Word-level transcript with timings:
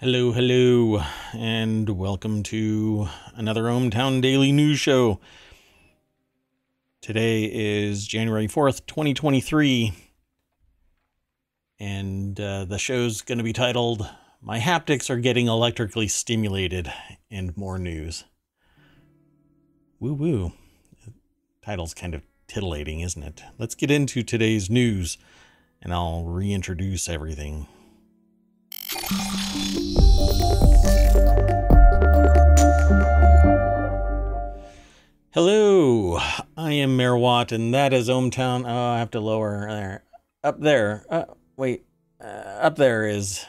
Hello, 0.00 0.32
hello, 0.32 1.00
and 1.34 1.88
welcome 1.88 2.42
to 2.42 3.08
another 3.36 3.62
ohmTown 3.62 4.20
Daily 4.20 4.50
News 4.50 4.80
Show. 4.80 5.20
Today 7.00 7.44
is 7.44 8.04
January 8.04 8.48
4th, 8.48 8.86
2023, 8.86 9.92
and 11.78 12.40
uh, 12.40 12.64
the 12.64 12.76
show's 12.76 13.22
going 13.22 13.38
to 13.38 13.44
be 13.44 13.52
titled 13.52 14.10
My 14.42 14.58
Haptics 14.58 15.10
Are 15.10 15.20
Getting 15.20 15.46
Electrically 15.46 16.08
Stimulated 16.08 16.92
and 17.30 17.56
More 17.56 17.78
News. 17.78 18.24
Woo 20.00 20.14
woo. 20.14 20.52
Title's 21.64 21.94
kind 21.94 22.16
of 22.16 22.22
titillating, 22.48 22.98
isn't 22.98 23.22
it? 23.22 23.44
Let's 23.58 23.76
get 23.76 23.92
into 23.92 24.24
today's 24.24 24.68
news, 24.68 25.18
and 25.80 25.94
I'll 25.94 26.24
reintroduce 26.24 27.08
everything. 27.08 27.68
Hello, 35.34 36.18
I 36.56 36.72
am 36.72 36.96
Mayor 36.96 37.16
Watt, 37.16 37.52
and 37.52 37.74
that 37.74 37.92
is 37.92 38.08
ohmTown. 38.08 38.64
Oh, 38.66 38.92
I 38.94 38.98
have 38.98 39.10
to 39.10 39.20
lower 39.20 39.66
there. 39.68 40.04
Up 40.42 40.60
there. 40.60 41.04
Uh, 41.10 41.24
wait. 41.56 41.84
Uh, 42.18 42.26
up 42.26 42.76
there 42.76 43.06
is 43.06 43.44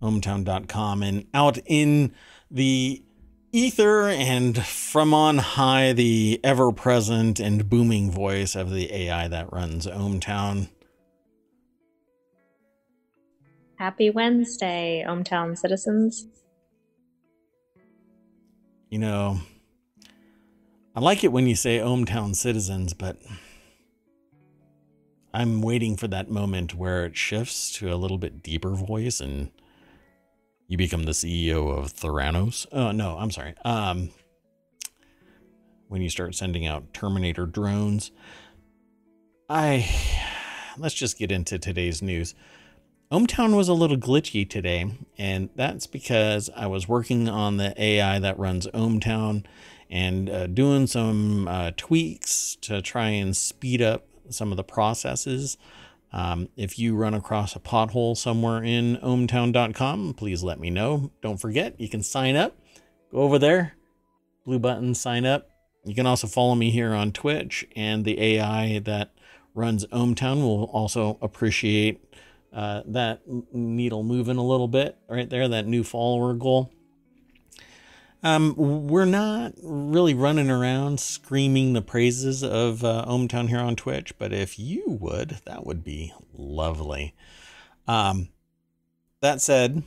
ohmtown.com, 0.00 1.02
and 1.02 1.26
out 1.34 1.58
in 1.66 2.14
the 2.50 3.02
ether 3.52 4.08
and 4.08 4.64
from 4.64 5.12
on 5.12 5.38
high, 5.38 5.92
the 5.92 6.40
ever 6.42 6.72
present 6.72 7.40
and 7.40 7.68
booming 7.68 8.10
voice 8.10 8.54
of 8.54 8.70
the 8.70 8.92
AI 8.94 9.28
that 9.28 9.52
runs 9.52 9.86
ohmTown. 9.86 10.68
Happy 13.80 14.10
Wednesday, 14.10 15.02
ohmTown 15.08 15.56
citizens. 15.56 16.26
You 18.90 18.98
know, 18.98 19.40
I 20.94 21.00
like 21.00 21.24
it 21.24 21.32
when 21.32 21.46
you 21.46 21.54
say 21.54 21.78
ohmTown 21.78 22.36
citizens, 22.36 22.92
but 22.92 23.16
I'm 25.32 25.62
waiting 25.62 25.96
for 25.96 26.08
that 26.08 26.30
moment 26.30 26.74
where 26.74 27.06
it 27.06 27.16
shifts 27.16 27.72
to 27.78 27.90
a 27.90 27.96
little 27.96 28.18
bit 28.18 28.42
deeper 28.42 28.74
voice 28.74 29.18
and 29.18 29.50
you 30.68 30.76
become 30.76 31.04
the 31.04 31.12
CEO 31.12 31.74
of 31.74 31.94
Theranos. 31.94 32.66
Oh, 32.70 32.92
no, 32.92 33.16
I'm 33.16 33.30
sorry. 33.30 33.54
Um, 33.64 34.10
when 35.88 36.02
you 36.02 36.10
start 36.10 36.34
sending 36.34 36.66
out 36.66 36.92
Terminator 36.92 37.46
drones. 37.46 38.10
I 39.48 39.88
let's 40.76 40.94
just 40.94 41.16
get 41.16 41.32
into 41.32 41.58
today's 41.58 42.02
news. 42.02 42.34
ohmTown 43.10 43.56
was 43.56 43.68
a 43.68 43.74
little 43.74 43.96
glitchy 43.96 44.48
today, 44.48 44.92
and 45.18 45.50
that's 45.56 45.88
because 45.88 46.48
I 46.54 46.68
was 46.68 46.86
working 46.86 47.28
on 47.28 47.56
the 47.56 47.74
AI 47.80 48.20
that 48.20 48.38
runs 48.38 48.68
ohmTown 48.68 49.44
and 49.90 50.30
uh, 50.30 50.46
doing 50.46 50.86
some 50.86 51.48
uh, 51.48 51.72
tweaks 51.76 52.56
to 52.60 52.80
try 52.80 53.08
and 53.08 53.36
speed 53.36 53.82
up 53.82 54.06
some 54.28 54.52
of 54.52 54.56
the 54.56 54.62
processes. 54.62 55.58
Um, 56.12 56.48
if 56.56 56.78
you 56.78 56.94
run 56.94 57.14
across 57.14 57.56
a 57.56 57.60
pothole 57.60 58.16
somewhere 58.16 58.62
in 58.62 58.96
ohmtown.com, 58.98 60.14
please 60.14 60.44
let 60.44 60.60
me 60.60 60.70
know. 60.70 61.10
Don't 61.20 61.40
forget, 61.40 61.80
you 61.80 61.88
can 61.88 62.04
sign 62.04 62.36
up. 62.36 62.56
Go 63.10 63.18
over 63.18 63.40
there, 63.40 63.74
blue 64.44 64.60
button, 64.60 64.94
sign 64.94 65.26
up. 65.26 65.50
You 65.84 65.96
can 65.96 66.06
also 66.06 66.28
follow 66.28 66.54
me 66.54 66.70
here 66.70 66.94
on 66.94 67.10
Twitch, 67.10 67.66
and 67.74 68.04
the 68.04 68.20
AI 68.20 68.78
that 68.80 69.10
runs 69.52 69.84
ohmTown 69.86 70.42
will 70.42 70.64
also 70.64 71.18
appreciate 71.20 72.09
uh, 72.52 72.82
that 72.86 73.20
needle 73.52 74.02
moving 74.02 74.36
a 74.36 74.44
little 74.44 74.68
bit 74.68 74.96
right 75.08 75.28
there, 75.30 75.48
that 75.48 75.66
new 75.66 75.84
follower 75.84 76.34
goal. 76.34 76.72
Um, 78.22 78.54
we're 78.56 79.06
not 79.06 79.54
really 79.62 80.12
running 80.12 80.50
around 80.50 81.00
screaming 81.00 81.72
the 81.72 81.80
praises 81.80 82.42
of 82.44 82.84
uh, 82.84 83.04
ohmTown 83.08 83.48
here 83.48 83.60
on 83.60 83.76
Twitch, 83.76 84.12
but 84.18 84.32
if 84.32 84.58
you 84.58 84.84
would, 84.86 85.38
that 85.46 85.64
would 85.64 85.82
be 85.82 86.12
lovely. 86.34 87.14
Um, 87.88 88.28
that 89.20 89.40
said, 89.40 89.82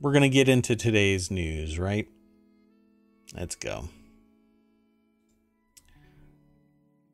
we're 0.00 0.12
going 0.12 0.22
to 0.22 0.28
get 0.28 0.48
into 0.48 0.74
today's 0.74 1.30
news, 1.30 1.78
right? 1.78 2.08
Let's 3.34 3.54
go. 3.54 3.88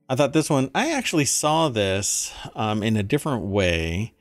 I 0.09 0.15
thought 0.15 0.33
this 0.33 0.49
one, 0.49 0.71
I 0.75 0.93
actually 0.93 1.25
saw 1.25 1.69
this 1.69 2.33
um, 2.55 2.83
in 2.83 2.97
a 2.97 3.03
different 3.03 3.45
way 3.45 4.15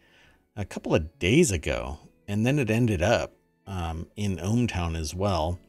a 0.56 0.66
couple 0.66 0.94
of 0.94 1.18
days 1.19 1.52
ago, 1.52 2.00
and 2.28 2.46
then 2.46 2.59
it 2.59 2.69
ended 2.69 3.02
up 3.02 3.34
um, 3.66 4.08
in 4.16 4.38
ohmTown 4.38 4.97
as 4.97 5.14
well. 5.14 5.59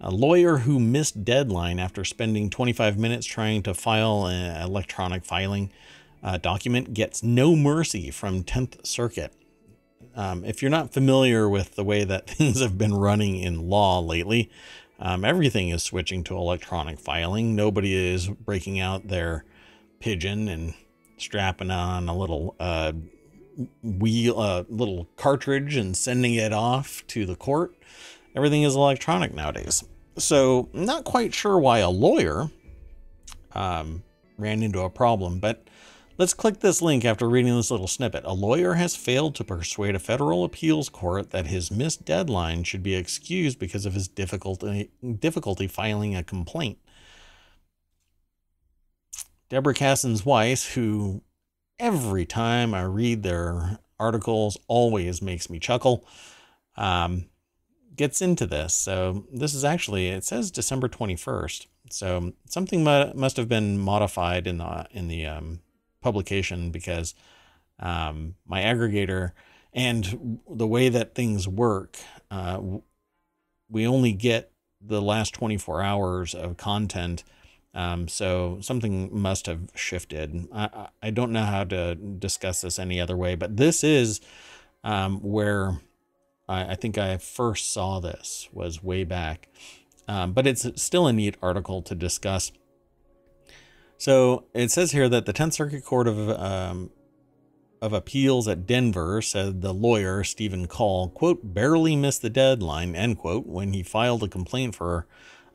A 0.00 0.10
lawyer 0.10 0.58
who 0.58 0.78
missed 0.78 1.24
deadline 1.24 1.78
after 1.78 2.04
spending 2.04 2.50
25 2.50 2.98
minutes 2.98 3.26
trying 3.26 3.62
to 3.62 3.72
file 3.72 4.26
an 4.26 4.60
electronic 4.62 5.24
filing 5.24 5.72
uh, 6.22 6.36
document 6.36 6.92
gets 6.92 7.22
no 7.22 7.56
mercy 7.56 8.10
from 8.10 8.44
10th 8.44 8.84
Circuit. 8.86 9.32
Um, 10.14 10.44
if 10.44 10.60
you're 10.60 10.70
not 10.70 10.92
familiar 10.92 11.48
with 11.48 11.76
the 11.76 11.84
way 11.84 12.04
that 12.04 12.26
things 12.30 12.60
have 12.60 12.76
been 12.76 12.94
running 12.94 13.38
in 13.38 13.68
law 13.68 14.00
lately, 14.00 14.50
um, 14.98 15.24
everything 15.24 15.70
is 15.70 15.82
switching 15.82 16.24
to 16.24 16.36
electronic 16.36 16.98
filing. 16.98 17.54
Nobody 17.54 17.94
is 17.94 18.28
breaking 18.28 18.80
out 18.80 19.08
their 19.08 19.44
pigeon 20.00 20.48
and 20.48 20.74
strapping 21.18 21.70
on 21.70 22.08
a 22.08 22.16
little 22.16 22.54
uh, 22.60 22.92
wheel, 23.82 24.38
uh, 24.38 24.64
little 24.68 25.08
cartridge 25.16 25.76
and 25.76 25.96
sending 25.96 26.34
it 26.34 26.52
off 26.52 27.06
to 27.08 27.24
the 27.26 27.36
court 27.36 27.74
everything 28.36 28.62
is 28.62 28.76
electronic 28.76 29.34
nowadays. 29.34 29.82
So, 30.18 30.68
not 30.72 31.04
quite 31.04 31.34
sure 31.34 31.58
why 31.58 31.78
a 31.78 31.90
lawyer 31.90 32.50
um, 33.52 34.04
ran 34.38 34.62
into 34.62 34.80
a 34.80 34.90
problem, 34.90 35.40
but 35.40 35.66
let's 36.18 36.34
click 36.34 36.60
this 36.60 36.80
link 36.80 37.04
after 37.04 37.28
reading 37.28 37.56
this 37.56 37.70
little 37.70 37.88
snippet. 37.88 38.24
A 38.24 38.32
lawyer 38.32 38.74
has 38.74 38.94
failed 38.94 39.34
to 39.36 39.44
persuade 39.44 39.94
a 39.94 39.98
federal 39.98 40.44
appeals 40.44 40.88
court 40.88 41.30
that 41.30 41.46
his 41.46 41.70
missed 41.70 42.04
deadline 42.04 42.64
should 42.64 42.82
be 42.82 42.94
excused 42.94 43.58
because 43.58 43.84
of 43.84 43.94
his 43.94 44.08
difficulty 44.08 44.90
difficulty 45.18 45.66
filing 45.66 46.14
a 46.14 46.22
complaint. 46.22 46.78
Debra 49.48 49.74
Cassens 49.74 50.24
Weiss, 50.24 50.74
who 50.74 51.22
every 51.78 52.24
time 52.24 52.74
I 52.74 52.82
read 52.82 53.22
their 53.22 53.78
articles 53.98 54.58
always 54.68 55.22
makes 55.22 55.48
me 55.48 55.58
chuckle. 55.58 56.06
Um, 56.76 57.26
gets 57.96 58.20
into 58.20 58.46
this. 58.46 58.74
So 58.74 59.26
this 59.32 59.54
is 59.54 59.64
actually 59.64 60.08
it 60.08 60.24
says 60.24 60.50
December 60.50 60.88
21st. 60.88 61.66
So 61.90 62.32
something 62.46 62.84
must 62.84 63.36
have 63.36 63.48
been 63.48 63.78
modified 63.78 64.46
in 64.46 64.58
the 64.58 64.86
in 64.90 65.08
the 65.08 65.26
um, 65.26 65.60
publication 66.00 66.70
because 66.70 67.14
um, 67.78 68.34
my 68.46 68.62
aggregator 68.62 69.32
and 69.72 70.40
the 70.48 70.66
way 70.66 70.88
that 70.88 71.14
things 71.14 71.46
work, 71.46 71.98
uh, 72.30 72.60
we 73.68 73.86
only 73.86 74.12
get 74.12 74.50
the 74.80 75.02
last 75.02 75.34
24 75.34 75.82
hours 75.82 76.34
of 76.34 76.56
content. 76.56 77.24
Um, 77.76 78.08
so 78.08 78.56
something 78.62 79.10
must 79.12 79.44
have 79.44 79.68
shifted. 79.74 80.48
I, 80.50 80.88
I 81.02 81.10
don't 81.10 81.30
know 81.30 81.44
how 81.44 81.64
to 81.64 81.94
discuss 81.94 82.62
this 82.62 82.78
any 82.78 82.98
other 82.98 83.18
way, 83.18 83.34
but 83.34 83.58
this 83.58 83.84
is 83.84 84.22
um, 84.82 85.20
where 85.20 85.80
I, 86.48 86.72
I 86.72 86.74
think 86.74 86.96
I 86.96 87.18
first 87.18 87.70
saw 87.74 88.00
this 88.00 88.48
was 88.50 88.82
way 88.82 89.04
back, 89.04 89.50
um, 90.08 90.32
but 90.32 90.46
it's 90.46 90.66
still 90.80 91.06
a 91.06 91.12
neat 91.12 91.36
article 91.42 91.82
to 91.82 91.94
discuss. 91.94 92.50
So 93.98 94.44
it 94.54 94.70
says 94.70 94.92
here 94.92 95.10
that 95.10 95.26
the 95.26 95.34
10th 95.34 95.52
Circuit 95.52 95.84
Court 95.84 96.08
of 96.08 96.30
um, 96.30 96.90
of 97.82 97.92
Appeals 97.92 98.48
at 98.48 98.66
Denver 98.66 99.20
said 99.20 99.60
the 99.60 99.74
lawyer 99.74 100.24
Stephen 100.24 100.66
Call 100.66 101.10
quote 101.10 101.54
barely 101.54 101.94
missed 101.94 102.22
the 102.22 102.30
deadline 102.30 102.96
end 102.96 103.18
quote 103.18 103.46
when 103.46 103.74
he 103.74 103.82
filed 103.82 104.22
a 104.22 104.28
complaint 104.28 104.74
for 104.74 105.06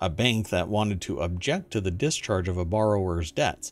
a 0.01 0.09
bank 0.09 0.49
that 0.49 0.67
wanted 0.67 0.99
to 1.01 1.21
object 1.21 1.71
to 1.71 1.79
the 1.79 1.91
discharge 1.91 2.49
of 2.49 2.57
a 2.57 2.65
borrower's 2.65 3.31
debts. 3.31 3.71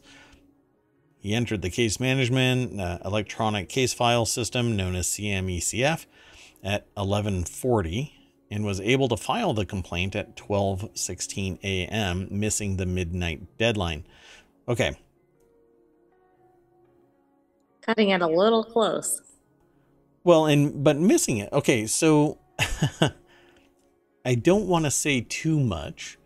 He 1.17 1.33
entered 1.33 1.63
the 1.63 1.69
case 1.69 1.99
management 1.99 2.79
uh, 2.79 2.99
electronic 3.03 3.67
case 3.67 3.93
file 3.93 4.25
system 4.25 4.77
known 4.77 4.95
as 4.95 5.07
CMECF 5.07 6.05
at 6.63 6.87
1140 6.93 8.13
and 8.51 8.63
was 8.63 8.79
able 8.79 9.07
to 9.09 9.17
file 9.17 9.53
the 9.53 9.65
complaint 9.65 10.15
at 10.15 10.35
12:16 10.35 11.59
a.m., 11.63 12.27
missing 12.31 12.77
the 12.77 12.85
midnight 12.85 13.57
deadline. 13.57 14.05
Okay. 14.67 14.97
Cutting 17.81 18.09
it 18.09 18.21
a 18.21 18.27
little 18.27 18.63
close. 18.63 19.21
Well, 20.23 20.45
and 20.45 20.83
but 20.83 20.97
missing 20.97 21.37
it. 21.37 21.49
Okay, 21.51 21.87
so 21.87 22.37
I 24.25 24.35
don't 24.35 24.67
want 24.67 24.85
to 24.85 24.91
say 24.91 25.21
too 25.21 25.59
much, 25.59 26.18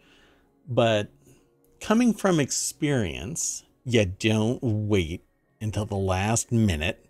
but 0.67 1.09
coming 1.79 2.13
from 2.13 2.39
experience, 2.39 3.63
you 3.85 4.05
don't 4.05 4.59
wait 4.61 5.23
until 5.59 5.85
the 5.85 5.95
last 5.95 6.51
minute 6.51 7.05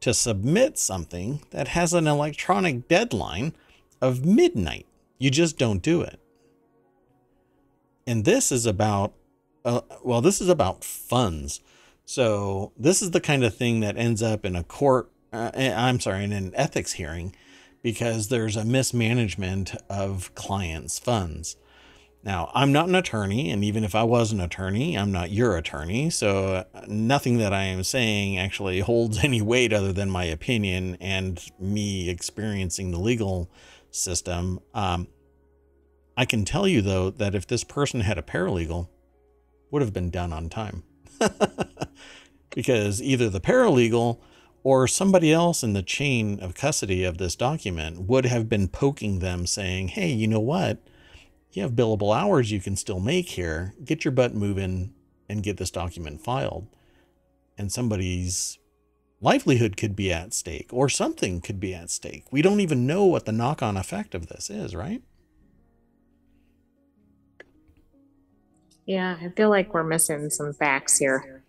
to 0.00 0.12
submit 0.12 0.78
something 0.78 1.40
that 1.50 1.68
has 1.68 1.94
an 1.94 2.06
electronic 2.06 2.88
deadline 2.88 3.54
of 4.00 4.24
midnight. 4.24 4.86
You 5.18 5.30
just 5.30 5.58
don't 5.58 5.82
do 5.82 6.02
it. 6.02 6.20
And 8.06 8.24
this 8.24 8.52
is 8.52 8.66
about, 8.66 9.14
uh, 9.64 9.80
well, 10.02 10.20
this 10.20 10.40
is 10.40 10.48
about 10.48 10.84
funds. 10.84 11.60
So 12.04 12.72
this 12.76 13.00
is 13.00 13.12
the 13.12 13.20
kind 13.20 13.44
of 13.44 13.56
thing 13.56 13.80
that 13.80 13.96
ends 13.96 14.22
up 14.22 14.44
in 14.44 14.54
a 14.54 14.62
court, 14.62 15.10
uh, 15.32 15.50
eh, 15.54 15.74
I'm 15.74 16.00
sorry, 16.00 16.24
in 16.24 16.32
an 16.32 16.52
ethics 16.54 16.92
hearing 16.92 17.34
because 17.82 18.28
there's 18.28 18.56
a 18.56 18.64
mismanagement 18.64 19.74
of 19.88 20.34
clients' 20.34 20.98
funds. 20.98 21.56
Now, 22.24 22.50
I'm 22.54 22.72
not 22.72 22.88
an 22.88 22.94
attorney, 22.94 23.50
and 23.50 23.62
even 23.62 23.84
if 23.84 23.94
I 23.94 24.02
was 24.02 24.32
an 24.32 24.40
attorney, 24.40 24.96
I'm 24.96 25.12
not 25.12 25.30
your 25.30 25.58
attorney. 25.58 26.08
So, 26.08 26.64
uh, 26.74 26.84
nothing 26.88 27.36
that 27.36 27.52
I 27.52 27.64
am 27.64 27.84
saying 27.84 28.38
actually 28.38 28.80
holds 28.80 29.22
any 29.22 29.42
weight 29.42 29.74
other 29.74 29.92
than 29.92 30.08
my 30.08 30.24
opinion 30.24 30.96
and 31.00 31.38
me 31.60 32.08
experiencing 32.08 32.90
the 32.90 32.98
legal 32.98 33.50
system. 33.90 34.60
Um, 34.72 35.08
I 36.16 36.24
can 36.24 36.46
tell 36.46 36.66
you, 36.66 36.80
though, 36.80 37.10
that 37.10 37.34
if 37.34 37.46
this 37.46 37.62
person 37.62 38.00
had 38.00 38.16
a 38.16 38.22
paralegal, 38.22 38.88
would 39.70 39.82
have 39.82 39.92
been 39.92 40.10
done 40.10 40.32
on 40.32 40.48
time. 40.48 40.82
because 42.54 43.02
either 43.02 43.28
the 43.28 43.40
paralegal 43.40 44.18
or 44.62 44.88
somebody 44.88 45.30
else 45.30 45.62
in 45.62 45.74
the 45.74 45.82
chain 45.82 46.40
of 46.40 46.54
custody 46.54 47.04
of 47.04 47.18
this 47.18 47.36
document 47.36 48.00
would 48.02 48.24
have 48.24 48.48
been 48.48 48.68
poking 48.68 49.18
them 49.18 49.46
saying, 49.46 49.88
hey, 49.88 50.10
you 50.10 50.26
know 50.26 50.40
what? 50.40 50.78
You 51.56 51.62
have 51.62 51.72
billable 51.72 52.16
hours 52.16 52.50
you 52.50 52.60
can 52.60 52.76
still 52.76 53.00
make 53.00 53.30
here. 53.30 53.74
Get 53.84 54.04
your 54.04 54.12
butt 54.12 54.34
moving 54.34 54.92
and 55.28 55.42
get 55.42 55.56
this 55.56 55.70
document 55.70 56.20
filed. 56.20 56.66
And 57.56 57.70
somebody's 57.70 58.58
livelihood 59.20 59.76
could 59.76 59.96
be 59.96 60.12
at 60.12 60.34
stake 60.34 60.68
or 60.72 60.88
something 60.88 61.40
could 61.40 61.60
be 61.60 61.74
at 61.74 61.90
stake. 61.90 62.24
We 62.30 62.42
don't 62.42 62.60
even 62.60 62.86
know 62.86 63.04
what 63.04 63.24
the 63.24 63.32
knock 63.32 63.62
on 63.62 63.76
effect 63.76 64.14
of 64.14 64.26
this 64.26 64.50
is, 64.50 64.74
right? 64.74 65.02
Yeah, 68.86 69.16
I 69.20 69.30
feel 69.30 69.48
like 69.48 69.72
we're 69.72 69.84
missing 69.84 70.28
some 70.28 70.52
facts 70.52 70.98
here. 70.98 71.42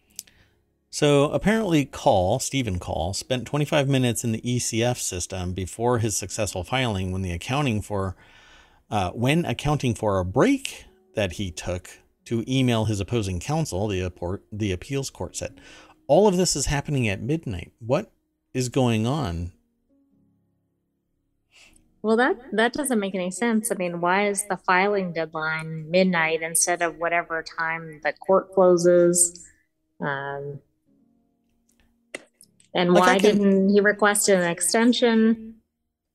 So 0.89 1.29
apparently, 1.31 1.83
Call, 1.83 2.39
Stephen 2.39 2.79
Call, 2.79 3.13
spent 3.13 3.45
25 3.45 3.89
minutes 3.89 4.23
in 4.23 4.31
the 4.31 4.39
ECF 4.39 4.97
system 4.97 5.51
before 5.51 5.99
his 5.99 6.15
successful 6.15 6.63
filing 6.63 7.11
when 7.11 7.21
the 7.21 7.33
accounting 7.33 7.81
for 7.81 8.15
uh, 8.89 9.11
when 9.11 9.45
accounting 9.45 9.95
for 9.95 10.19
a 10.19 10.25
break 10.25 10.85
that 11.15 11.33
he 11.33 11.51
took 11.51 11.89
to 12.25 12.43
email 12.47 12.85
his 12.85 12.99
opposing 12.99 13.39
counsel, 13.39 13.87
the, 13.87 14.11
the 14.51 14.71
appeals 14.71 15.09
court 15.09 15.35
said, 15.35 15.59
all 16.07 16.27
of 16.27 16.37
this 16.37 16.55
is 16.55 16.67
happening 16.67 17.07
at 17.07 17.21
midnight. 17.21 17.71
What 17.79 18.11
is 18.53 18.69
going 18.69 19.07
on? 19.07 19.51
Well, 22.01 22.17
that 22.17 22.37
that 22.51 22.73
doesn't 22.73 22.99
make 22.99 23.15
any 23.15 23.31
sense. 23.31 23.71
I 23.71 23.75
mean, 23.75 23.99
why 23.99 24.27
is 24.27 24.45
the 24.47 24.57
filing 24.57 25.11
deadline 25.11 25.89
midnight 25.89 26.43
instead 26.43 26.83
of 26.83 26.99
whatever 26.99 27.43
time 27.57 27.99
the 28.03 28.13
court 28.13 28.53
closes? 28.53 29.43
Um, 29.99 30.59
and 32.75 32.93
like 32.93 33.01
why 33.01 33.17
can, 33.17 33.37
didn't 33.39 33.69
he 33.69 33.79
request 33.79 34.29
an 34.29 34.43
extension? 34.43 35.54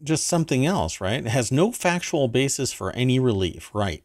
Just 0.02 0.26
something 0.26 0.66
else, 0.66 1.00
right? 1.00 1.24
It 1.24 1.28
has 1.28 1.52
no 1.52 1.72
factual 1.72 2.28
basis 2.28 2.72
for 2.72 2.92
any 2.92 3.18
relief, 3.18 3.70
right? 3.74 4.02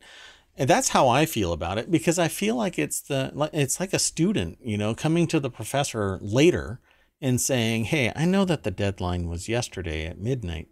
And 0.58 0.70
that's 0.70 0.90
how 0.90 1.08
I 1.08 1.26
feel 1.26 1.52
about 1.52 1.78
it 1.78 1.92
because 1.92 2.18
I 2.18 2.28
feel 2.28 2.56
like 2.56 2.80
it's 2.80 3.02
the 3.02 3.50
it's 3.52 3.80
like 3.80 3.94
a 3.94 4.00
student, 4.00 4.58
you 4.62 4.78
know, 4.78 4.96
coming 4.96 5.28
to 5.28 5.40
the 5.40 5.50
professor 5.50 6.18
later 6.22 6.80
and 7.22 7.42
saying, 7.42 7.86
"Hey, 7.86 8.12
I 8.16 8.26
know 8.26 8.46
that 8.46 8.64
the 8.64 8.72
deadline 8.72 9.28
was 9.28 9.50
yesterday 9.50 10.06
at 10.06 10.20
midnight, 10.20 10.70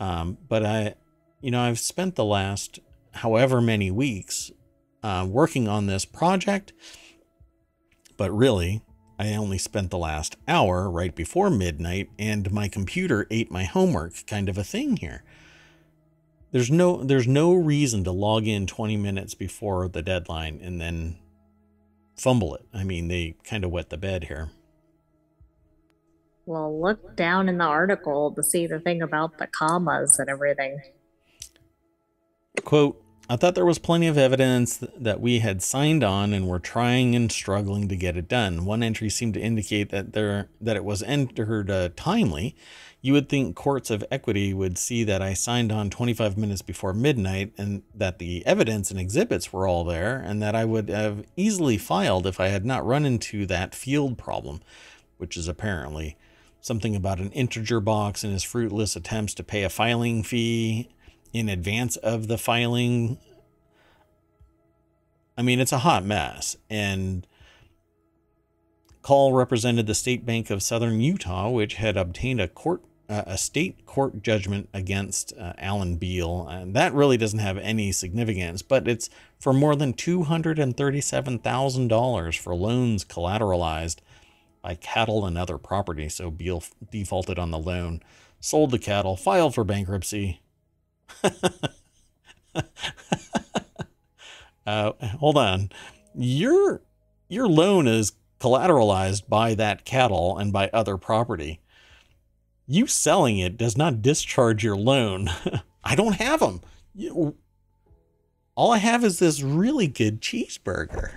um, 0.00 0.38
but 0.48 0.64
I, 0.64 0.94
you 1.40 1.52
know, 1.52 1.60
I've 1.60 1.78
spent 1.78 2.16
the 2.16 2.24
last 2.24 2.80
however 3.12 3.60
many 3.60 3.90
weeks 3.90 4.50
uh, 5.02 5.26
working 5.28 5.68
on 5.68 5.86
this 5.86 6.04
project, 6.04 6.72
but 8.16 8.30
really, 8.32 8.82
I 9.18 9.34
only 9.34 9.58
spent 9.58 9.90
the 9.90 9.98
last 9.98 10.36
hour 10.48 10.90
right 10.90 11.14
before 11.14 11.50
midnight 11.50 12.10
and 12.18 12.50
my 12.50 12.68
computer 12.68 13.26
ate 13.30 13.50
my 13.50 13.64
homework 13.64 14.26
kind 14.26 14.48
of 14.48 14.58
a 14.58 14.64
thing 14.64 14.96
here. 14.96 15.22
There's 16.50 16.70
no 16.70 17.02
there's 17.02 17.28
no 17.28 17.54
reason 17.54 18.04
to 18.04 18.12
log 18.12 18.46
in 18.46 18.66
20 18.66 18.96
minutes 18.96 19.34
before 19.34 19.88
the 19.88 20.02
deadline 20.02 20.60
and 20.62 20.80
then 20.80 21.16
fumble 22.16 22.54
it. 22.54 22.66
I 22.74 22.84
mean, 22.84 23.08
they 23.08 23.36
kind 23.44 23.64
of 23.64 23.70
wet 23.70 23.90
the 23.90 23.96
bed 23.96 24.24
here. 24.24 24.50
Well, 26.44 26.80
look 26.80 27.16
down 27.16 27.48
in 27.48 27.58
the 27.58 27.64
article 27.64 28.32
to 28.34 28.42
see 28.42 28.66
the 28.66 28.80
thing 28.80 29.00
about 29.00 29.38
the 29.38 29.46
commas 29.46 30.18
and 30.18 30.28
everything. 30.28 30.80
Quote, 32.64 33.01
I 33.28 33.36
thought 33.36 33.54
there 33.54 33.64
was 33.64 33.78
plenty 33.78 34.08
of 34.08 34.18
evidence 34.18 34.76
that 34.76 35.20
we 35.20 35.38
had 35.38 35.62
signed 35.62 36.02
on 36.02 36.32
and 36.32 36.48
were 36.48 36.58
trying 36.58 37.14
and 37.14 37.30
struggling 37.30 37.88
to 37.88 37.96
get 37.96 38.16
it 38.16 38.28
done. 38.28 38.64
One 38.64 38.82
entry 38.82 39.08
seemed 39.08 39.34
to 39.34 39.40
indicate 39.40 39.90
that 39.90 40.12
there 40.12 40.48
that 40.60 40.76
it 40.76 40.84
was 40.84 41.02
entered 41.04 41.70
uh, 41.70 41.90
timely. 41.94 42.56
You 43.00 43.12
would 43.14 43.28
think 43.28 43.56
courts 43.56 43.90
of 43.90 44.04
equity 44.10 44.52
would 44.52 44.76
see 44.76 45.02
that 45.04 45.22
I 45.22 45.34
signed 45.34 45.72
on 45.72 45.90
25 45.90 46.36
minutes 46.36 46.62
before 46.62 46.92
midnight 46.92 47.52
and 47.56 47.82
that 47.94 48.18
the 48.18 48.44
evidence 48.46 48.90
and 48.90 49.00
exhibits 49.00 49.52
were 49.52 49.66
all 49.66 49.84
there 49.84 50.18
and 50.18 50.40
that 50.42 50.54
I 50.54 50.64
would 50.64 50.88
have 50.88 51.24
easily 51.36 51.78
filed 51.78 52.26
if 52.26 52.38
I 52.38 52.48
had 52.48 52.64
not 52.64 52.86
run 52.86 53.04
into 53.04 53.46
that 53.46 53.74
field 53.74 54.18
problem, 54.18 54.60
which 55.16 55.36
is 55.36 55.48
apparently 55.48 56.16
something 56.60 56.94
about 56.94 57.18
an 57.18 57.32
integer 57.32 57.80
box 57.80 58.22
and 58.22 58.32
his 58.32 58.44
fruitless 58.44 58.94
attempts 58.94 59.34
to 59.34 59.42
pay 59.42 59.64
a 59.64 59.68
filing 59.68 60.22
fee 60.22 60.88
in 61.32 61.48
advance 61.48 61.96
of 61.96 62.28
the 62.28 62.38
filing. 62.38 63.18
I 65.36 65.42
mean, 65.42 65.60
it's 65.60 65.72
a 65.72 65.78
hot 65.78 66.04
mess. 66.04 66.56
And 66.68 67.26
Call 69.02 69.32
represented 69.32 69.86
the 69.86 69.94
State 69.94 70.24
Bank 70.24 70.50
of 70.50 70.62
Southern 70.62 71.00
Utah, 71.00 71.50
which 71.50 71.74
had 71.74 71.96
obtained 71.96 72.40
a 72.40 72.46
court 72.48 72.82
uh, 73.08 73.24
a 73.26 73.36
state 73.36 73.84
court 73.84 74.22
judgment 74.22 74.68
against 74.72 75.36
uh, 75.36 75.54
Alan 75.58 75.96
Beal, 75.96 76.46
and 76.48 76.72
that 76.74 76.94
really 76.94 77.16
doesn't 77.16 77.40
have 77.40 77.58
any 77.58 77.90
significance, 77.92 78.62
but 78.62 78.86
it's 78.88 79.10
for 79.38 79.52
more 79.52 79.76
than 79.76 79.92
$237,000 79.92 82.38
for 82.38 82.54
loans 82.54 83.04
collateralized 83.04 83.96
by 84.62 84.76
cattle 84.76 85.26
and 85.26 85.36
other 85.36 85.58
property. 85.58 86.08
So 86.08 86.30
Beal 86.30 86.62
defaulted 86.90 87.38
on 87.38 87.50
the 87.50 87.58
loan, 87.58 88.00
sold 88.40 88.70
the 88.70 88.78
cattle, 88.78 89.16
filed 89.16 89.54
for 89.54 89.64
bankruptcy, 89.64 90.40
uh, 94.66 94.92
hold 95.18 95.36
on. 95.36 95.70
Your 96.14 96.82
your 97.28 97.48
loan 97.48 97.86
is 97.86 98.12
collateralized 98.40 99.28
by 99.28 99.54
that 99.54 99.84
cattle 99.84 100.36
and 100.36 100.52
by 100.52 100.68
other 100.72 100.96
property. 100.96 101.60
You 102.66 102.86
selling 102.86 103.38
it 103.38 103.56
does 103.56 103.76
not 103.76 104.02
discharge 104.02 104.64
your 104.64 104.76
loan. 104.76 105.30
I 105.84 105.94
don't 105.94 106.14
have 106.14 106.40
them. 106.40 106.60
You, 106.94 107.36
all 108.54 108.72
I 108.72 108.78
have 108.78 109.04
is 109.04 109.18
this 109.18 109.42
really 109.42 109.86
good 109.86 110.20
cheeseburger. 110.20 111.12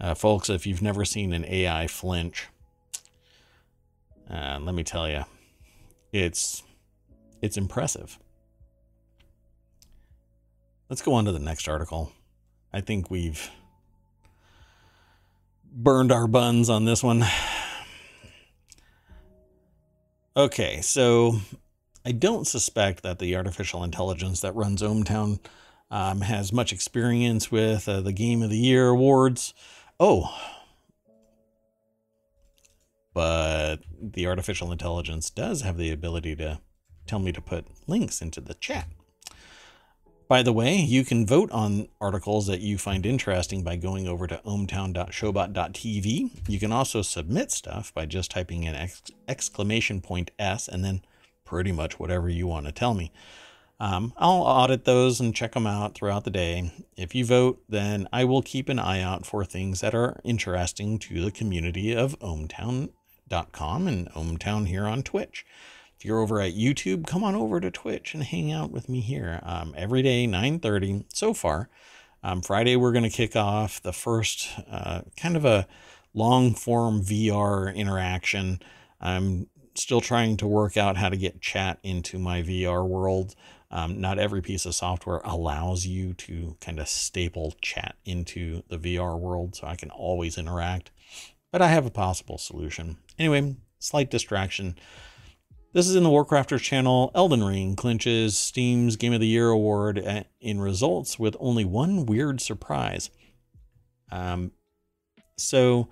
Uh, 0.00 0.14
folks, 0.14 0.50
if 0.50 0.66
you've 0.66 0.82
never 0.82 1.04
seen 1.04 1.32
an 1.32 1.44
AI 1.44 1.86
flinch, 1.86 2.48
uh, 4.32 4.58
let 4.60 4.74
me 4.74 4.82
tell 4.82 5.08
you, 5.08 5.24
it's 6.12 6.62
it's 7.40 7.56
impressive. 7.56 8.18
Let's 10.88 11.02
go 11.02 11.14
on 11.14 11.24
to 11.26 11.32
the 11.32 11.38
next 11.38 11.68
article. 11.68 12.12
I 12.72 12.80
think 12.80 13.10
we've 13.10 13.50
burned 15.70 16.12
our 16.12 16.26
buns 16.26 16.70
on 16.70 16.84
this 16.84 17.02
one. 17.02 17.24
Okay, 20.34 20.80
so 20.80 21.40
I 22.06 22.12
don't 22.12 22.46
suspect 22.46 23.02
that 23.02 23.18
the 23.18 23.36
artificial 23.36 23.84
intelligence 23.84 24.40
that 24.40 24.54
runs 24.54 24.80
ohmTown 24.80 25.40
um, 25.90 26.22
has 26.22 26.54
much 26.54 26.72
experience 26.72 27.52
with 27.52 27.86
uh, 27.86 28.00
the 28.00 28.14
Game 28.14 28.42
of 28.42 28.48
the 28.48 28.56
Year 28.56 28.88
awards. 28.88 29.52
Oh, 30.00 30.34
but 33.14 33.78
the 34.00 34.26
artificial 34.26 34.72
intelligence 34.72 35.30
does 35.30 35.62
have 35.62 35.76
the 35.76 35.90
ability 35.90 36.36
to 36.36 36.60
tell 37.06 37.18
me 37.18 37.32
to 37.32 37.40
put 37.40 37.66
links 37.86 38.22
into 38.22 38.40
the 38.40 38.54
chat. 38.54 38.88
By 40.28 40.42
the 40.42 40.52
way, 40.52 40.76
you 40.76 41.04
can 41.04 41.26
vote 41.26 41.50
on 41.50 41.88
articles 42.00 42.46
that 42.46 42.60
you 42.60 42.78
find 42.78 43.04
interesting 43.04 43.62
by 43.62 43.76
going 43.76 44.08
over 44.08 44.26
to 44.26 44.40
ohmtown.showbot.tv. 44.46 46.48
You 46.48 46.58
can 46.58 46.72
also 46.72 47.02
submit 47.02 47.50
stuff 47.50 47.92
by 47.92 48.06
just 48.06 48.30
typing 48.30 48.64
in 48.64 48.88
exclamation 49.28 50.00
point 50.00 50.30
S 50.38 50.68
and 50.68 50.82
then 50.82 51.02
pretty 51.44 51.70
much 51.70 52.00
whatever 52.00 52.30
you 52.30 52.46
want 52.46 52.64
to 52.64 52.72
tell 52.72 52.94
me. 52.94 53.12
Um, 53.78 54.14
I'll 54.16 54.42
audit 54.42 54.86
those 54.86 55.20
and 55.20 55.34
check 55.34 55.52
them 55.52 55.66
out 55.66 55.94
throughout 55.94 56.24
the 56.24 56.30
day. 56.30 56.72
If 56.96 57.14
you 57.14 57.26
vote, 57.26 57.62
then 57.68 58.08
I 58.10 58.24
will 58.24 58.40
keep 58.40 58.70
an 58.70 58.78
eye 58.78 59.02
out 59.02 59.26
for 59.26 59.44
things 59.44 59.82
that 59.82 59.94
are 59.94 60.18
interesting 60.24 60.98
to 61.00 61.22
the 61.22 61.30
community 61.30 61.94
of 61.94 62.18
ohmtown 62.20 62.88
ohmtown.com 63.32 63.88
and 63.88 64.10
ohmtown 64.10 64.66
here 64.66 64.86
on 64.86 65.02
Twitch. 65.02 65.44
If 65.98 66.04
you're 66.04 66.20
over 66.20 66.40
at 66.40 66.54
YouTube, 66.54 67.06
come 67.06 67.22
on 67.22 67.34
over 67.34 67.60
to 67.60 67.70
Twitch 67.70 68.14
and 68.14 68.24
hang 68.24 68.52
out 68.52 68.70
with 68.70 68.88
me 68.88 69.00
here 69.00 69.40
um, 69.42 69.74
every 69.76 70.02
day, 70.02 70.26
9:30 70.26 71.04
so 71.12 71.32
far. 71.32 71.68
Um, 72.24 72.42
Friday, 72.42 72.76
we're 72.76 72.92
going 72.92 73.04
to 73.04 73.10
kick 73.10 73.34
off 73.34 73.82
the 73.82 73.92
first 73.92 74.48
uh, 74.70 75.02
kind 75.16 75.36
of 75.36 75.44
a 75.44 75.66
long 76.14 76.54
form 76.54 77.02
VR 77.02 77.74
interaction. 77.74 78.60
I'm 79.00 79.48
still 79.74 80.00
trying 80.00 80.36
to 80.36 80.46
work 80.46 80.76
out 80.76 80.96
how 80.96 81.08
to 81.08 81.16
get 81.16 81.40
chat 81.40 81.78
into 81.82 82.18
my 82.18 82.42
VR 82.42 82.86
world. 82.86 83.34
Um, 83.70 84.00
not 84.00 84.18
every 84.18 84.42
piece 84.42 84.66
of 84.66 84.74
software 84.74 85.22
allows 85.24 85.86
you 85.86 86.12
to 86.14 86.56
kind 86.60 86.78
of 86.78 86.88
staple 86.88 87.54
chat 87.62 87.96
into 88.04 88.62
the 88.68 88.76
VR 88.76 89.18
world, 89.18 89.56
so 89.56 89.66
I 89.66 89.76
can 89.76 89.90
always 89.90 90.36
interact. 90.36 90.90
But 91.50 91.62
I 91.62 91.68
have 91.68 91.86
a 91.86 91.90
possible 91.90 92.38
solution. 92.38 92.98
Anyway, 93.22 93.54
slight 93.78 94.10
distraction. 94.10 94.74
This 95.72 95.86
is 95.86 95.94
in 95.94 96.02
the 96.02 96.10
Warcrafters 96.10 96.60
channel. 96.60 97.12
Elden 97.14 97.44
Ring 97.44 97.76
clinches 97.76 98.36
Steam's 98.36 98.96
Game 98.96 99.12
of 99.12 99.20
the 99.20 99.28
Year 99.28 99.48
award 99.48 100.04
in 100.40 100.60
results 100.60 101.20
with 101.20 101.36
only 101.38 101.64
one 101.64 102.04
weird 102.04 102.40
surprise. 102.40 103.10
Um, 104.10 104.50
so 105.36 105.88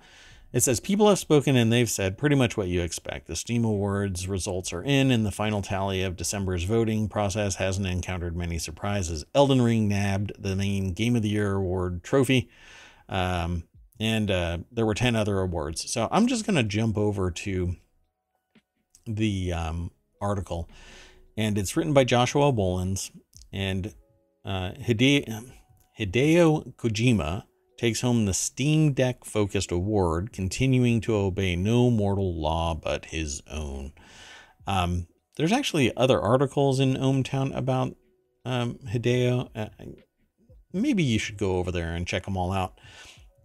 it 0.51 0.59
says 0.59 0.81
people 0.81 1.07
have 1.07 1.19
spoken 1.19 1.55
and 1.55 1.71
they've 1.71 1.89
said 1.89 2.17
pretty 2.17 2.35
much 2.35 2.57
what 2.57 2.67
you 2.67 2.81
expect. 2.81 3.27
The 3.27 3.37
Steam 3.37 3.63
Awards 3.63 4.27
results 4.27 4.73
are 4.73 4.83
in, 4.83 5.09
and 5.09 5.25
the 5.25 5.31
final 5.31 5.61
tally 5.61 6.03
of 6.03 6.17
December's 6.17 6.65
voting 6.65 7.07
process 7.07 7.55
hasn't 7.55 7.87
encountered 7.87 8.35
many 8.35 8.59
surprises. 8.59 9.23
Elden 9.33 9.61
Ring 9.61 9.87
nabbed 9.87 10.33
the 10.37 10.57
main 10.57 10.91
Game 10.91 11.15
of 11.15 11.21
the 11.21 11.29
Year 11.29 11.53
award 11.53 12.03
trophy, 12.03 12.49
um, 13.07 13.63
and 14.01 14.31
uh, 14.31 14.57
there 14.71 14.85
were 14.87 14.95
10 14.95 15.15
other 15.15 15.39
awards. 15.39 15.91
So 15.93 16.07
I'm 16.11 16.25
just 16.25 16.43
going 16.43 16.55
to 16.55 16.63
jump 16.63 16.97
over 16.97 17.29
to 17.29 17.75
the 19.05 19.53
um, 19.53 19.91
article, 20.19 20.67
and 21.37 21.55
it's 21.55 21.77
written 21.77 21.93
by 21.93 22.03
Joshua 22.03 22.51
Wolens 22.51 23.11
and 23.53 23.93
uh, 24.43 24.71
Hide- 24.87 25.53
Hideo 25.99 26.75
Kojima 26.77 27.43
takes 27.77 28.01
home 28.01 28.25
the 28.25 28.33
Steam 28.33 28.93
Deck 28.93 29.23
focused 29.23 29.71
award, 29.71 30.33
continuing 30.33 30.99
to 31.01 31.15
obey 31.15 31.55
no 31.55 31.91
mortal 31.91 32.41
law 32.41 32.73
but 32.73 33.05
his 33.05 33.43
own. 33.51 33.93
Um, 34.65 35.07
there's 35.37 35.51
actually 35.51 35.95
other 35.95 36.19
articles 36.19 36.79
in 36.79 36.95
ohmTown 36.95 37.55
about 37.55 37.95
um, 38.45 38.79
Hideo. 38.91 39.49
Uh, 39.55 39.67
maybe 40.73 41.03
you 41.03 41.19
should 41.19 41.37
go 41.37 41.57
over 41.57 41.71
there 41.71 41.93
and 41.93 42.07
check 42.07 42.25
them 42.25 42.35
all 42.35 42.51
out. 42.51 42.79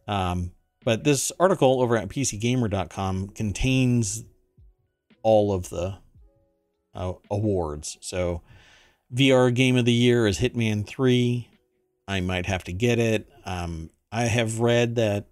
Um, 0.07 0.53
but 0.85 1.05
this 1.05 1.33
article 1.41 1.81
over 1.83 1.97
at 1.97 2.09
PCGamer.com 2.09 3.29
contains 3.29 4.25
all 5.23 5.53
of 5.53 5.69
the 5.71 5.99
uh, 6.95 7.15
awards. 7.31 7.99
So, 8.01 8.43
VR 9.15 9.55
Game 9.55 9.77
of 9.77 9.85
the 9.85 9.93
Year 9.93 10.27
is 10.27 10.39
Hitman 10.39 10.87
3. 10.87 11.49
I 12.09 12.21
might 12.21 12.47
have 12.47 12.65
to 12.65 12.73
get 12.73 12.99
it. 12.99 13.29
Um, 13.45 13.91
I 14.11 14.25
have 14.25 14.61
read 14.61 14.97
that 14.97 15.27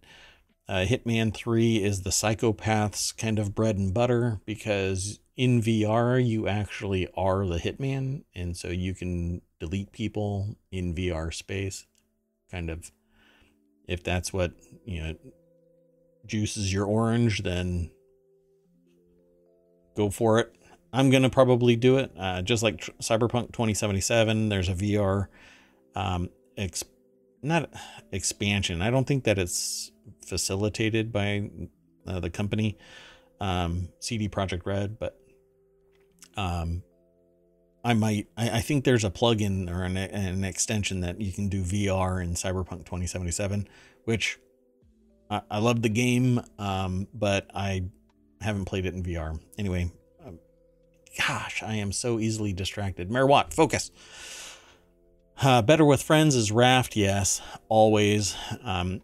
uh, 0.68 0.84
Hitman 0.88 1.34
3 1.34 1.82
is 1.82 2.02
the 2.02 2.10
psychopath's 2.10 3.12
kind 3.12 3.38
of 3.38 3.54
bread 3.54 3.76
and 3.76 3.92
butter 3.92 4.40
because 4.44 5.20
in 5.36 5.60
VR, 5.60 6.24
you 6.24 6.46
actually 6.48 7.08
are 7.16 7.46
the 7.46 7.58
hitman. 7.58 8.24
And 8.34 8.56
so 8.56 8.68
you 8.68 8.94
can 8.94 9.42
delete 9.60 9.92
people 9.92 10.56
in 10.70 10.94
VR 10.94 11.32
space. 11.32 11.86
Kind 12.50 12.70
of, 12.70 12.90
if 13.86 14.02
that's 14.02 14.32
what, 14.32 14.52
you 14.84 15.02
know, 15.02 15.14
juices 16.26 16.72
your 16.72 16.86
orange, 16.86 17.42
then 17.42 17.90
go 19.96 20.10
for 20.10 20.38
it. 20.38 20.54
I'm 20.92 21.10
to 21.22 21.30
probably 21.30 21.76
do 21.76 21.98
it. 21.98 22.12
Uh, 22.18 22.42
just 22.42 22.62
like 22.62 22.78
Cyberpunk 23.00 23.52
2077, 23.52 24.48
there's 24.48 24.68
a 24.68 24.74
VR 24.74 25.26
um, 25.94 26.30
exp- 26.56 26.84
not 27.42 27.70
expansion. 28.12 28.80
I 28.80 28.90
don't 28.90 29.06
think 29.06 29.24
that 29.24 29.38
it's 29.38 29.90
facilitated 30.26 31.12
by 31.12 31.50
uh, 32.06 32.20
the 32.20 32.30
company 32.30 32.78
um, 33.40 33.88
CD 34.00 34.28
Projekt 34.28 34.66
Red, 34.66 34.98
but 34.98 35.18
um, 36.36 36.82
I 37.84 37.92
might. 37.92 38.28
I, 38.36 38.50
I, 38.50 38.60
think 38.60 38.84
there's 38.84 39.04
a 39.04 39.10
plugin 39.10 39.70
or 39.70 39.82
an, 39.82 39.96
an, 39.96 40.42
extension 40.42 41.00
that 41.00 41.20
you 41.20 41.32
can 41.32 41.48
do 41.48 41.62
VR 41.62 42.22
in 42.22 42.30
Cyberpunk 42.30 42.86
2077, 42.86 43.68
which 44.04 44.38
I, 45.28 45.42
I 45.50 45.58
love 45.58 45.82
the 45.82 45.90
game, 45.90 46.40
um, 46.58 47.06
but 47.12 47.50
I 47.54 47.84
haven't 48.40 48.64
played 48.64 48.86
it 48.86 48.94
in 48.94 49.02
VR. 49.02 49.38
Anyway, 49.58 49.90
um, 50.26 50.38
gosh, 51.18 51.62
I 51.62 51.74
am 51.74 51.92
so 51.92 52.18
easily 52.18 52.54
distracted. 52.54 53.10
Mayor 53.10 53.26
Watt, 53.26 53.52
focus. 53.52 53.90
Uh, 55.42 55.60
better 55.60 55.84
with 55.84 56.02
friends 56.02 56.34
is 56.34 56.50
Raft, 56.50 56.96
yes, 56.96 57.42
always. 57.68 58.34
Um, 58.62 59.02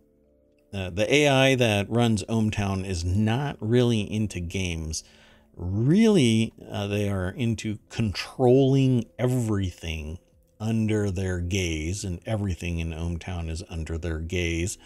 uh, 0.72 0.90
the 0.90 1.12
AI 1.12 1.56
that 1.56 1.90
runs 1.90 2.22
ohmTown 2.24 2.86
is 2.86 3.04
not 3.04 3.56
really 3.60 4.00
into 4.00 4.40
games. 4.40 5.02
Really, 5.56 6.52
uh, 6.70 6.86
they 6.86 7.08
are 7.08 7.28
into 7.28 7.78
controlling 7.88 9.06
everything 9.18 10.18
under 10.58 11.10
their 11.10 11.40
gaze, 11.40 12.04
and 12.04 12.20
everything 12.26 12.78
in 12.78 12.90
ohmTown 12.90 13.48
is 13.50 13.62
under 13.68 13.98
their 13.98 14.20
gaze. 14.20 14.78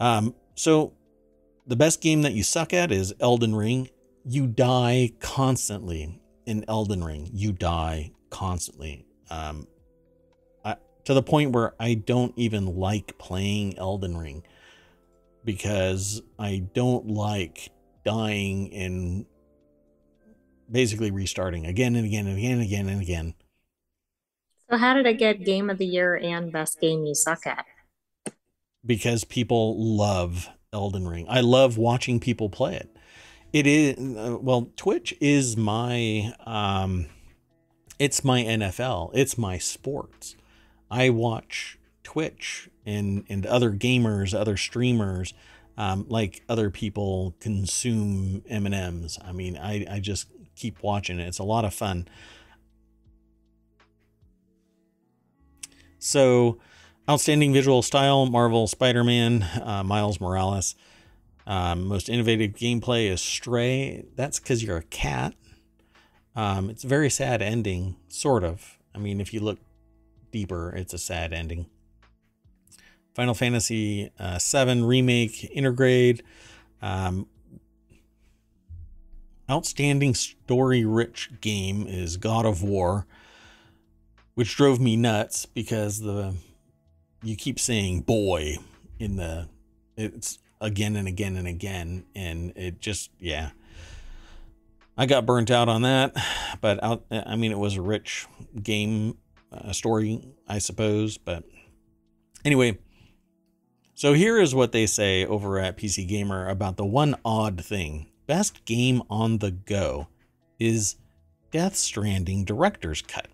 Um, 0.00 0.34
so, 0.54 0.92
the 1.66 1.76
best 1.76 2.00
game 2.00 2.22
that 2.22 2.32
you 2.32 2.42
suck 2.42 2.72
at 2.72 2.90
is 2.90 3.14
Elden 3.20 3.54
Ring. 3.54 3.90
You 4.24 4.46
die 4.46 5.12
constantly 5.20 6.20
in 6.46 6.64
Elden 6.68 7.04
Ring. 7.04 7.28
You 7.32 7.52
die 7.52 8.12
constantly. 8.30 9.06
Um, 9.30 9.66
to 11.08 11.14
the 11.14 11.22
point 11.22 11.52
where 11.52 11.72
I 11.80 11.94
don't 11.94 12.34
even 12.36 12.76
like 12.76 13.16
playing 13.16 13.78
Elden 13.78 14.18
Ring 14.18 14.42
because 15.42 16.20
I 16.38 16.64
don't 16.74 17.06
like 17.06 17.70
dying 18.04 18.70
and 18.74 19.24
basically 20.70 21.10
restarting 21.10 21.66
again 21.66 21.94
and 21.96 22.04
again 22.04 22.26
and 22.26 22.38
again 22.38 22.52
and 22.52 22.62
again 22.62 22.88
and 22.88 23.02
again. 23.02 23.34
So, 24.70 24.76
how 24.76 24.94
did 24.94 25.06
it 25.06 25.18
get 25.18 25.44
Game 25.44 25.70
of 25.70 25.78
the 25.78 25.86
Year 25.86 26.16
and 26.16 26.52
Best 26.52 26.80
Game 26.80 27.06
You 27.06 27.14
Suck 27.14 27.46
at? 27.46 27.64
Because 28.84 29.24
people 29.24 29.76
love 29.78 30.48
Elden 30.72 31.08
Ring. 31.08 31.26
I 31.28 31.40
love 31.40 31.78
watching 31.78 32.20
people 32.20 32.50
play 32.50 32.76
it. 32.76 32.94
It 33.52 33.66
is, 33.66 33.96
uh, 33.98 34.36
well, 34.40 34.70
Twitch 34.76 35.14
is 35.20 35.56
my, 35.56 36.34
um, 36.44 37.06
it's 37.98 38.22
my 38.22 38.42
NFL, 38.42 39.10
it's 39.14 39.38
my 39.38 39.56
sports. 39.56 40.36
I 40.90 41.10
watch 41.10 41.78
Twitch 42.02 42.70
and 42.86 43.24
and 43.28 43.44
other 43.46 43.70
gamers, 43.70 44.38
other 44.38 44.56
streamers, 44.56 45.34
um, 45.76 46.06
like 46.08 46.42
other 46.48 46.70
people 46.70 47.34
consume 47.40 48.42
M 48.48 48.66
and 48.66 48.74
M's. 48.74 49.18
I 49.22 49.32
mean, 49.32 49.58
I 49.58 49.86
I 49.90 50.00
just 50.00 50.28
keep 50.58 50.82
watching 50.82 51.18
it. 51.18 51.26
It's 51.26 51.38
a 51.38 51.44
lot 51.44 51.64
of 51.64 51.74
fun. 51.74 52.08
So, 55.98 56.58
outstanding 57.08 57.52
visual 57.52 57.82
style, 57.82 58.26
Marvel 58.26 58.66
Spider-Man, 58.66 59.42
uh, 59.42 59.82
Miles 59.84 60.20
Morales. 60.20 60.74
Um, 61.46 61.86
most 61.86 62.08
innovative 62.08 62.52
gameplay 62.52 63.10
is 63.10 63.20
Stray. 63.20 64.04
That's 64.14 64.38
because 64.38 64.62
you're 64.62 64.76
a 64.76 64.82
cat. 64.82 65.34
Um, 66.36 66.70
it's 66.70 66.84
a 66.84 66.88
very 66.88 67.10
sad 67.10 67.42
ending, 67.42 67.96
sort 68.08 68.44
of. 68.44 68.78
I 68.94 68.98
mean, 68.98 69.20
if 69.20 69.34
you 69.34 69.40
look 69.40 69.58
deeper. 70.30 70.74
It's 70.74 70.92
a 70.92 70.98
sad 70.98 71.32
ending. 71.32 71.66
Final 73.14 73.34
Fantasy 73.34 74.10
uh, 74.18 74.38
VII 74.38 74.82
Remake 74.82 75.52
Intergrade. 75.54 76.20
Um, 76.80 77.26
outstanding 79.50 80.14
story 80.14 80.84
rich 80.84 81.30
game 81.40 81.86
is 81.86 82.16
God 82.16 82.46
of 82.46 82.62
War, 82.62 83.06
which 84.34 84.56
drove 84.56 84.80
me 84.80 84.96
nuts 84.96 85.46
because 85.46 86.00
the 86.00 86.34
you 87.22 87.36
keep 87.36 87.58
saying 87.58 88.02
boy 88.02 88.56
in 88.98 89.16
the 89.16 89.48
it's 89.96 90.38
again 90.60 90.96
and 90.96 91.08
again 91.08 91.36
and 91.36 91.48
again 91.48 92.04
and 92.14 92.52
it 92.56 92.80
just 92.80 93.10
yeah 93.18 93.50
I 94.96 95.06
got 95.06 95.26
burnt 95.26 95.50
out 95.50 95.68
on 95.68 95.82
that 95.82 96.16
but 96.60 96.82
out 96.82 97.04
I 97.10 97.34
mean 97.34 97.50
it 97.50 97.58
was 97.58 97.76
a 97.76 97.82
rich 97.82 98.26
game 98.62 99.16
a 99.52 99.74
story, 99.74 100.20
I 100.46 100.58
suppose. 100.58 101.18
But 101.18 101.44
anyway, 102.44 102.78
so 103.94 104.12
here 104.12 104.38
is 104.38 104.54
what 104.54 104.72
they 104.72 104.86
say 104.86 105.24
over 105.24 105.58
at 105.58 105.76
PC 105.76 106.06
Gamer 106.06 106.48
about 106.48 106.76
the 106.76 106.86
one 106.86 107.16
odd 107.24 107.64
thing. 107.64 108.06
Best 108.28 108.66
game 108.66 109.02
on 109.08 109.38
the 109.38 109.50
go 109.50 110.06
is 110.58 110.96
Death 111.50 111.74
Stranding 111.74 112.44
Director's 112.44 113.00
Cut. 113.00 113.26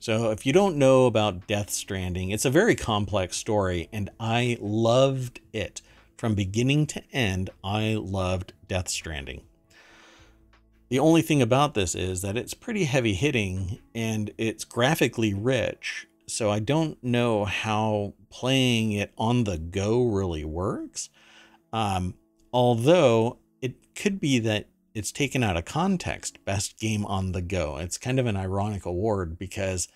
So, 0.00 0.32
if 0.32 0.44
you 0.44 0.52
don't 0.52 0.76
know 0.76 1.06
about 1.06 1.46
Death 1.46 1.70
Stranding, 1.70 2.30
it's 2.30 2.44
a 2.44 2.50
very 2.50 2.74
complex 2.74 3.36
story, 3.36 3.88
and 3.92 4.10
I 4.18 4.58
loved 4.60 5.40
it 5.52 5.80
From 6.16 6.34
beginning 6.34 6.86
to 6.88 7.02
end, 7.12 7.50
I 7.62 7.96
loved 8.00 8.52
Death 8.66 8.88
Stranding. 8.88 9.42
The 10.88 10.98
only 10.98 11.22
thing 11.22 11.40
about 11.40 11.74
this 11.74 11.94
is 11.94 12.20
that 12.22 12.36
it's 12.36 12.54
pretty 12.54 12.84
heavy 12.84 13.14
hitting 13.14 13.78
and 13.94 14.32
it's 14.38 14.64
graphically 14.64 15.34
rich. 15.34 16.06
So 16.26 16.50
I 16.50 16.58
don't 16.58 17.02
know 17.02 17.44
how 17.44 18.14
playing 18.28 18.92
it 18.92 19.12
on 19.16 19.44
the 19.44 19.58
go 19.58 20.04
really 20.04 20.44
works. 20.44 21.10
Um, 21.72 22.14
although 22.52 23.38
could 23.94 24.20
be 24.20 24.38
that 24.40 24.68
it's 24.94 25.12
taken 25.12 25.42
out 25.42 25.56
of 25.56 25.64
context, 25.64 26.44
best 26.44 26.78
game 26.78 27.04
on 27.06 27.32
the 27.32 27.42
go. 27.42 27.78
It's 27.78 27.98
kind 27.98 28.18
of 28.18 28.26
an 28.26 28.36
ironic 28.36 28.84
award 28.84 29.38
because 29.38 29.88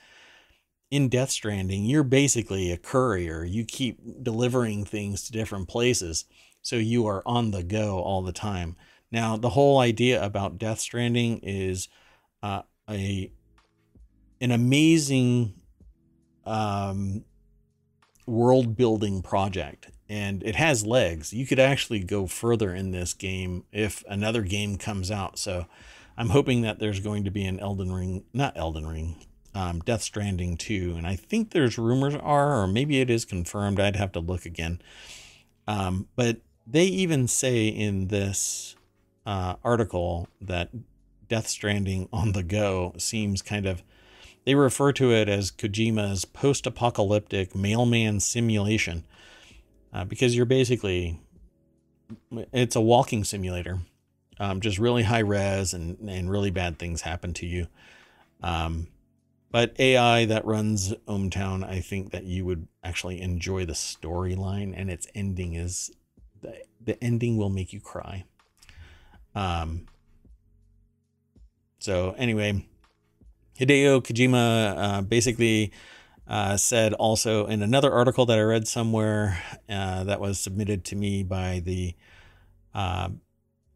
in 0.90 1.08
Death 1.08 1.30
Stranding, 1.30 1.84
you're 1.84 2.04
basically 2.04 2.70
a 2.70 2.78
courier. 2.78 3.44
You 3.44 3.64
keep 3.64 3.98
delivering 4.22 4.84
things 4.84 5.24
to 5.24 5.32
different 5.32 5.68
places. 5.68 6.24
So 6.62 6.76
you 6.76 7.06
are 7.06 7.22
on 7.26 7.50
the 7.50 7.62
go 7.62 8.00
all 8.00 8.22
the 8.22 8.32
time. 8.32 8.76
Now, 9.10 9.36
the 9.36 9.50
whole 9.50 9.78
idea 9.78 10.22
about 10.24 10.58
Death 10.58 10.80
Stranding 10.80 11.38
is 11.42 11.88
uh, 12.42 12.62
a 12.88 13.30
an 14.40 14.52
amazing 14.52 15.54
um, 16.44 17.24
world 18.26 18.76
building 18.76 19.22
project, 19.22 19.88
and 20.08 20.42
it 20.42 20.56
has 20.56 20.86
legs. 20.86 21.32
You 21.32 21.46
could 21.46 21.58
actually 21.58 22.00
go 22.00 22.26
further 22.26 22.74
in 22.74 22.90
this 22.90 23.14
game 23.14 23.64
if 23.72 24.04
another 24.08 24.42
game 24.42 24.78
comes 24.78 25.10
out. 25.10 25.38
So, 25.38 25.66
I'm 26.16 26.30
hoping 26.30 26.62
that 26.62 26.78
there's 26.78 27.00
going 27.00 27.24
to 27.24 27.30
be 27.30 27.44
an 27.44 27.60
Elden 27.60 27.92
Ring, 27.92 28.24
not 28.32 28.56
Elden 28.56 28.86
Ring, 28.86 29.16
um, 29.54 29.80
Death 29.80 30.02
Stranding 30.02 30.56
2. 30.56 30.94
And 30.96 31.06
I 31.06 31.16
think 31.16 31.50
there's 31.50 31.78
rumors 31.78 32.14
are, 32.14 32.62
or 32.62 32.66
maybe 32.66 33.00
it 33.00 33.10
is 33.10 33.24
confirmed. 33.24 33.78
I'd 33.78 33.96
have 33.96 34.12
to 34.12 34.20
look 34.20 34.46
again. 34.46 34.80
Um, 35.68 36.08
but 36.16 36.38
they 36.66 36.84
even 36.84 37.28
say 37.28 37.68
in 37.68 38.08
this 38.08 38.76
uh, 39.26 39.56
article 39.62 40.28
that 40.40 40.70
Death 41.28 41.48
Stranding 41.48 42.08
on 42.12 42.32
the 42.32 42.42
go 42.42 42.94
seems 42.98 43.42
kind 43.42 43.66
of. 43.66 43.82
They 44.44 44.54
refer 44.54 44.92
to 44.92 45.10
it 45.12 45.28
as 45.28 45.50
Kojima's 45.50 46.24
post 46.24 46.68
apocalyptic 46.68 47.56
mailman 47.56 48.20
simulation 48.20 49.04
uh, 49.92 50.04
because 50.04 50.36
you're 50.36 50.46
basically. 50.46 51.20
It's 52.52 52.76
a 52.76 52.80
walking 52.80 53.24
simulator, 53.24 53.80
um, 54.38 54.60
just 54.60 54.78
really 54.78 55.02
high 55.02 55.20
res 55.20 55.74
and, 55.74 55.98
and 56.08 56.30
really 56.30 56.50
bad 56.50 56.78
things 56.78 57.00
happen 57.00 57.34
to 57.34 57.46
you. 57.46 57.66
Um, 58.44 58.86
but 59.50 59.74
AI 59.78 60.24
that 60.26 60.44
runs 60.44 60.92
ohmTown, 61.08 61.64
I 61.64 61.80
think 61.80 62.12
that 62.12 62.24
you 62.24 62.44
would 62.44 62.68
actually 62.84 63.20
enjoy 63.20 63.64
the 63.64 63.72
storyline 63.72 64.72
and 64.76 64.90
its 64.90 65.06
ending 65.14 65.54
is 65.54 65.90
the, 66.42 66.54
the 66.80 67.02
ending 67.02 67.36
will 67.36 67.48
make 67.48 67.72
you 67.72 67.80
cry. 67.80 68.24
Um, 69.34 69.86
so 71.78 72.14
anyway, 72.18 72.66
Hideo 73.58 74.02
Kojima 74.02 74.76
uh, 74.76 75.02
basically 75.02 75.72
uh, 76.28 76.56
said 76.56 76.92
also 76.94 77.46
in 77.46 77.62
another 77.62 77.92
article 77.92 78.26
that 78.26 78.38
I 78.38 78.42
read 78.42 78.66
somewhere 78.66 79.42
uh, 79.68 80.04
that 80.04 80.20
was 80.20 80.40
submitted 80.40 80.84
to 80.86 80.96
me 80.96 81.22
by 81.22 81.60
the, 81.64 81.94
uh, 82.74 83.10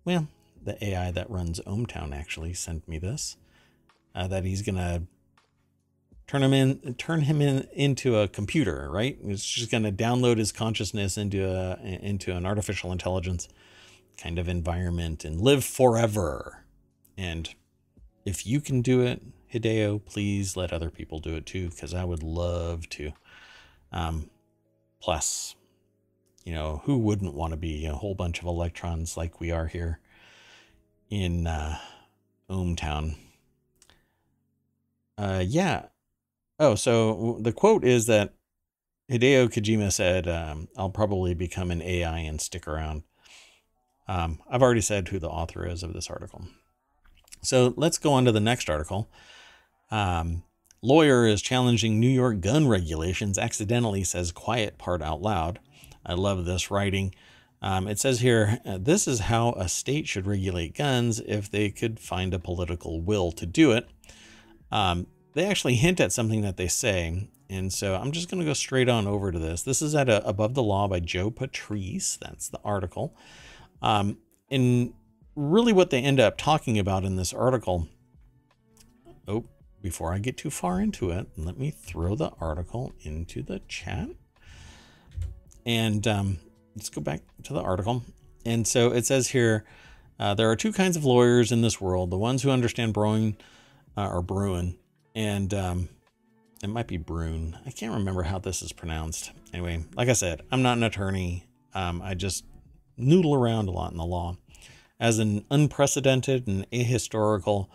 well, 0.05 0.29
the 0.63 0.83
AI 0.85 1.11
that 1.13 1.31
runs 1.31 1.61
ohmTown 1.61 2.15
actually 2.15 2.53
sent 2.55 2.87
me 2.89 2.99
this, 2.99 3.37
uh, 4.15 4.27
that 4.29 4.45
he's 4.45 4.63
gonna 4.63 5.03
turn 6.27 6.43
him 6.43 6.53
in, 6.53 6.95
turn 6.95 7.23
him 7.23 7.41
in 7.41 7.67
into 7.73 8.19
a 8.19 8.29
computer, 8.29 8.91
right? 8.91 9.19
It's 9.25 9.45
just 9.45 9.71
gonna 9.71 9.93
download 9.93 10.39
his 10.39 10.53
consciousness 10.53 11.17
into 11.17 11.45
a 11.45 11.77
into 11.83 12.33
an 12.33 12.45
artificial 12.45 12.93
intelligence 12.93 13.49
kind 14.17 14.39
of 14.39 14.49
environment 14.49 15.25
and 15.25 15.41
live 15.41 15.65
forever. 15.65 16.65
And 17.17 17.53
if 18.25 18.47
you 18.47 18.61
can 18.61 18.83
do 18.83 19.01
it, 19.01 19.23
Hideo, 19.53 20.05
please 20.05 20.57
let 20.57 20.73
other 20.73 20.91
people 20.91 21.19
do 21.19 21.35
it 21.35 21.47
too, 21.47 21.71
because 21.71 21.95
I 21.95 22.05
would 22.05 22.23
love 22.23 22.89
to. 22.91 23.13
Um, 23.93 24.31
plus, 25.01 25.57
you 26.45 26.55
know, 26.55 26.83
who 26.85 26.99
wouldn't 26.99 27.35
want 27.35 27.53
to 27.53 27.57
be 27.57 27.87
a 27.87 27.95
whole 27.95 28.15
bunch 28.15 28.41
of 28.41 28.47
electrons 28.47 29.17
like 29.17 29.41
we 29.41 29.51
are 29.51 29.67
here 29.67 30.01
in 31.11 31.47
uh? 31.47 31.79
Uh, 35.19 35.45
yeah. 35.47 35.87
Oh, 36.59 36.75
so 36.75 37.39
the 37.41 37.53
quote 37.53 37.85
is 37.85 38.07
that 38.07 38.35
Hideo 39.11 39.49
Kojima 39.49 39.93
said, 39.93 40.27
um, 40.27 40.69
I'll 40.77 40.91
probably 40.91 41.35
become 41.35 41.71
an 41.71 41.83
AI 41.83 42.19
and 42.19 42.41
stick 42.41 42.67
around. 42.67 43.03
Um, 44.09 44.41
I've 44.51 44.63
already 44.63 44.81
said 44.81 45.09
who 45.09 45.19
the 45.19 45.29
author 45.29 45.67
is 45.67 45.83
of 45.83 45.93
this 45.93 46.11
article. 46.11 46.47
So 47.43 47.75
let's 47.77 47.99
go 47.99 48.13
on 48.13 48.25
to 48.25 48.33
the 48.33 48.41
next 48.41 48.69
article. 48.69 49.09
Um, 49.91 50.45
lawyer 50.83 51.27
is 51.27 51.43
challenging 51.43 51.99
New 51.99 52.09
York 52.09 52.41
gun 52.41 52.69
regulations, 52.69 53.39
accidentally 53.39 54.05
says 54.05 54.33
quiet 54.33 54.79
part 54.79 55.03
out 55.03 55.23
loud. 55.23 55.61
I 56.05 56.15
love 56.15 56.45
this 56.45 56.71
writing. 56.71 57.15
Um, 57.63 57.87
it 57.87 57.99
says 57.99 58.21
here 58.21 58.59
uh, 58.65 58.79
this 58.81 59.07
is 59.07 59.21
how 59.21 59.53
a 59.53 59.69
state 59.69 60.09
should 60.09 60.27
regulate 60.27 60.75
guns 60.75 61.21
if 61.21 61.51
they 61.51 61.71
could 61.71 62.01
find 62.01 62.33
a 62.33 62.39
political 62.39 63.03
will 63.03 63.33
to 63.33 63.45
do 63.45 63.73
it. 63.73 63.89
Um, 64.73 65.07
they 65.35 65.45
actually 65.45 65.75
hint 65.75 66.01
at 66.01 66.13
something 66.13 66.43
that 66.43 66.57
they 66.57 66.69
say. 66.69 67.29
And 67.49 67.73
so 67.73 67.97
I'm 67.97 68.13
just 68.13 68.31
going 68.31 68.41
to 68.41 68.47
go 68.47 68.53
straight 68.53 68.89
on 68.89 69.07
over 69.07 69.33
to 69.33 69.39
this. 69.39 69.63
This 69.63 69.83
is 69.83 69.95
at 69.95 70.09
a, 70.09 70.27
Above 70.27 70.55
the 70.55 70.63
Law 70.63 70.89
by 70.89 71.01
Joe 71.01 71.31
Patrice. 71.31 72.17
That's 72.17 72.49
the 72.49 72.61
article. 72.65 73.17
Um, 73.83 74.19
and 74.51 74.95
really, 75.35 75.73
what 75.73 75.91
they 75.91 76.01
end 76.01 76.21
up 76.21 76.39
talking 76.39 76.79
about 76.79 77.05
in 77.05 77.17
this 77.17 77.33
article. 77.33 77.89
Before 79.83 80.13
I 80.13 80.19
get 80.19 80.37
too 80.37 80.51
far 80.51 80.81
into 80.81 81.11
it, 81.11 81.29
let 81.37 81.59
me 81.59 81.71
throw 81.71 82.15
the 82.15 82.33
article 82.41 82.93
into 83.01 83.43
the 83.43 83.61
chat. 83.67 84.09
And 85.65 86.07
um, 86.07 86.39
let's 86.77 86.91
go 86.91 87.01
back 87.01 87.23
to 87.45 87.53
the 87.53 87.63
article. 87.63 88.03
And 88.45 88.67
so 88.67 88.93
it 88.93 89.07
says 89.07 89.29
here 89.29 89.65
uh, 90.19 90.35
there 90.35 90.51
are 90.51 90.57
two 90.57 90.73
kinds 90.73 90.97
of 90.97 91.05
lawyers 91.05 91.51
in 91.51 91.63
this 91.63 91.81
world 91.81 92.11
the 92.11 92.19
ones 92.19 92.43
who 92.43 92.51
understand 92.51 92.93
Bruen 92.93 93.37
uh, 93.97 94.09
or 94.09 94.23
Bruen, 94.23 94.77
and 95.15 95.53
um, 95.55 95.89
it 96.63 96.69
might 96.69 96.87
be 96.87 96.99
Brune. 96.99 97.59
I 97.67 97.71
can't 97.71 97.95
remember 97.95 98.23
how 98.23 98.39
this 98.39 98.63
is 98.63 98.73
pronounced. 98.73 99.33
Anyway, 99.53 99.85
like 99.95 100.09
I 100.09 100.15
said, 100.15 100.43
I'm 100.53 100.63
not 100.63 100.77
an 100.77 100.83
attorney. 100.83 101.47
Um, 101.75 102.03
I 102.03 102.15
just 102.15 102.45
noodle 102.99 103.35
around 103.35 103.69
a 103.69 103.73
lot 103.73 103.93
in 103.93 103.99
the 103.99 104.05
law. 104.05 104.37
As 104.99 105.19
an 105.19 105.47
unprecedented 105.51 106.47
and 106.47 106.71
ahistorical 106.71 107.69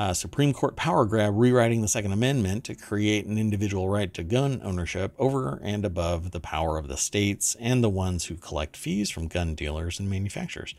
uh, 0.00 0.14
Supreme 0.14 0.54
Court 0.54 0.76
power 0.76 1.04
grab 1.04 1.34
rewriting 1.36 1.82
the 1.82 1.88
Second 1.88 2.12
Amendment 2.12 2.64
to 2.64 2.74
create 2.74 3.26
an 3.26 3.36
individual 3.36 3.86
right 3.86 4.14
to 4.14 4.22
gun 4.22 4.58
ownership 4.64 5.12
over 5.18 5.60
and 5.62 5.84
above 5.84 6.30
the 6.30 6.40
power 6.40 6.78
of 6.78 6.88
the 6.88 6.96
states 6.96 7.54
and 7.60 7.84
the 7.84 7.90
ones 7.90 8.24
who 8.24 8.36
collect 8.36 8.78
fees 8.78 9.10
from 9.10 9.28
gun 9.28 9.54
dealers 9.54 10.00
and 10.00 10.08
manufacturers. 10.08 10.74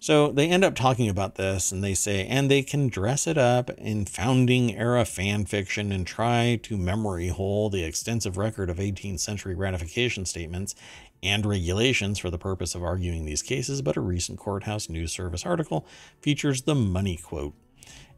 So 0.00 0.32
they 0.32 0.50
end 0.50 0.64
up 0.64 0.74
talking 0.74 1.08
about 1.08 1.36
this 1.36 1.72
and 1.72 1.82
they 1.82 1.94
say, 1.94 2.26
and 2.26 2.50
they 2.50 2.62
can 2.62 2.88
dress 2.88 3.26
it 3.26 3.38
up 3.38 3.70
in 3.78 4.04
founding 4.04 4.76
era 4.76 5.06
fan 5.06 5.46
fiction 5.46 5.90
and 5.90 6.06
try 6.06 6.60
to 6.64 6.76
memory 6.76 7.28
hole 7.28 7.70
the 7.70 7.84
extensive 7.84 8.36
record 8.36 8.68
of 8.68 8.76
18th 8.76 9.20
century 9.20 9.54
ratification 9.54 10.26
statements 10.26 10.74
and 11.22 11.46
regulations 11.46 12.18
for 12.18 12.28
the 12.28 12.36
purpose 12.36 12.74
of 12.74 12.82
arguing 12.82 13.24
these 13.24 13.40
cases, 13.40 13.80
but 13.80 13.96
a 13.96 14.00
recent 14.02 14.38
Courthouse 14.38 14.90
News 14.90 15.10
Service 15.10 15.46
article 15.46 15.86
features 16.20 16.62
the 16.62 16.74
money 16.74 17.16
quote. 17.16 17.54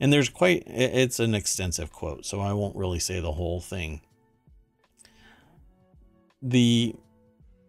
And 0.00 0.12
there's 0.12 0.28
quite, 0.28 0.64
it's 0.66 1.20
an 1.20 1.34
extensive 1.34 1.92
quote, 1.92 2.26
so 2.26 2.40
I 2.40 2.52
won't 2.52 2.76
really 2.76 2.98
say 2.98 3.20
the 3.20 3.32
whole 3.32 3.60
thing. 3.60 4.00
The 6.42 6.94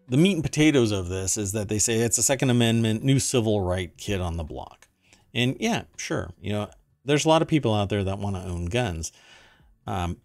the 0.08 0.16
meat 0.16 0.34
and 0.34 0.44
potatoes 0.44 0.92
of 0.92 1.08
this 1.08 1.36
is 1.36 1.52
that 1.52 1.68
they 1.68 1.78
say 1.78 1.94
it's 1.94 2.18
a 2.18 2.22
Second 2.22 2.50
Amendment, 2.50 3.02
new 3.02 3.18
civil 3.18 3.60
right 3.60 3.96
kid 3.96 4.20
on 4.20 4.36
the 4.36 4.44
block. 4.44 4.86
And 5.34 5.56
yeah, 5.58 5.82
sure, 5.96 6.30
you 6.40 6.52
know, 6.52 6.70
there's 7.04 7.24
a 7.24 7.28
lot 7.28 7.42
of 7.42 7.48
people 7.48 7.74
out 7.74 7.88
there 7.88 8.04
that 8.04 8.18
want 8.18 8.36
to 8.36 8.42
own 8.42 8.66
guns. 8.66 9.12
Um, 9.86 10.18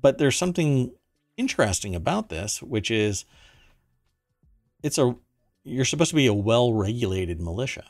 but 0.00 0.18
there's 0.18 0.36
something 0.36 0.92
interesting 1.36 1.94
about 1.94 2.28
this, 2.28 2.62
which 2.62 2.90
is 2.90 3.24
it's 4.82 4.98
a 4.98 5.16
you're 5.64 5.84
supposed 5.84 6.10
to 6.10 6.16
be 6.16 6.26
a 6.26 6.34
well-regulated 6.34 7.40
militia. 7.40 7.84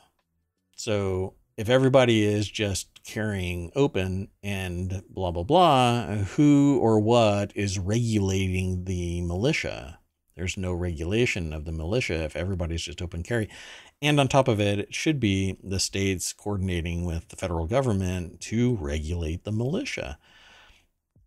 So 0.77 1.35
if 1.57 1.69
everybody 1.69 2.25
is 2.25 2.49
just 2.49 3.03
carrying 3.05 3.71
open 3.77 4.29
and 4.43 5.03
blah 5.09 5.31
blah 5.31 5.43
blah, 5.43 6.07
who 6.15 6.79
or 6.81 6.99
what 6.99 7.53
is 7.55 7.79
regulating 7.79 8.85
the 8.85 9.21
militia? 9.23 9.99
There's 10.37 10.57
no 10.57 10.73
regulation 10.73 11.53
of 11.53 11.65
the 11.65 11.73
militia 11.73 12.25
if 12.25 12.35
everybody's 12.35 12.83
just 12.83 13.01
open 13.01 13.23
carry. 13.23 13.49
And 14.03 14.19
on 14.19 14.27
top 14.27 14.49
of 14.49 14.61
it, 14.61 14.81
it 14.81 14.95
should 14.95 15.21
be 15.21 15.57
the 15.63 15.79
states 15.79 16.33
coordinating 16.33 17.05
with 17.05 17.29
the 17.29 17.37
federal 17.37 17.67
government 17.67 18.41
to 18.43 18.77
regulate 18.77 19.45
the 19.45 19.53
militia. 19.53 20.19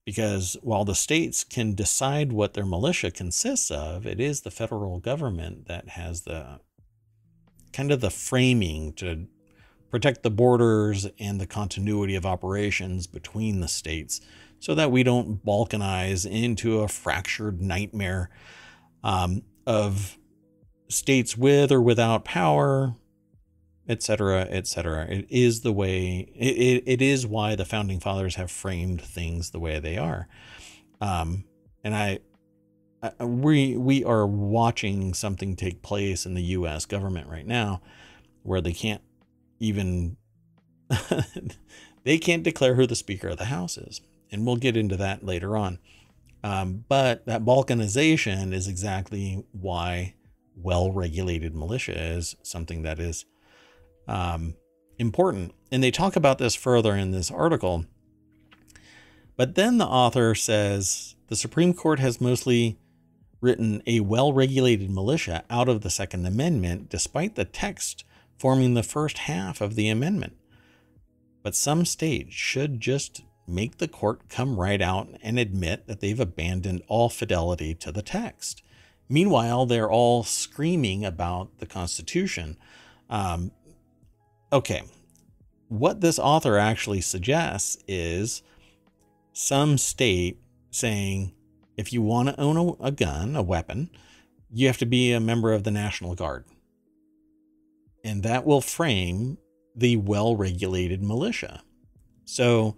Because 0.06 0.58
while 0.62 0.86
the 0.86 0.96
states 0.96 1.44
can 1.44 1.74
decide 1.74 2.32
what 2.32 2.54
their 2.54 2.66
militia 2.66 3.12
consists 3.12 3.72
of, 3.72 4.06
it 4.06 4.20
is 4.20 4.42
the 4.42 4.52
federal 4.52 5.00
government 5.00 5.68
that 5.68 5.90
has 5.90 6.22
the 6.22 6.60
kind 7.74 7.92
of 7.92 8.02
the 8.02 8.10
framing 8.10 8.94
to 8.94 9.28
protect 9.90 10.24
the 10.24 10.30
borders 10.30 11.08
and 11.20 11.40
the 11.40 11.48
continuity 11.48 12.16
of 12.16 12.26
operations 12.26 13.08
between 13.08 13.60
the 13.60 13.68
states 13.68 14.22
so 14.60 14.76
that 14.76 14.92
we 14.92 15.04
don't 15.04 15.46
balkanize 15.46 16.30
into 16.30 16.80
a 16.80 16.88
fractured 16.88 17.62
nightmare 17.62 18.30
um, 19.04 19.44
of 19.66 20.18
states 20.90 21.38
with 21.38 21.72
or 21.72 21.82
without 21.82 22.26
power, 22.26 22.96
etc., 23.88 24.42
etc. 24.50 25.06
It 25.10 25.28
is 25.30 25.62
the 25.62 25.72
way, 25.72 26.32
it, 26.36 26.84
it, 26.86 27.02
is 27.02 27.26
why 27.26 27.56
the 27.56 27.66
founding 27.66 28.00
fathers 28.00 28.36
have 28.36 28.52
framed 28.52 29.02
things 29.02 29.52
the 29.52 29.60
way 29.60 29.80
they 29.80 29.98
are. 29.98 30.28
Um, 31.00 31.46
and 31.84 31.96
I, 31.96 32.20
I, 33.02 33.24
we, 33.24 33.78
we 33.78 34.04
are 34.04 34.26
watching 34.26 35.14
something 35.14 35.56
take 35.56 35.82
place 35.82 36.26
in 36.26 36.34
the 36.34 36.44
US 36.44 36.86
government 36.86 37.30
right 37.30 37.46
now 37.46 37.82
where 38.44 38.62
they 38.62 38.74
can't 38.74 39.02
even, 39.60 40.18
they 42.04 42.18
can't 42.18 42.44
declare 42.44 42.76
who 42.76 42.88
the 42.88 42.96
Speaker 42.96 43.30
of 43.30 43.38
the 43.38 43.46
House 43.46 43.78
is. 43.78 44.02
And 44.32 44.46
we'll 44.46 44.58
get 44.58 44.78
into 44.78 44.98
that 44.98 45.24
later 45.24 45.56
on. 45.56 45.80
Um, 46.44 46.86
but 46.88 47.26
that 47.26 47.46
balkanization 47.46 48.54
is 48.54 48.68
exactly 48.68 49.44
why 49.52 50.14
well 50.56 50.92
regulated 50.92 51.56
militia 51.56 51.98
is 51.98 52.36
something 52.44 52.84
that 52.84 53.00
is 53.00 53.26
um, 54.08 54.56
important. 54.98 55.54
And 55.72 55.84
they 55.84 55.92
talk 55.92 56.16
about 56.16 56.38
this 56.38 56.56
further 56.56 56.96
in 56.96 57.12
this 57.12 57.32
article. 57.32 57.86
But 59.36 59.56
then 59.56 59.78
the 59.78 59.86
author 59.86 60.34
says 60.36 61.16
the 61.28 61.36
Supreme 61.36 61.74
Court 61.74 62.00
has 62.00 62.20
mostly 62.20 62.78
written 63.40 63.84
a 63.86 64.00
well 64.00 64.34
regulated 64.34 64.90
militia 64.90 65.44
out 65.50 65.70
of 65.70 65.82
the 65.82 65.90
Second 65.90 66.26
Amendment, 66.26 66.90
despite 66.90 67.36
the 67.36 67.46
text 67.46 68.04
forming 68.38 68.74
the 68.74 68.84
first 68.84 69.20
half 69.20 69.62
of 69.62 69.76
the 69.76 69.90
amendment. 69.90 70.38
But 71.44 71.56
some 71.56 71.86
state 71.86 72.32
should 72.32 72.80
just 72.80 73.22
make 73.48 73.78
the 73.78 73.88
court 73.88 74.30
come 74.30 74.60
right 74.60 74.82
out 74.82 75.08
and 75.24 75.40
admit 75.40 75.88
that 75.88 76.02
they've 76.02 76.20
abandoned 76.20 76.84
all 76.88 77.10
fidelity 77.10 77.74
to 77.76 77.92
the 77.92 78.02
text. 78.02 78.62
Meanwhile, 79.10 79.66
they're 79.66 79.90
all 79.90 80.24
screaming 80.24 81.06
about 81.06 81.60
the 81.60 81.66
Constitution. 81.66 82.58
Um, 83.10 83.52
okay, 84.52 84.84
what 85.70 86.02
this 86.02 86.20
author 86.20 86.58
actually 86.58 87.02
suggests 87.02 87.78
is 87.88 88.42
some 89.32 89.78
state 89.78 90.40
saying 90.72 91.34
if 91.78 91.94
you 91.94 92.02
want 92.02 92.30
to 92.30 92.40
own 92.40 92.58
a, 92.58 92.88
a, 92.88 92.92
gun, 92.92 93.36
a 93.36 93.42
weapon, 93.42 93.90
you 94.52 94.68
have 94.68 94.78
to 94.80 94.86
be 94.86 95.14
a 95.14 95.20
member 95.20 95.54
of 95.54 95.64
the 95.64 95.72
National 95.72 96.16
Guard. 96.16 96.46
And 98.08 98.24
that 98.24 98.46
will 98.46 98.62
frame 98.62 99.38
the 99.76 99.98
well 99.98 100.38
regulated 100.38 101.04
militia. 101.04 101.62
So 102.24 102.78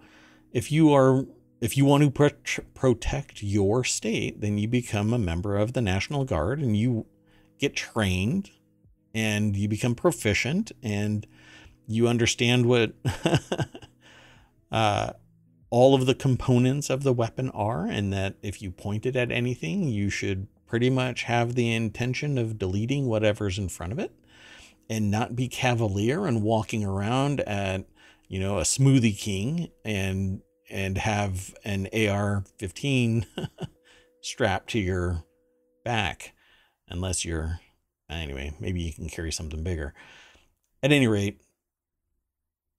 if 0.50 0.72
you 0.72 0.92
are 0.92 1.24
if 1.60 1.76
you 1.76 1.84
want 1.84 2.02
to 2.02 2.10
pro- 2.10 2.64
protect 2.74 3.40
your 3.40 3.84
state, 3.84 4.40
then 4.40 4.58
you 4.58 4.66
become 4.66 5.12
a 5.12 5.18
member 5.18 5.56
of 5.56 5.72
the 5.72 5.80
National 5.80 6.24
Guard 6.24 6.58
and 6.58 6.76
you 6.76 7.06
get 7.60 7.76
trained 7.76 8.50
and 9.14 9.56
you 9.56 9.68
become 9.68 9.94
proficient 9.94 10.72
and 10.82 11.24
you 11.86 12.08
understand 12.08 12.66
what 12.66 12.94
uh, 14.72 15.12
all 15.70 15.94
of 15.94 16.06
the 16.06 16.14
components 16.14 16.90
of 16.90 17.04
the 17.04 17.12
weapon 17.12 17.50
are, 17.50 17.86
and 17.86 18.12
that 18.12 18.34
if 18.42 18.60
you 18.60 18.72
point 18.72 19.06
it 19.06 19.14
at 19.14 19.30
anything, 19.30 19.84
you 19.84 20.10
should 20.10 20.48
pretty 20.66 20.90
much 20.90 21.24
have 21.24 21.54
the 21.54 21.72
intention 21.72 22.36
of 22.36 22.58
deleting 22.58 23.06
whatever's 23.06 23.58
in 23.58 23.68
front 23.68 23.92
of 23.92 24.00
it 24.00 24.12
and 24.90 25.08
not 25.08 25.36
be 25.36 25.48
cavalier 25.48 26.26
and 26.26 26.42
walking 26.42 26.84
around 26.84 27.40
at, 27.42 27.86
you 28.28 28.40
know, 28.40 28.58
a 28.58 28.62
smoothie 28.62 29.16
king 29.16 29.70
and 29.84 30.42
and 30.68 30.98
have 30.98 31.54
an 31.64 31.86
AR-15 31.92 33.26
strapped 34.20 34.70
to 34.70 34.78
your 34.78 35.24
back 35.84 36.32
unless 36.88 37.24
you're 37.24 37.60
anyway, 38.10 38.52
maybe 38.60 38.82
you 38.82 38.92
can 38.92 39.08
carry 39.08 39.32
something 39.32 39.62
bigger. 39.62 39.94
At 40.82 40.92
any 40.92 41.06
rate, 41.06 41.40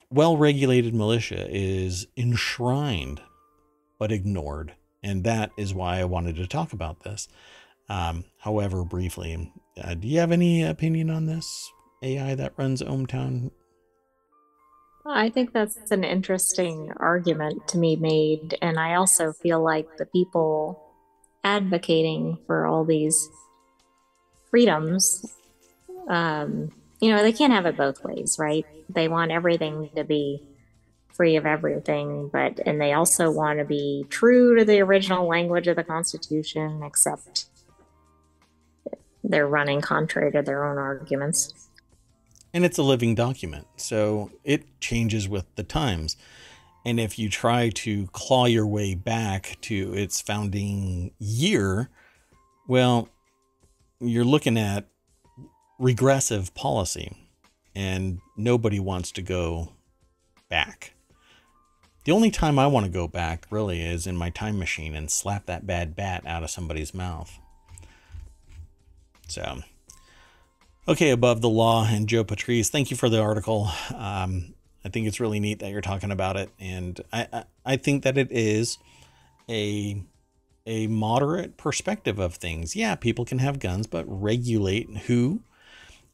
well 0.10 0.36
regulated 0.36 0.94
militia 0.94 1.48
is 1.50 2.08
enshrined 2.18 3.22
but 4.00 4.12
ignored. 4.12 4.74
And 5.04 5.24
that 5.24 5.52
is 5.58 5.74
why 5.74 6.00
I 6.00 6.06
wanted 6.06 6.36
to 6.38 6.48
talk 6.48 6.74
about 6.74 7.02
this. 7.02 7.28
Um, 7.90 8.26
however, 8.40 8.84
briefly, 8.84 9.52
uh, 9.82 9.94
do 9.96 10.08
you 10.08 10.20
have 10.20 10.32
any 10.32 10.64
opinion 10.64 11.10
on 11.10 11.26
this 11.26 11.72
AI 12.02 12.36
that 12.36 12.54
runs 12.58 12.82
ohmTown? 12.82 13.52
I 15.06 15.30
think 15.30 15.52
that's 15.52 15.92
an 15.92 16.04
interesting 16.04 16.92
argument 16.98 17.68
to 17.70 17.80
be 17.80 17.96
made. 17.96 18.58
And 18.62 18.80
I 18.80 18.96
also 18.96 19.34
feel 19.34 19.64
like 19.64 19.98
the 19.98 20.06
people 20.06 20.82
advocating 21.44 22.38
for 22.46 22.68
all 22.68 22.86
these 22.86 23.30
freedoms 24.50 25.26
um, 26.08 26.72
you 27.00 27.12
know, 27.12 27.24
they 27.24 27.34
can't 27.34 27.54
have 27.54 27.66
it 27.66 27.78
both 27.78 28.04
ways, 28.04 28.38
right? 28.40 28.66
They 28.90 29.08
want 29.08 29.32
everything 29.32 29.90
to 29.96 30.04
be 30.04 30.44
free 31.14 31.36
of 31.36 31.46
everything, 31.46 32.30
but 32.32 32.60
and 32.66 32.80
they 32.80 32.94
also 32.94 33.32
want 33.32 33.60
to 33.60 33.66
be 33.66 34.06
true 34.10 34.58
to 34.58 34.66
the 34.66 34.82
original 34.82 35.28
language 35.28 35.68
of 35.68 35.76
the 35.76 35.84
Constitution, 35.84 36.82
except 36.84 37.46
they're 39.24 39.48
running 39.48 39.82
contrary 39.82 40.32
to 40.32 40.42
their 40.42 40.66
own 40.66 40.78
arguments. 40.78 41.70
And 42.54 42.66
it's 42.66 42.78
a 42.78 42.84
living 42.84 43.16
document, 43.16 43.68
so 43.78 44.32
it 44.44 44.80
changes 44.82 45.30
with 45.30 45.46
the 45.56 45.64
times. 45.64 46.18
And 46.86 47.00
if 47.00 47.18
you 47.18 47.30
try 47.30 47.70
to 47.70 48.08
claw 48.08 48.46
your 48.46 48.68
way 48.68 48.96
back 48.96 49.58
to 49.62 49.94
its 49.94 50.20
founding 50.20 51.12
year, 51.20 51.90
well, 52.68 53.08
you're 54.00 54.26
looking 54.26 54.58
at 54.58 54.88
regressive 55.80 56.54
policy, 56.54 57.16
and 57.76 58.20
nobody 58.36 58.80
wants 58.80 59.12
to 59.14 59.22
go 59.22 59.74
back. 60.50 60.94
The 62.04 62.12
only 62.12 62.32
time 62.32 62.58
I 62.58 62.68
want 62.68 62.86
to 62.86 62.92
go 62.92 63.08
back 63.08 63.46
really 63.52 63.82
is 63.82 64.08
in 64.08 64.18
my 64.18 64.32
time 64.32 64.58
machine 64.58 64.96
and 64.96 65.12
slap 65.12 65.46
that 65.46 65.68
bad 65.68 65.96
bat 65.96 66.24
out 66.26 66.44
of 66.44 66.50
somebody's 66.50 66.94
mouth. 66.94 67.38
So, 69.28 69.62
okay, 70.88 71.10
above 71.12 71.42
the 71.42 71.50
law 71.50 71.86
and 71.88 72.08
Joe 72.08 72.24
Patrice, 72.24 72.70
thank 72.70 72.92
you 72.92 72.98
for 72.98 73.10
the 73.10 73.22
article. 73.22 73.70
Um, 73.96 74.54
I 74.84 74.90
think 74.90 75.08
it's 75.08 75.20
really 75.20 75.40
neat 75.40 75.60
that 75.60 75.72
you're 75.72 75.82
talking 75.82 76.12
about 76.12 76.38
it, 76.38 76.50
and 76.60 77.00
I, 77.14 77.28
I, 77.32 77.44
I 77.66 77.78
think 77.78 78.04
that 78.04 78.18
it 78.18 78.32
is 78.32 78.78
a 79.50 80.04
a 80.68 80.88
moderate 80.88 81.58
perspective 81.58 82.20
of 82.20 82.36
things. 82.36 82.76
Yeah, 82.76 82.96
people 82.96 83.26
can 83.26 83.40
have 83.40 83.60
guns, 83.60 83.88
but 83.88 84.06
regulate 84.08 84.96
who 85.08 85.42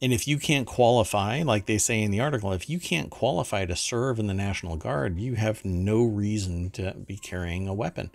and 0.00 0.12
if 0.12 0.28
you 0.28 0.38
can't 0.38 0.66
qualify, 0.66 1.42
like 1.42 1.66
they 1.66 1.78
say 1.78 2.02
in 2.02 2.10
the 2.10 2.20
article, 2.20 2.52
if 2.52 2.70
you 2.70 2.78
can't 2.78 3.10
qualify 3.10 3.66
to 3.66 3.74
serve 3.74 4.18
in 4.18 4.28
the 4.28 4.34
National 4.34 4.76
Guard, 4.76 5.18
you 5.18 5.34
have 5.34 5.64
no 5.64 6.04
reason 6.04 6.70
to 6.70 6.94
be 6.94 7.16
carrying 7.16 7.66
a 7.66 7.74
weapon. 7.74 8.10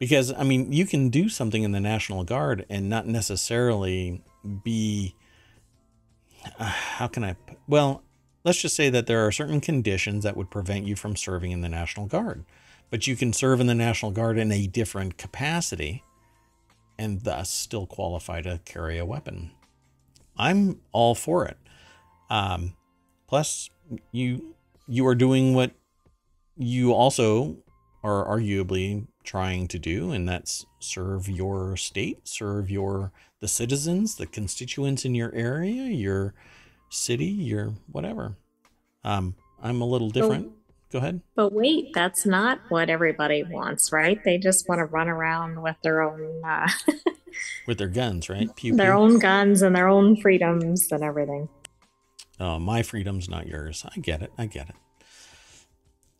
Because, 0.00 0.32
I 0.32 0.42
mean, 0.42 0.72
you 0.72 0.84
can 0.84 1.10
do 1.10 1.28
something 1.28 1.62
in 1.62 1.70
the 1.70 1.80
National 1.80 2.24
Guard 2.24 2.66
and 2.68 2.88
not 2.88 3.06
necessarily 3.06 4.22
be. 4.64 5.14
Uh, 6.58 6.64
how 6.64 7.06
can 7.06 7.24
I. 7.24 7.36
Well, 7.66 8.02
let's 8.44 8.60
just 8.60 8.76
say 8.76 8.90
that 8.90 9.06
there 9.06 9.26
are 9.26 9.32
certain 9.32 9.60
conditions 9.60 10.24
that 10.24 10.36
would 10.36 10.50
prevent 10.50 10.86
you 10.86 10.96
from 10.96 11.16
serving 11.16 11.52
in 11.52 11.60
the 11.60 11.68
National 11.68 12.06
Guard. 12.06 12.44
But 12.90 13.06
you 13.06 13.16
can 13.16 13.32
serve 13.32 13.60
in 13.60 13.66
the 13.66 13.74
National 13.74 14.10
Guard 14.10 14.36
in 14.36 14.52
a 14.52 14.66
different 14.66 15.16
capacity 15.16 16.02
and 16.98 17.22
thus 17.22 17.50
still 17.50 17.86
qualify 17.86 18.42
to 18.42 18.60
carry 18.64 18.98
a 18.98 19.04
weapon. 19.04 19.50
I'm 20.36 20.80
all 20.92 21.14
for 21.14 21.46
it. 21.46 21.56
Um, 22.30 22.74
plus, 23.26 23.70
you 24.12 24.54
you 24.86 25.06
are 25.06 25.14
doing 25.14 25.54
what 25.54 25.72
you 26.56 26.92
also 26.92 27.56
are 28.02 28.26
arguably 28.26 29.06
trying 29.24 29.68
to 29.68 29.78
do, 29.78 30.10
and 30.12 30.28
that's 30.28 30.66
serve 30.80 31.28
your 31.28 31.76
state, 31.76 32.26
serve 32.26 32.70
your 32.70 33.12
the 33.42 33.48
citizens, 33.48 34.14
the 34.14 34.26
constituents 34.26 35.04
in 35.04 35.16
your 35.16 35.34
area, 35.34 35.82
your 35.82 36.32
city, 36.88 37.26
your 37.26 37.74
whatever. 37.90 38.36
Um, 39.02 39.34
I'm 39.60 39.80
a 39.80 39.84
little 39.84 40.10
different. 40.10 40.46
Oh, 40.48 40.72
Go 40.92 40.98
ahead. 40.98 41.22
But 41.34 41.52
wait, 41.52 41.88
that's 41.92 42.24
not 42.24 42.60
what 42.68 42.88
everybody 42.88 43.42
wants, 43.42 43.90
right? 43.92 44.22
They 44.24 44.38
just 44.38 44.68
want 44.68 44.78
to 44.78 44.84
run 44.84 45.08
around 45.08 45.60
with 45.60 45.74
their 45.82 46.02
own 46.02 46.44
uh, 46.44 46.68
with 47.66 47.78
their 47.78 47.88
guns, 47.88 48.28
right? 48.28 48.54
Pew, 48.54 48.76
their 48.76 48.92
pew. 48.92 49.00
own 49.00 49.18
guns 49.18 49.60
and 49.60 49.74
their 49.74 49.88
own 49.88 50.20
freedoms 50.20 50.92
and 50.92 51.02
everything. 51.02 51.48
Oh, 52.38 52.60
my 52.60 52.82
freedom's 52.82 53.28
not 53.28 53.48
yours. 53.48 53.84
I 53.96 53.98
get 53.98 54.22
it. 54.22 54.32
I 54.38 54.46
get 54.46 54.68
it. 54.68 54.76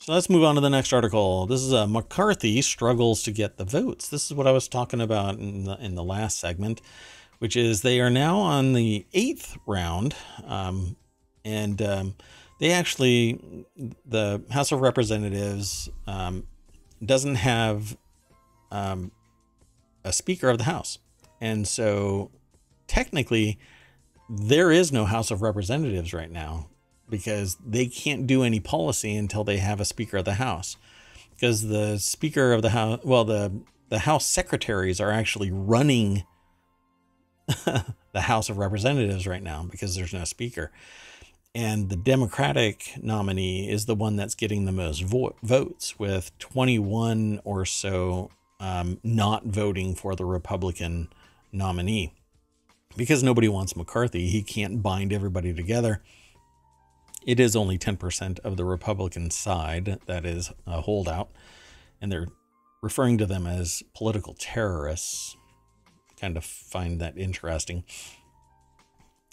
So 0.03 0.15
let's 0.15 0.29
move 0.29 0.43
on 0.43 0.57
to 0.57 0.61
the 0.61 0.69
next 0.69 0.93
article. 0.93 1.47
This 1.47 1.61
is 1.61 1.73
a 1.73 1.83
uh, 1.83 1.87
McCarthy 1.87 2.61
struggles 2.61 3.23
to 3.23 3.31
get 3.31 3.57
the 3.57 3.65
votes. 3.65 4.09
This 4.09 4.27
is 4.27 4.35
what 4.35 4.49
I 4.49 4.51
was 4.51 4.67
talking 4.67 5.01
about 5.01 5.39
in 5.39 5.63
the, 5.63 5.79
in 5.79 5.95
the 5.95 6.03
last 6.03 6.41
segment, 6.41 6.81
which 7.39 7.55
is 7.55 7.83
they 7.83 8.01
are 8.01 8.11
now 8.11 8.41
on 8.41 8.73
the 8.73 9.07
eighth 9.13 9.57
round, 9.65 10.17
um, 10.45 10.97
and 11.45 11.81
um, 11.83 12.17
they 12.59 12.73
actually 12.73 13.65
the 14.05 14.43
House 14.51 14.73
of 14.73 14.81
Representatives 14.81 15.89
um, 16.09 16.49
doesn't 17.05 17.37
have 17.37 17.97
um, 18.73 19.13
a 20.03 20.13
Speaker 20.13 20.49
of 20.49 20.59
the 20.59 20.65
House, 20.65 20.99
and 21.41 21.69
so 21.69 22.33
technically 22.89 23.57
there 24.29 24.73
is 24.73 24.91
no 24.91 25.05
House 25.05 25.31
of 25.31 25.43
Representatives 25.43 26.13
right 26.13 26.31
now 26.31 26.67
because 27.13 27.59
they 27.65 27.87
can't 27.87 28.27
do 28.27 28.43
any 28.43 28.59
policy 28.59 29.15
until 29.15 29.45
they 29.45 29.59
have 29.59 29.81
a 29.81 29.85
Speaker 29.85 30.17
of 30.17 30.25
the 30.25 30.35
House. 30.35 30.79
Because 31.31 31.69
the 31.69 31.99
Speaker 31.99 32.53
of 32.53 32.63
the 32.63 32.71
House, 32.71 33.01
well, 33.05 33.25
the 33.25 33.53
the 33.91 34.01
House 34.01 34.25
secretaries 34.25 34.99
are 34.99 35.13
actually 35.13 35.51
running 35.53 36.25
the 38.13 38.23
House 38.23 38.49
of 38.49 38.57
Representatives 38.57 39.27
right 39.27 39.43
now 39.43 39.69
because 39.71 39.95
there's 39.95 40.15
no 40.15 40.25
Speaker. 40.25 40.73
And 41.55 41.91
the 41.91 41.97
Democratic 41.97 42.95
nominee 43.03 43.71
is 43.71 43.85
the 43.85 43.95
one 43.95 44.17
that's 44.17 44.35
getting 44.35 44.65
the 44.65 44.73
most 44.73 45.03
vo- 45.03 45.37
votes, 45.43 45.99
with 45.99 46.37
21 46.39 47.43
or 47.45 47.67
so 47.67 48.31
um, 48.59 48.99
not 49.05 49.45
voting 49.45 49.95
for 49.95 50.17
the 50.17 50.25
Republican 50.25 51.09
nominee. 51.53 52.15
Because 52.97 53.23
nobody 53.23 53.49
wants 53.49 53.77
McCarthy, 53.77 54.29
he 54.29 54.43
can't 54.43 54.83
bind 54.83 55.13
everybody 55.13 55.53
together 55.53 56.03
it 57.27 57.41
is 57.41 57.55
only 57.57 57.79
10% 57.79 58.41
of 58.41 58.57
the 58.57 58.65
Republican 58.65 59.31
side 59.31 59.99
that 60.07 60.25
is 60.25 60.53
a 60.67 60.81
holdout, 60.81 61.31
and 62.01 62.11
they're 62.11 62.29
referring 62.83 63.19
to 63.19 63.27
them 63.27 63.47
as 63.47 63.83
political 63.95 64.35
terrorists. 64.39 65.37
Kind 66.21 66.37
of 66.37 66.45
find 66.45 67.01
that 67.01 67.17
interesting. 67.17 67.85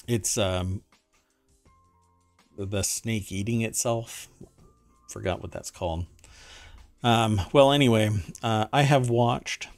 It's 0.08 0.38
um, 0.38 0.82
the 2.58 2.84
snake 2.84 3.32
eating 3.32 3.62
itself. 3.62 4.28
Forgot 5.10 5.42
what 5.42 5.52
that's 5.52 5.72
called. 5.72 6.06
Um, 7.02 7.42
well, 7.54 7.72
anyway, 7.72 8.10
uh, 8.44 8.68
I 8.74 8.82
have 8.82 9.10
watched 9.10 9.70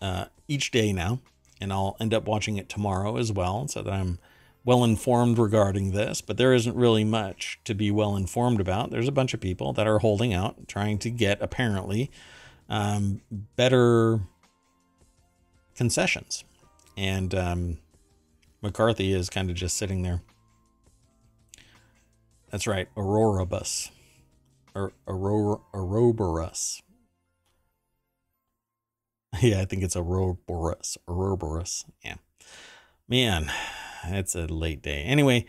uh, 0.00 0.26
each 0.48 0.70
day 0.70 0.92
now, 0.92 1.20
and 1.60 1.72
I'll 1.72 1.96
end 2.00 2.12
up 2.12 2.26
watching 2.26 2.56
it 2.56 2.68
tomorrow 2.68 3.16
as 3.16 3.30
well, 3.30 3.68
so 3.68 3.82
that 3.82 3.92
I'm 3.92 4.18
well 4.64 4.84
informed 4.84 5.38
regarding 5.38 5.90
this, 5.92 6.20
but 6.20 6.36
there 6.36 6.52
isn't 6.54 6.76
really 6.76 7.04
much 7.04 7.58
to 7.64 7.74
be 7.74 7.90
well 7.90 8.16
informed 8.16 8.60
about. 8.60 8.90
There's 8.90 9.08
a 9.08 9.12
bunch 9.12 9.34
of 9.34 9.40
people 9.40 9.72
that 9.72 9.86
are 9.86 9.98
holding 9.98 10.32
out, 10.32 10.68
trying 10.68 10.98
to 11.00 11.10
get 11.10 11.42
apparently 11.42 12.10
um, 12.68 13.22
better 13.56 14.20
concessions. 15.74 16.44
And 16.96 17.34
um, 17.34 17.78
McCarthy 18.60 19.12
is 19.12 19.28
kind 19.28 19.50
of 19.50 19.56
just 19.56 19.76
sitting 19.76 20.02
there. 20.02 20.22
That's 22.50 22.66
right, 22.66 22.88
Aurorabus. 22.96 23.90
Or 24.74 24.92
Aurora. 25.08 26.52
Yeah, 29.40 29.62
I 29.62 29.64
think 29.64 29.82
it's 29.82 29.96
Ouroboros. 29.96 30.98
Ouroboros. 31.08 31.86
Yeah. 32.04 32.16
Man, 33.12 33.52
it's 34.04 34.34
a 34.34 34.46
late 34.46 34.80
day. 34.80 35.02
Anyway, 35.02 35.44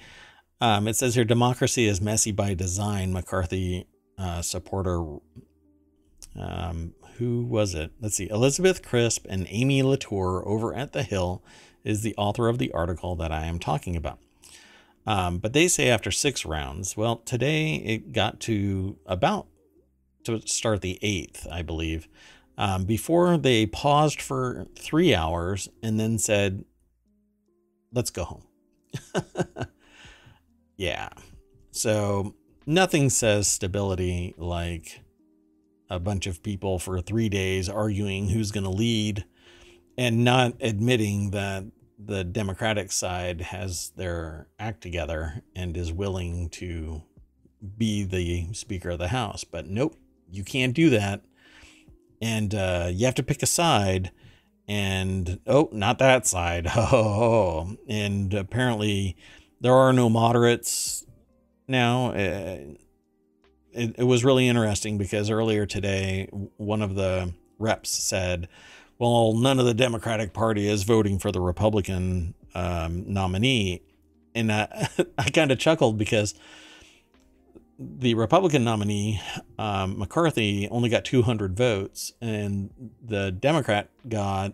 um, 0.59 0.85
it 0.85 0.97
says 0.97 1.15
here 1.15 1.23
democracy 1.23 1.87
is 1.87 2.01
messy 2.01 2.33
by 2.33 2.53
design. 2.55 3.13
McCarthy 3.13 3.87
uh, 4.17 4.41
supporter, 4.41 5.01
um, 6.37 6.93
who 7.19 7.45
was 7.45 7.73
it? 7.73 7.93
Let's 8.01 8.17
see. 8.17 8.29
Elizabeth 8.29 8.83
Crisp 8.83 9.25
and 9.29 9.47
Amy 9.49 9.81
Latour 9.81 10.43
over 10.45 10.73
at 10.73 10.91
The 10.91 11.03
Hill 11.03 11.41
is 11.85 12.01
the 12.01 12.13
author 12.17 12.49
of 12.49 12.57
the 12.57 12.69
article 12.73 13.15
that 13.15 13.31
I 13.31 13.45
am 13.45 13.59
talking 13.59 13.95
about. 13.95 14.19
Um, 15.07 15.37
but 15.37 15.53
they 15.53 15.69
say 15.69 15.87
after 15.87 16.11
six 16.11 16.45
rounds, 16.45 16.97
well, 16.97 17.15
today 17.15 17.75
it 17.75 18.11
got 18.11 18.41
to 18.41 18.97
about 19.05 19.47
to 20.25 20.41
start 20.45 20.81
the 20.81 20.99
eighth, 21.01 21.47
I 21.49 21.61
believe, 21.61 22.09
um, 22.57 22.83
before 22.83 23.37
they 23.37 23.65
paused 23.65 24.21
for 24.21 24.67
three 24.77 25.15
hours 25.15 25.69
and 25.81 25.97
then 25.97 26.19
said, 26.19 26.65
let's 27.93 28.09
go 28.09 28.23
home. 28.23 28.43
yeah. 30.77 31.09
So 31.71 32.35
nothing 32.65 33.09
says 33.09 33.47
stability 33.47 34.33
like 34.37 35.01
a 35.89 35.99
bunch 35.99 36.27
of 36.27 36.43
people 36.43 36.79
for 36.79 37.01
three 37.01 37.29
days 37.29 37.69
arguing 37.69 38.29
who's 38.29 38.51
going 38.51 38.63
to 38.63 38.69
lead 38.69 39.25
and 39.97 40.23
not 40.23 40.53
admitting 40.59 41.31
that 41.31 41.65
the 42.03 42.23
Democratic 42.23 42.91
side 42.91 43.41
has 43.41 43.91
their 43.95 44.47
act 44.59 44.81
together 44.81 45.43
and 45.55 45.77
is 45.77 45.91
willing 45.91 46.49
to 46.49 47.03
be 47.77 48.03
the 48.03 48.51
Speaker 48.53 48.91
of 48.91 48.99
the 48.99 49.09
House. 49.09 49.43
But 49.43 49.67
nope, 49.67 49.95
you 50.29 50.43
can't 50.43 50.73
do 50.73 50.89
that. 50.89 51.21
And 52.21 52.55
uh, 52.55 52.89
you 52.91 53.05
have 53.05 53.15
to 53.15 53.23
pick 53.23 53.43
a 53.43 53.47
side 53.47 54.11
and 54.67 55.39
oh, 55.47 55.69
not 55.71 55.99
that 55.99 56.25
side. 56.25 56.67
Oh, 56.75 57.77
and 57.87 58.33
apparently 58.33 59.15
there 59.61 59.73
are 59.73 59.93
no 59.93 60.09
moderates 60.09 61.05
now. 61.67 62.11
Uh, 62.11 62.75
it, 63.71 63.95
it 63.97 64.03
was 64.03 64.23
really 64.23 64.47
interesting 64.47 64.97
because 64.97 65.29
earlier 65.29 65.65
today, 65.65 66.29
one 66.57 66.81
of 66.81 66.95
the 66.95 67.33
reps 67.59 67.89
said, 67.89 68.47
well, 68.99 69.33
none 69.33 69.59
of 69.59 69.65
the 69.65 69.73
Democratic 69.73 70.33
Party 70.33 70.67
is 70.67 70.83
voting 70.83 71.19
for 71.19 71.31
the 71.31 71.41
Republican 71.41 72.35
um, 72.53 73.11
nominee. 73.11 73.81
And 74.35 74.51
I, 74.51 74.89
I 75.17 75.29
kind 75.29 75.51
of 75.51 75.59
chuckled 75.59 75.97
because 75.97 76.35
the 77.79 78.13
Republican 78.13 78.63
nominee, 78.63 79.21
um, 79.57 79.97
McCarthy, 79.97 80.67
only 80.69 80.89
got 80.89 81.05
200 81.05 81.57
votes, 81.57 82.13
and 82.21 82.69
the 83.03 83.31
Democrat 83.31 83.89
got 84.07 84.53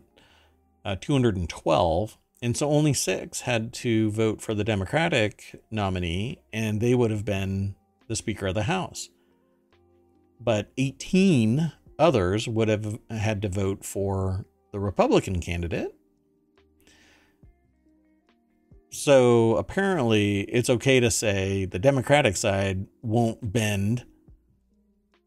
uh, 0.86 0.96
212. 1.00 2.18
And 2.42 2.56
so 2.56 2.70
only 2.70 2.94
six 2.94 3.42
had 3.42 3.74
to 3.74 4.12
vote 4.12 4.42
for 4.42 4.54
the 4.54 4.64
Democratic 4.64 5.62
nominee, 5.70 6.42
and 6.54 6.80
they 6.80 6.96
would 6.96 7.12
have 7.12 7.26
been 7.26 7.76
the 8.08 8.16
Speaker 8.16 8.48
of 8.48 8.56
the 8.56 8.64
House. 8.64 9.10
But 10.40 10.72
18 10.78 11.74
others 11.98 12.48
would 12.48 12.70
have 12.70 12.98
had 13.10 13.42
to 13.42 13.50
vote 13.50 13.84
for 13.84 14.46
the 14.72 14.80
Republican 14.80 15.42
candidate, 15.42 15.94
so 18.92 19.56
apparently, 19.58 20.42
it's 20.42 20.70
okay 20.70 21.00
to 21.00 21.12
say 21.12 21.66
the 21.66 21.80
Democratic 21.80 22.36
side 22.36 22.88
won't 23.02 23.54
bend, 23.54 24.06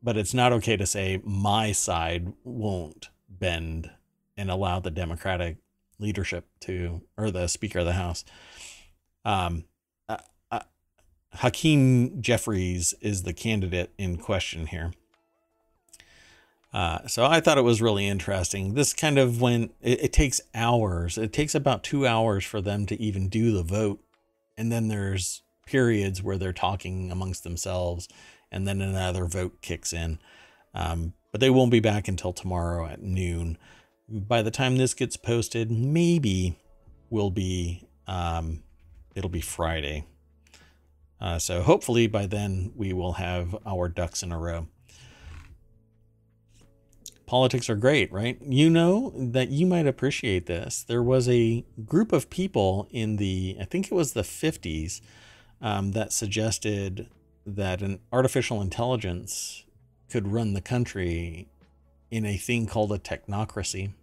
but 0.03 0.17
it's 0.17 0.35
not 0.35 0.53
okay 0.53 0.77
to 0.77 0.87
say 0.87 1.21
my 1.25 1.73
side 1.73 2.33
won't 2.45 3.11
bend 3.29 3.91
and 4.37 4.51
allow 4.51 4.81
the 4.81 4.91
Democratic 4.91 5.59
leadership 5.99 6.47
to, 6.61 7.03
or 7.17 7.31
the 7.31 7.47
Speaker 7.47 7.81
of 7.81 7.87
the 7.87 7.93
House. 7.93 8.25
Um, 9.25 9.65
uh, 10.09 10.19
uh, 10.51 10.61
Hakeem 11.35 12.21
Jeffries 12.21 12.95
is 13.01 13.23
the 13.23 13.33
candidate 13.33 13.93
in 13.97 14.17
question 14.17 14.67
here. 14.67 14.93
Uh, 16.73 17.07
so 17.07 17.27
I 17.27 17.41
thought 17.41 17.59
it 17.59 17.63
was 17.63 17.83
really 17.83 18.07
interesting. 18.07 18.75
This 18.75 18.95
kind 18.95 19.19
of 19.19 19.41
when 19.41 19.71
it, 19.83 20.05
it, 20.05 20.13
takes 20.13 20.41
hours, 20.55 21.19
it 21.19 21.33
takes 21.33 21.55
about 21.55 21.85
two 21.85 22.07
hours 22.07 22.45
for 22.45 22.63
them 22.63 22.87
to 22.87 23.01
even 23.01 23.29
do 23.29 23.53
the 23.53 23.63
vote. 23.63 24.03
And 24.57 24.73
then 24.73 24.89
there's 24.89 25.43
periods 25.67 26.23
where 26.23 26.39
they're 26.39 26.53
talking 26.53 27.11
amongst 27.11 27.45
themselves, 27.45 28.09
and 28.51 28.67
then 28.67 28.81
another 28.81 29.27
vote 29.27 29.61
kicks 29.61 29.93
in. 29.93 30.19
Um, 30.75 31.13
but 31.31 31.41
they 31.41 31.51
won't 31.51 31.71
be 31.71 31.81
back 31.81 32.09
until 32.09 32.33
tomorrow 32.33 32.87
at 32.87 33.03
noon. 33.03 33.59
By 34.09 34.43
the 34.43 34.51
time 34.51 34.77
this 34.77 34.95
gets 34.95 35.17
posted, 35.17 35.71
maybe 35.71 36.57
will 37.11 37.31
be 37.31 37.87
um, 38.07 38.63
it'll 39.15 39.31
be 39.31 39.41
Friday. 39.41 40.07
Uh, 41.21 41.39
so 41.39 41.63
hopefully 41.63 42.07
by 42.07 42.27
then 42.27 42.73
we 42.75 42.93
will 42.93 43.13
have 43.13 43.57
our 43.65 43.89
ducks 43.89 44.23
in 44.23 44.33
a 44.33 44.39
row 44.39 44.67
politics 47.33 47.71
are 47.71 47.77
great, 47.77 48.13
right? 48.13 48.37
You 48.43 48.69
know 48.69 49.11
that 49.17 49.49
you 49.49 49.65
might 49.65 49.87
appreciate 49.87 50.45
this. 50.45 50.83
There 50.83 51.03
was 51.03 51.31
a 51.31 51.65
group 51.87 52.13
of 52.13 52.29
people 52.29 52.89
in 52.91 53.17
the, 53.17 53.57
I 53.59 53.65
think 53.65 53.87
it 53.87 53.95
was 53.95 54.13
the 54.13 54.21
50s, 54.21 55.01
um, 55.63 55.93
that 55.93 56.13
suggested 56.13 57.09
that 57.47 57.81
an 57.81 58.01
artificial 58.13 58.61
intelligence 58.61 59.65
could 60.11 60.29
run 60.29 60.53
the 60.53 60.61
country 60.61 61.49
in 62.11 62.27
a 62.27 62.37
thing 62.37 62.67
called 62.67 62.93
a 62.93 62.99
technocracy. 62.99 63.95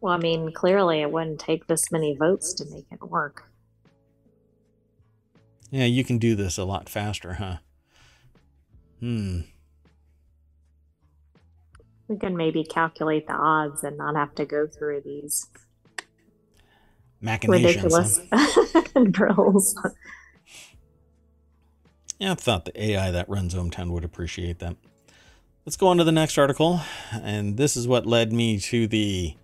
Well, 0.00 0.14
I 0.14 0.16
mean, 0.16 0.54
clearly 0.54 1.02
it 1.02 1.12
wouldn't 1.12 1.38
take 1.38 1.66
this 1.66 1.92
many 1.92 2.16
votes 2.16 2.54
to 2.54 2.64
make 2.70 2.86
it 2.90 3.02
work. 3.02 3.44
Yeah, 5.70 5.84
you 5.84 6.02
can 6.02 6.16
do 6.16 6.34
this 6.34 6.56
a 6.56 6.64
lot 6.64 6.88
faster, 6.88 7.34
huh? 7.34 7.56
Hmm. 9.00 9.40
We 12.08 12.16
can 12.18 12.36
maybe 12.36 12.64
calculate 12.64 13.26
the 13.26 13.34
odds 13.34 13.82
and 13.82 13.98
not 13.98 14.14
have 14.14 14.34
to 14.36 14.44
go 14.44 14.66
through 14.66 15.02
these 15.02 15.46
ridiculous 17.20 18.20
huh? 18.32 19.04
drills. 19.10 19.76
Yeah, 22.18 22.32
I 22.32 22.34
thought 22.34 22.64
the 22.64 22.82
AI 22.82 23.10
that 23.10 23.28
runs 23.28 23.54
ohmTown 23.54 23.90
would 23.90 24.04
appreciate 24.04 24.60
that. 24.60 24.76
Let's 25.66 25.76
go 25.76 25.88
on 25.88 25.98
to 25.98 26.04
the 26.04 26.12
next 26.12 26.38
article. 26.38 26.80
And 27.12 27.56
this 27.56 27.76
is 27.76 27.88
what 27.88 28.06
led 28.06 28.32
me 28.32 28.58
to 28.60 28.86
the 28.86 29.34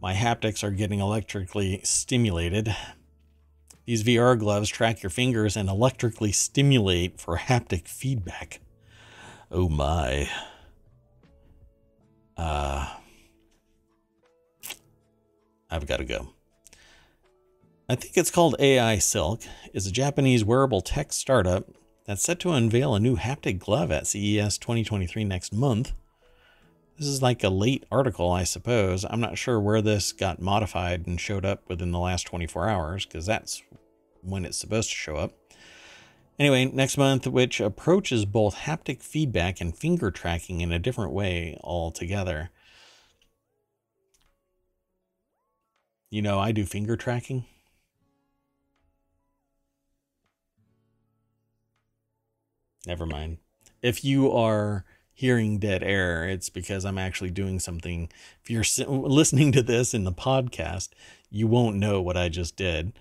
my 0.00 0.12
haptics 0.12 0.62
are 0.62 0.70
getting 0.70 1.00
electrically 1.00 1.80
stimulated. 1.82 2.74
These 3.86 4.02
VR 4.02 4.38
gloves 4.38 4.68
track 4.68 5.02
your 5.02 5.10
fingers 5.10 5.56
and 5.56 5.68
electrically 5.68 6.32
stimulate 6.32 7.20
for 7.20 7.38
haptic 7.38 7.88
feedback. 7.88 8.60
Oh 9.50 9.68
my. 9.68 10.28
Uh, 12.36 12.88
I've 15.70 15.86
got 15.86 15.98
to 15.98 16.04
go. 16.04 16.28
I 17.88 17.96
think 17.96 18.16
it's 18.16 18.30
called 18.30 18.56
AI 18.58 18.98
Silk, 18.98 19.42
is 19.72 19.86
a 19.86 19.92
Japanese 19.92 20.44
wearable 20.44 20.80
tech 20.80 21.12
startup 21.12 21.66
that's 22.06 22.22
set 22.22 22.40
to 22.40 22.52
unveil 22.52 22.94
a 22.94 23.00
new 23.00 23.16
haptic 23.16 23.58
glove 23.58 23.90
at 23.90 24.06
CES 24.06 24.58
2023 24.58 25.24
next 25.24 25.52
month. 25.52 25.92
This 26.96 27.08
is 27.08 27.22
like 27.22 27.42
a 27.42 27.48
late 27.48 27.84
article, 27.90 28.30
I 28.30 28.44
suppose. 28.44 29.04
I'm 29.08 29.20
not 29.20 29.36
sure 29.36 29.60
where 29.60 29.82
this 29.82 30.12
got 30.12 30.40
modified 30.40 31.06
and 31.06 31.20
showed 31.20 31.44
up 31.44 31.68
within 31.68 31.90
the 31.90 31.98
last 31.98 32.26
24 32.26 32.68
hours, 32.68 33.04
because 33.04 33.26
that's 33.26 33.62
when 34.22 34.44
it's 34.44 34.58
supposed 34.58 34.90
to 34.90 34.96
show 34.96 35.16
up. 35.16 35.32
Anyway, 36.38 36.64
next 36.64 36.98
month, 36.98 37.26
which 37.26 37.60
approaches 37.60 38.24
both 38.24 38.56
haptic 38.56 39.02
feedback 39.02 39.60
and 39.60 39.76
finger 39.76 40.10
tracking 40.10 40.60
in 40.60 40.72
a 40.72 40.78
different 40.80 41.12
way 41.12 41.56
altogether. 41.62 42.50
You 46.10 46.22
know, 46.22 46.38
I 46.40 46.52
do 46.52 46.64
finger 46.64 46.96
tracking. 46.96 47.44
Never 52.86 53.06
mind. 53.06 53.38
If 53.82 54.04
you 54.04 54.30
are 54.32 54.84
hearing 55.12 55.58
dead 55.58 55.82
air, 55.82 56.28
it's 56.28 56.50
because 56.50 56.84
I'm 56.84 56.98
actually 56.98 57.30
doing 57.30 57.60
something. 57.60 58.10
If 58.42 58.50
you're 58.50 58.64
listening 58.88 59.52
to 59.52 59.62
this 59.62 59.94
in 59.94 60.04
the 60.04 60.12
podcast, 60.12 60.90
you 61.30 61.46
won't 61.46 61.76
know 61.76 62.02
what 62.02 62.16
I 62.16 62.28
just 62.28 62.56
did. 62.56 62.92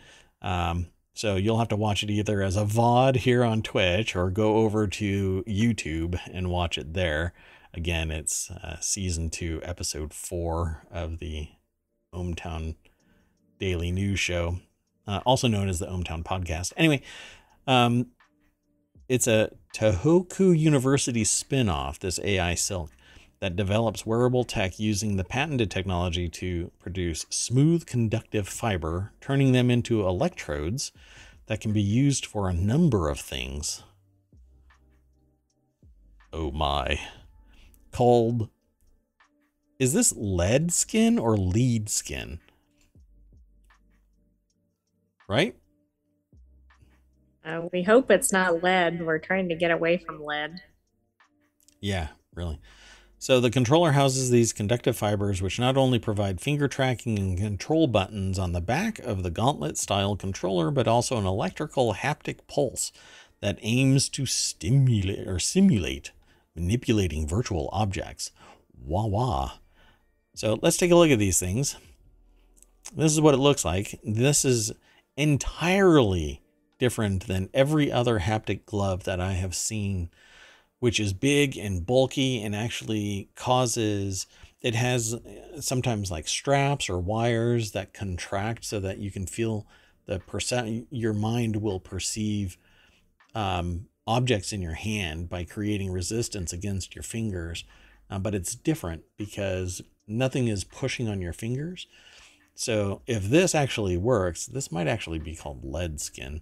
Um, 0.42 0.88
so 1.14 1.36
you'll 1.36 1.60
have 1.60 1.68
to 1.70 1.76
watch 1.76 2.04
it 2.04 2.10
either 2.10 2.42
as 2.42 2.58
a 2.58 2.66
VOD 2.66 3.18
here 3.18 3.44
on 3.44 3.62
Twitch 3.62 4.16
or 4.16 4.30
go 4.30 4.58
over 4.58 4.88
to 4.88 5.44
YouTube 5.48 6.20
and 6.32 6.50
watch 6.50 6.78
it 6.78 6.94
there. 6.94 7.34
Again, 7.74 8.12
it's 8.12 8.52
uh, 8.52 8.80
season 8.80 9.30
two, 9.30 9.60
episode 9.64 10.14
four 10.14 10.84
of 10.92 11.20
the 11.20 11.50
ohmTown 12.14 12.76
Daily 13.60 13.92
News 13.92 14.20
Show, 14.20 14.60
uh, 15.08 15.22
also 15.26 15.48
known 15.48 15.70
as 15.70 15.80
the 15.80 15.88
ohmTown 15.88 16.24
Podcast. 16.24 16.74
Anyway, 16.78 17.02
um, 17.68 18.08
it's 19.08 19.28
a 19.28 19.52
Tohoku 19.76 20.58
University 20.58 21.24
spin-off, 21.24 22.00
this 22.00 22.20
AI 22.24 22.56
Silk, 22.56 22.92
that 23.44 23.58
develops 23.58 24.06
wearable 24.06 24.46
tech 24.46 24.80
using 24.80 25.18
the 25.18 25.24
patented 25.26 25.70
technology 25.70 26.30
to 26.30 26.72
produce 26.80 27.26
smooth 27.30 27.86
conductive 27.86 28.48
fiber, 28.48 29.12
turning 29.20 29.52
them 29.52 29.70
into 29.70 30.08
electrodes 30.08 30.94
that 31.48 31.60
can 31.60 31.74
be 31.74 31.82
used 31.82 32.26
for 32.26 32.48
a 32.48 32.54
number 32.54 33.10
of 33.10 33.20
things. 33.20 33.84
Oh 36.32 36.52
my. 36.52 37.02
Called 37.92 38.48
Is 39.78 39.92
this 39.92 40.14
lead 40.16 40.72
skin 40.72 41.20
or 41.20 41.36
lead 41.36 41.90
skin? 41.90 42.40
Right? 45.28 45.58
Uh, 47.44 47.64
we 47.74 47.84
hope 47.84 48.10
it's 48.10 48.32
not 48.32 48.64
lead. 48.64 49.06
We're 49.06 49.20
trying 49.20 49.50
to 49.50 49.56
get 49.56 49.70
away 49.70 49.98
from 49.98 50.24
lead. 50.24 50.62
Yeah, 51.82 52.08
really. 52.34 52.62
So 53.24 53.40
the 53.40 53.50
controller 53.50 53.94
houses 53.94 54.32
these 54.32 54.52
conductive 54.52 54.98
fibers, 54.98 55.42
which 55.42 55.58
not 55.58 55.78
only 55.78 55.98
provide 55.98 56.42
finger 56.42 56.68
tracking 56.68 57.18
and 57.18 57.38
control 57.38 57.88
buttons 57.88 58.38
on 58.38 58.52
the 58.52 58.60
back 58.60 59.00
of 59.00 59.24
the 59.24 59.32
gauntlet 59.32 59.78
style 59.78 60.18
controller, 60.18 60.72
but 60.72 60.90
also 60.90 61.18
an 61.18 61.26
electrical 61.26 61.94
haptic 61.94 62.40
pulse 62.48 62.92
that 63.40 63.60
aims 63.62 64.10
to 64.10 64.26
stimulate 64.26 65.26
or 65.26 65.40
simulate 65.40 66.12
manipulating 66.54 67.26
virtual 67.26 67.70
objects. 67.72 68.32
Wah 68.78 69.06
wah. 69.06 69.52
So 70.36 70.60
let's 70.62 70.76
take 70.76 70.92
a 70.92 70.96
look 70.96 71.10
at 71.10 71.18
these 71.18 71.40
things. 71.40 71.78
This 72.94 73.14
is 73.14 73.22
what 73.22 73.36
it 73.36 73.38
looks 73.38 73.64
like. 73.64 74.02
This 74.04 74.44
is 74.44 74.74
entirely 75.16 76.42
different 76.78 77.28
than 77.28 77.50
every 77.54 77.90
other 77.90 78.20
haptic 78.20 78.66
glove 78.66 79.06
that 79.06 79.22
I 79.22 79.32
have 79.32 79.56
seen, 79.56 80.10
which 80.84 81.00
is 81.00 81.14
big 81.14 81.56
and 81.56 81.86
bulky 81.86 82.44
and 82.44 82.54
actually 82.54 83.30
causes 83.36 84.28
it 84.62 84.76
has 84.76 85.14
uh, 85.14 85.62
sometimes 85.62 86.12
like 86.12 86.28
straps 86.28 86.90
or 86.90 87.00
wires 87.00 87.72
that 87.72 87.94
contract 87.94 88.66
so 88.66 88.82
that 88.82 88.98
you 88.98 89.10
can 89.10 89.26
feel 89.26 89.66
the 90.08 90.20
percent 90.20 90.86
your 90.90 91.14
mind 91.14 91.56
will 91.56 91.80
perceive 91.80 92.58
um, 93.34 93.86
objects 94.06 94.52
in 94.52 94.62
your 94.62 94.74
hand 94.74 95.30
by 95.30 95.46
creating 95.46 95.90
resistance 95.90 96.52
against 96.52 96.94
your 96.94 97.04
fingers. 97.04 97.64
Uh, 98.10 98.20
but 98.20 98.36
it's 98.36 98.54
different 98.54 99.04
because 99.16 99.82
nothing 100.06 100.50
is 100.50 100.66
pushing 100.66 101.08
on 101.08 101.22
your 101.22 101.32
fingers. 101.32 101.88
So 102.56 103.04
if 103.08 103.30
this 103.30 103.56
actually 103.56 103.96
works, 103.96 104.48
this 104.48 104.70
might 104.70 104.88
actually 104.88 105.20
be 105.20 105.34
called 105.34 105.64
lead 105.64 106.02
skin. 106.02 106.42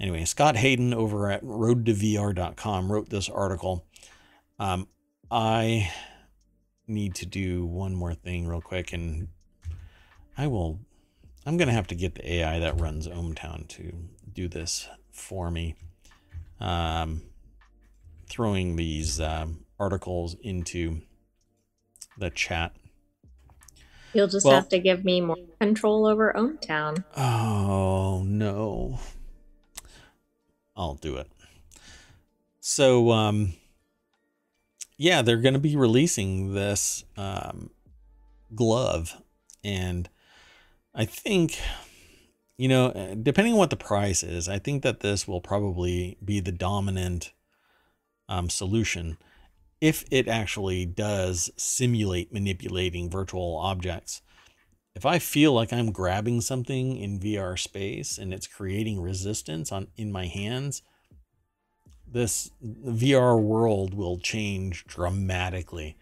Anyway, 0.00 0.24
Scott 0.24 0.56
Hayden 0.56 0.92
over 0.92 1.30
at 1.30 1.42
roadtovr.com 1.44 2.90
wrote 2.90 3.10
this 3.10 3.28
article. 3.28 3.86
Um, 4.58 4.88
I 5.30 5.90
need 6.86 7.14
to 7.16 7.26
do 7.26 7.64
one 7.64 7.94
more 7.94 8.14
thing 8.14 8.46
real 8.46 8.60
quick, 8.60 8.92
and 8.92 9.28
I 10.36 10.46
will. 10.46 10.80
I'm 11.46 11.56
going 11.56 11.68
to 11.68 11.74
have 11.74 11.86
to 11.88 11.94
get 11.94 12.14
the 12.14 12.34
AI 12.34 12.58
that 12.58 12.80
runs 12.80 13.06
ohmTown 13.06 13.68
to 13.68 13.92
do 14.32 14.48
this 14.48 14.88
for 15.12 15.50
me. 15.50 15.74
Um, 16.58 17.22
throwing 18.28 18.76
these 18.76 19.20
um, 19.20 19.64
articles 19.78 20.36
into 20.42 21.02
the 22.18 22.30
chat. 22.30 22.72
You'll 24.14 24.28
just 24.28 24.46
well, 24.46 24.54
have 24.54 24.68
to 24.70 24.78
give 24.78 25.04
me 25.04 25.20
more 25.20 25.36
control 25.60 26.06
over 26.06 26.32
ohmTown. 26.34 27.04
Oh, 27.16 28.22
no. 28.24 29.00
I'll 30.76 30.94
do 30.94 31.16
it. 31.16 31.30
So, 32.60 33.10
um, 33.10 33.54
yeah, 34.96 35.22
they're 35.22 35.36
going 35.36 35.54
to 35.54 35.60
be 35.60 35.76
releasing 35.76 36.54
this 36.54 37.04
um, 37.16 37.70
glove. 38.54 39.20
And 39.62 40.08
I 40.94 41.04
think, 41.04 41.58
you 42.56 42.68
know, 42.68 43.16
depending 43.22 43.54
on 43.54 43.58
what 43.58 43.70
the 43.70 43.76
price 43.76 44.22
is, 44.22 44.48
I 44.48 44.58
think 44.58 44.82
that 44.82 45.00
this 45.00 45.26
will 45.26 45.40
probably 45.40 46.16
be 46.24 46.40
the 46.40 46.52
dominant 46.52 47.32
um, 48.28 48.48
solution 48.48 49.18
if 49.80 50.04
it 50.10 50.28
actually 50.28 50.86
does 50.86 51.50
simulate 51.56 52.32
manipulating 52.32 53.10
virtual 53.10 53.56
objects. 53.56 54.22
If 54.94 55.04
I 55.04 55.18
feel 55.18 55.52
like 55.52 55.72
I'm 55.72 55.90
grabbing 55.90 56.40
something 56.40 56.96
in 56.96 57.18
VR 57.18 57.58
space 57.58 58.16
and 58.16 58.32
it's 58.32 58.46
creating 58.46 59.00
resistance 59.00 59.72
on 59.72 59.88
in 59.96 60.12
my 60.12 60.26
hands, 60.26 60.82
this 62.06 62.50
VR 62.64 63.40
world 63.40 63.92
will 63.94 64.18
change 64.18 64.84
dramatically. 64.86 65.96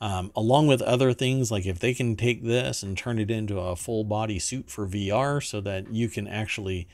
Um, 0.00 0.32
along 0.34 0.66
with 0.66 0.82
other 0.82 1.12
things, 1.12 1.52
like 1.52 1.66
if 1.66 1.78
they 1.78 1.94
can 1.94 2.16
take 2.16 2.42
this 2.42 2.82
and 2.82 2.98
turn 2.98 3.20
it 3.20 3.30
into 3.30 3.60
a 3.60 3.76
full 3.76 4.02
body 4.02 4.40
suit 4.40 4.68
for 4.68 4.88
VR 4.88 5.40
so 5.40 5.60
that 5.60 5.92
you 5.92 6.08
can 6.08 6.26
actually 6.26 6.88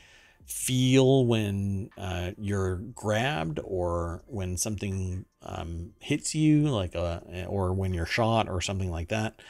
feel 0.44 1.24
when 1.24 1.88
uh, 1.96 2.32
you're 2.36 2.76
grabbed 2.76 3.58
or 3.64 4.22
when 4.26 4.58
something 4.58 5.24
um, 5.42 5.92
hits 6.00 6.34
you, 6.34 6.68
like 6.68 6.94
a, 6.94 7.46
or 7.48 7.72
when 7.72 7.94
you're 7.94 8.04
shot 8.04 8.50
or 8.50 8.60
something 8.60 8.90
like 8.90 9.08
that. 9.08 9.40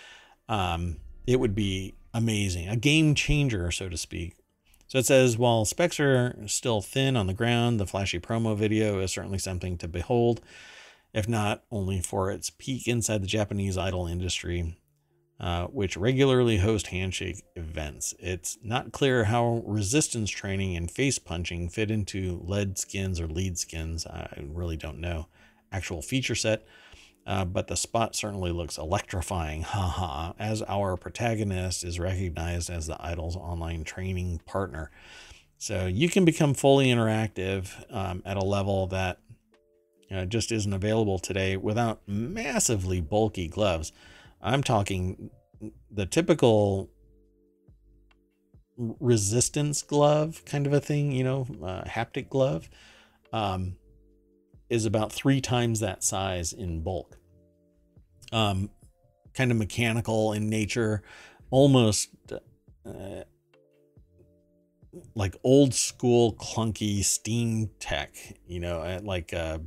Um, 0.48 0.98
it 1.26 1.38
would 1.38 1.54
be 1.54 1.94
amazing, 2.14 2.68
a 2.68 2.76
game 2.76 3.14
changer, 3.14 3.70
so 3.70 3.88
to 3.88 3.96
speak. 3.96 4.36
So 4.86 4.98
it 4.98 5.06
says, 5.06 5.36
while 5.36 5.64
specs 5.64 6.00
are 6.00 6.36
still 6.46 6.80
thin 6.80 7.16
on 7.16 7.26
the 7.26 7.34
ground, 7.34 7.78
the 7.78 7.86
flashy 7.86 8.18
promo 8.18 8.56
video 8.56 9.00
is 9.00 9.12
certainly 9.12 9.38
something 9.38 9.76
to 9.78 9.88
behold, 9.88 10.40
if 11.12 11.28
not 11.28 11.64
only 11.70 12.00
for 12.00 12.30
its 12.30 12.50
peak 12.50 12.88
inside 12.88 13.22
the 13.22 13.26
Japanese 13.26 13.76
idol 13.76 14.06
industry. 14.06 14.76
uh, 15.40 15.66
which 15.66 15.96
regularly 15.96 16.58
host 16.58 16.88
handshake 16.88 17.42
events. 17.54 18.12
It's 18.18 18.58
not 18.62 18.92
clear 18.92 19.24
how 19.24 19.62
resistance 19.64 20.30
training 20.30 20.76
and 20.76 20.90
face 20.90 21.18
punching 21.18 21.68
fit 21.68 21.90
into 21.90 22.40
lead 22.44 22.76
skins 22.78 23.20
or 23.20 23.28
lead 23.28 23.56
skins. 23.58 24.06
I 24.06 24.42
really 24.42 24.76
don't 24.76 24.98
know. 24.98 25.28
Actual 25.70 26.02
feature 26.02 26.34
set. 26.34 26.66
Uh, 27.28 27.44
but 27.44 27.66
the 27.66 27.76
spot 27.76 28.16
certainly 28.16 28.50
looks 28.50 28.78
electrifying, 28.78 29.60
haha, 29.60 30.32
as 30.38 30.62
our 30.62 30.96
protagonist 30.96 31.84
is 31.84 32.00
recognized 32.00 32.70
as 32.70 32.86
the 32.86 32.96
Idol's 32.98 33.36
online 33.36 33.84
training 33.84 34.40
partner. 34.46 34.90
So 35.58 35.84
you 35.84 36.08
can 36.08 36.24
become 36.24 36.54
fully 36.54 36.86
interactive 36.86 37.70
um, 37.94 38.22
at 38.24 38.38
a 38.38 38.44
level 38.44 38.86
that 38.86 39.18
you 40.08 40.16
know, 40.16 40.24
just 40.24 40.50
isn't 40.50 40.72
available 40.72 41.18
today 41.18 41.58
without 41.58 42.00
massively 42.06 43.02
bulky 43.02 43.46
gloves. 43.46 43.92
I'm 44.40 44.62
talking 44.62 45.28
the 45.90 46.06
typical 46.06 46.88
resistance 48.78 49.82
glove 49.82 50.42
kind 50.46 50.66
of 50.66 50.72
a 50.72 50.80
thing, 50.80 51.12
you 51.12 51.24
know, 51.24 51.46
uh, 51.62 51.82
haptic 51.84 52.30
glove, 52.30 52.70
um, 53.34 53.76
is 54.70 54.86
about 54.86 55.12
three 55.12 55.42
times 55.42 55.80
that 55.80 56.02
size 56.02 56.54
in 56.54 56.80
bulk. 56.80 57.17
Um, 58.32 58.70
kind 59.34 59.50
of 59.50 59.56
mechanical 59.56 60.32
in 60.32 60.48
nature, 60.48 61.02
almost 61.50 62.10
uh, 62.84 63.22
like 65.14 65.36
old 65.44 65.74
school 65.74 66.34
clunky 66.34 67.04
steam 67.04 67.70
tech, 67.78 68.14
you 68.46 68.60
know, 68.60 69.00
like 69.02 69.32
uh, 69.32 69.58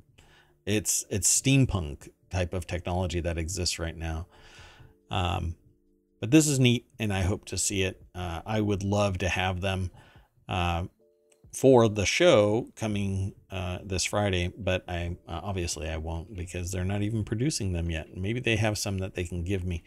it's 0.65 1.05
it's 1.09 1.41
steampunk 1.41 2.09
type 2.29 2.53
of 2.53 2.67
technology 2.67 3.19
that 3.19 3.37
exists 3.37 3.79
right 3.79 3.95
now. 3.95 4.27
Um, 5.09 5.55
but 6.19 6.31
this 6.31 6.47
is 6.47 6.59
neat, 6.59 6.85
and 6.99 7.11
I 7.11 7.21
hope 7.21 7.45
to 7.45 7.57
see 7.57 7.83
it. 7.83 8.01
Uh, 8.13 8.41
I 8.45 8.61
would 8.61 8.83
love 8.83 9.17
to 9.19 9.29
have 9.29 9.61
them 9.61 9.91
uh, 10.47 10.85
for 11.51 11.89
the 11.89 12.05
show 12.05 12.67
coming 12.75 13.33
uh, 13.51 13.79
this 13.83 14.05
Friday, 14.05 14.51
but 14.57 14.83
I 14.87 15.17
uh, 15.27 15.41
obviously 15.43 15.89
I 15.89 15.97
won't 15.97 16.35
because 16.35 16.71
they're 16.71 16.85
not 16.85 17.01
even 17.01 17.23
producing 17.23 17.73
them 17.73 17.89
yet. 17.89 18.15
Maybe 18.15 18.39
they 18.39 18.55
have 18.55 18.77
some 18.77 18.99
that 18.99 19.15
they 19.15 19.25
can 19.25 19.43
give 19.43 19.63
me. 19.63 19.83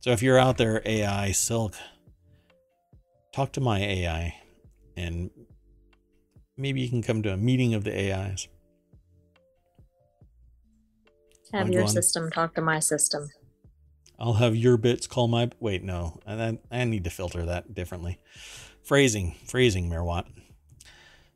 So 0.00 0.10
if 0.10 0.22
you're 0.22 0.38
out 0.38 0.58
there, 0.58 0.82
AI 0.84 1.32
Silk, 1.32 1.74
talk 3.32 3.52
to 3.52 3.60
my 3.60 3.80
AI, 3.80 4.34
and 4.96 5.30
maybe 6.56 6.80
you 6.80 6.88
can 6.88 7.02
come 7.02 7.22
to 7.22 7.32
a 7.32 7.36
meeting 7.36 7.74
of 7.74 7.84
the 7.84 8.12
AIs. 8.12 8.48
Have 11.52 11.70
your 11.70 11.88
system 11.88 12.30
talk 12.30 12.54
to 12.54 12.60
my 12.60 12.78
system. 12.78 13.28
I'll 14.18 14.34
have 14.34 14.54
your 14.54 14.76
bits 14.76 15.06
call 15.06 15.28
my. 15.28 15.50
Wait, 15.60 15.82
no, 15.82 16.20
I, 16.26 16.58
I 16.70 16.84
need 16.84 17.04
to 17.04 17.10
filter 17.10 17.46
that 17.46 17.74
differently. 17.74 18.18
Phrasing, 18.82 19.34
phrasing, 19.46 19.88
Mayor 19.88 20.04
Watt. 20.04 20.26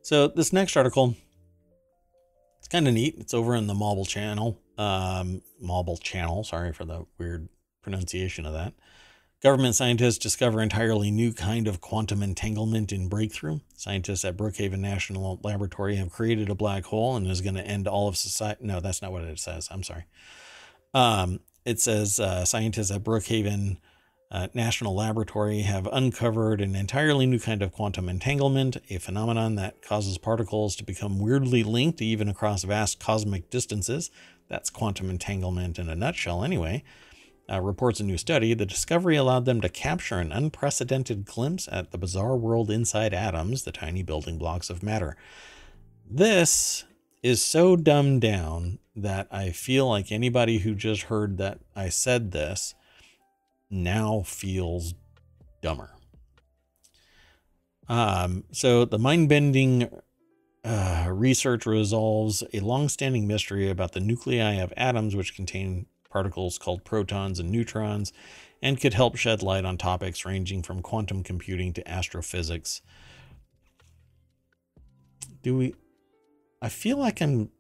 So 0.04 0.28
this 0.28 0.52
next 0.52 0.76
article, 0.76 1.16
it's 2.58 2.68
kind 2.68 2.86
of 2.86 2.92
neat. 2.92 3.16
It's 3.18 3.32
over 3.32 3.54
in 3.54 3.66
the 3.66 3.74
Mobile 3.74 4.04
channel. 4.04 4.60
Um, 4.76 5.40
Mobile 5.58 5.96
channel. 5.96 6.44
Sorry 6.44 6.74
for 6.74 6.84
the 6.84 7.06
weird 7.16 7.48
pronunciation 7.80 8.44
of 8.44 8.52
that. 8.52 8.74
Government 9.42 9.74
scientists 9.74 10.18
discover 10.18 10.60
entirely 10.60 11.10
new 11.10 11.32
kind 11.32 11.66
of 11.66 11.80
quantum 11.80 12.22
entanglement 12.22 12.92
in 12.92 13.08
breakthrough. 13.08 13.60
Scientists 13.76 14.26
at 14.26 14.36
Brookhaven 14.36 14.78
National 14.78 15.40
Laboratory 15.42 15.96
have 15.96 16.12
created 16.12 16.50
a 16.50 16.54
black 16.54 16.84
hole 16.84 17.16
and 17.16 17.26
is 17.26 17.40
going 17.40 17.56
to 17.56 17.66
end 17.66 17.88
all 17.88 18.06
of 18.06 18.18
society. 18.18 18.62
No, 18.62 18.80
that's 18.80 19.00
not 19.00 19.10
what 19.10 19.24
it 19.24 19.38
says. 19.38 19.68
I'm 19.70 19.82
sorry. 19.82 20.04
Um, 20.92 21.40
it 21.64 21.80
says 21.80 22.20
uh, 22.20 22.44
scientists 22.44 22.90
at 22.90 23.04
Brookhaven 23.04 23.78
uh, 24.34 24.48
National 24.52 24.94
Laboratory 24.94 25.62
have 25.62 25.88
uncovered 25.92 26.60
an 26.60 26.74
entirely 26.76 27.24
new 27.24 27.38
kind 27.38 27.62
of 27.62 27.72
quantum 27.72 28.08
entanglement, 28.08 28.76
a 28.90 28.98
phenomenon 28.98 29.54
that 29.54 29.80
causes 29.80 30.18
particles 30.18 30.76
to 30.76 30.84
become 30.84 31.18
weirdly 31.18 31.62
linked 31.62 32.02
even 32.02 32.28
across 32.28 32.64
vast 32.64 33.00
cosmic 33.00 33.48
distances. 33.48 34.10
That's 34.48 34.68
quantum 34.68 35.08
entanglement 35.08 35.78
in 35.78 35.88
a 35.88 35.94
nutshell, 35.94 36.44
anyway 36.44 36.84
uh, 37.50 37.60
reports 37.60 38.00
a 38.00 38.04
new 38.04 38.16
study, 38.16 38.54
the 38.54 38.66
discovery 38.66 39.16
allowed 39.16 39.44
them 39.44 39.60
to 39.60 39.68
capture 39.68 40.18
an 40.18 40.32
unprecedented 40.32 41.24
glimpse 41.24 41.68
at 41.70 41.90
the 41.90 41.98
bizarre 41.98 42.36
world 42.36 42.70
inside 42.70 43.12
atoms, 43.12 43.64
the 43.64 43.72
tiny 43.72 44.02
building 44.02 44.38
blocks 44.38 44.70
of 44.70 44.82
matter. 44.82 45.16
This 46.08 46.84
is 47.22 47.42
so 47.42 47.76
dumbed 47.76 48.22
down 48.22 48.78
that 48.96 49.28
I 49.30 49.50
feel 49.50 49.88
like 49.88 50.12
anybody 50.12 50.58
who 50.58 50.74
just 50.74 51.02
heard 51.02 51.38
that 51.38 51.58
I 51.74 51.88
said 51.88 52.32
this 52.32 52.74
now 53.70 54.22
feels 54.24 54.94
dumber. 55.62 55.90
Um, 57.88 58.44
so 58.52 58.84
the 58.84 58.98
mind 58.98 59.28
bending 59.28 59.88
uh, 60.64 61.06
research 61.10 61.66
resolves 61.66 62.42
a 62.54 62.60
long 62.60 62.88
standing 62.88 63.26
mystery 63.26 63.68
about 63.68 63.92
the 63.92 64.00
nuclei 64.00 64.54
of 64.54 64.72
atoms, 64.76 65.14
which 65.14 65.36
contain 65.36 65.86
particles 66.10 66.58
called 66.58 66.84
protons 66.84 67.38
and 67.38 67.50
neutrons, 67.50 68.12
and 68.62 68.80
could 68.80 68.94
help 68.94 69.16
shed 69.16 69.42
light 69.42 69.64
on 69.64 69.76
topics 69.76 70.24
ranging 70.24 70.62
from 70.62 70.80
quantum 70.80 71.22
computing 71.22 71.72
to 71.74 71.88
astrophysics. 71.88 72.80
Do 75.42 75.56
we. 75.56 75.74
I 76.62 76.70
feel 76.70 76.96
like 76.96 77.20
I'm 77.20 77.50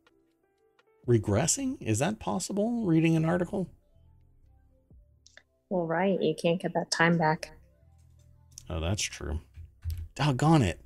regressing. 1.06 1.76
Is 1.82 1.98
that 1.98 2.18
possible 2.18 2.86
reading 2.86 3.16
an 3.16 3.26
article? 3.26 3.68
Well, 5.70 5.86
right. 5.86 6.20
You 6.20 6.34
can't 6.40 6.60
get 6.60 6.74
that 6.74 6.90
time 6.90 7.18
back. 7.18 7.50
Oh, 8.68 8.80
that's 8.80 9.02
true. 9.02 9.40
Doggone 10.14 10.62
it. 10.62 10.80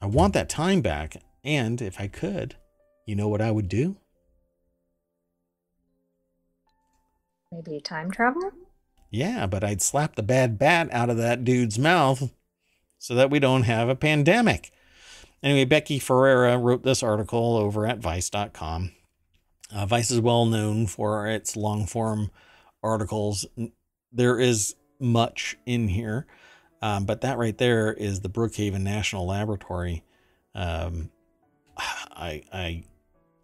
I 0.00 0.06
want 0.06 0.34
that 0.34 0.48
time 0.48 0.80
back. 0.80 1.22
And 1.44 1.80
if 1.80 2.00
I 2.00 2.08
could, 2.08 2.56
you 3.06 3.14
know 3.14 3.28
what 3.28 3.40
I 3.40 3.50
would 3.50 3.68
do? 3.68 3.96
Maybe 7.52 7.80
time 7.80 8.10
travel? 8.10 8.50
Yeah, 9.10 9.46
but 9.46 9.62
I'd 9.62 9.80
slap 9.80 10.16
the 10.16 10.22
bad 10.22 10.58
bat 10.58 10.88
out 10.92 11.10
of 11.10 11.16
that 11.16 11.44
dude's 11.44 11.78
mouth 11.78 12.30
so 12.98 13.14
that 13.14 13.30
we 13.30 13.38
don't 13.38 13.62
have 13.62 13.88
a 13.88 13.94
pandemic. 13.94 14.72
Anyway, 15.42 15.64
Becky 15.64 15.98
Ferreira 15.98 16.58
wrote 16.58 16.82
this 16.82 17.02
article 17.02 17.56
over 17.56 17.86
at 17.86 17.98
Vice.com. 17.98 18.92
Uh, 19.74 19.86
Vice 19.86 20.10
is 20.10 20.20
well 20.20 20.46
known 20.46 20.86
for 20.86 21.26
its 21.26 21.56
long 21.56 21.86
form 21.86 22.30
articles. 22.86 23.46
There 24.12 24.40
is 24.40 24.74
much 24.98 25.56
in 25.66 25.88
here, 25.88 26.26
um, 26.80 27.04
but 27.04 27.20
that 27.20 27.38
right 27.38 27.56
there 27.58 27.92
is 27.92 28.20
the 28.20 28.30
Brookhaven 28.30 28.80
National 28.80 29.26
Laboratory. 29.26 30.04
Um, 30.54 31.10
I, 31.76 32.42
I 32.52 32.84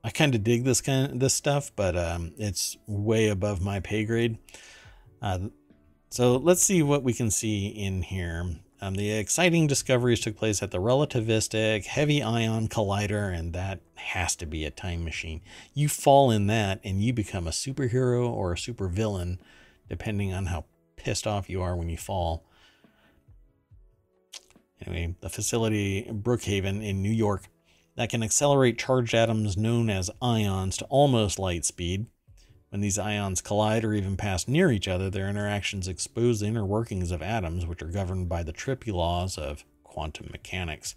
I 0.05 0.11
kind 0.11 0.35
of 0.35 0.43
dig 0.43 0.65
this 0.65 0.81
kind 0.81 1.13
of 1.13 1.21
this 1.21 1.35
stuff, 1.35 1.71
but 1.77 1.97
um, 1.97 2.33
it's 2.39 2.77
way 2.87 3.29
above 3.29 3.61
my 3.61 3.81
pay 3.81 4.05
grade. 4.05 4.39
Uh, 5.21 5.49
so 6.11 6.37
let's 6.37 6.63
see 6.63 6.83
what 6.83 7.03
we 7.03 7.13
can 7.13 7.31
see 7.31 7.69
in 7.69 8.03
here. 8.03 8.57
Um, 8.83 8.97
the 8.97 9.13
exciting 9.13 9.69
discoveries 9.69 10.19
took 10.19 10.37
place 10.37 10.61
at 10.61 10.73
the 10.73 10.81
relativistic 10.81 11.87
heavy 11.87 12.21
ion 12.21 12.67
collider, 12.67 13.33
and 13.33 13.53
that 13.53 13.79
has 13.95 14.35
to 14.37 14.45
be 14.45 14.65
a 14.65 14.73
time 14.73 15.05
machine. 15.05 15.41
You 15.73 15.89
fall 15.89 16.33
in 16.33 16.49
that, 16.49 16.81
and 16.83 17.01
you 17.01 17.13
become 17.13 17.47
a 17.47 17.53
superhero 17.53 18.29
or 18.29 18.51
a 18.51 18.57
supervillain, 18.57 19.39
depending 19.89 20.35
on 20.35 20.47
how 20.47 20.65
pissed 20.97 21.29
off 21.29 21.49
you 21.49 21.63
are 21.63 21.77
when 21.77 21.91
you 21.91 21.97
fall. 21.97 22.45
Anyway, 24.85 25.15
the 25.21 25.29
facility 25.29 26.05
Brookhaven 26.11 26.85
in 26.85 27.03
New 27.03 27.13
York 27.13 27.45
that 27.95 28.11
can 28.11 28.25
accelerate 28.25 28.81
charged 28.81 29.15
atoms 29.15 29.57
known 29.57 29.91
as 29.91 30.11
ions 30.21 30.77
to 30.79 30.85
almost 30.87 31.39
light 31.39 31.65
speed. 31.65 32.07
When 32.73 32.81
these 32.81 32.99
ions 32.99 33.43
collide 33.43 33.85
or 33.85 33.93
even 33.93 34.17
pass 34.17 34.49
near 34.49 34.73
each 34.73 34.89
other, 34.89 35.11
their 35.11 35.29
interactions 35.29 35.89
expose 35.89 36.41
the 36.41 36.47
inner 36.47 36.65
workings 36.65 37.11
of 37.11 37.21
atoms, 37.21 37.67
which 37.67 37.83
are 37.83 37.89
governed 37.89 38.31
by 38.31 38.43
the 38.43 38.53
trippy 38.55 38.91
laws 38.91 39.37
of 39.37 39.67
quantum 39.85 40.31
mechanics. 40.33 40.95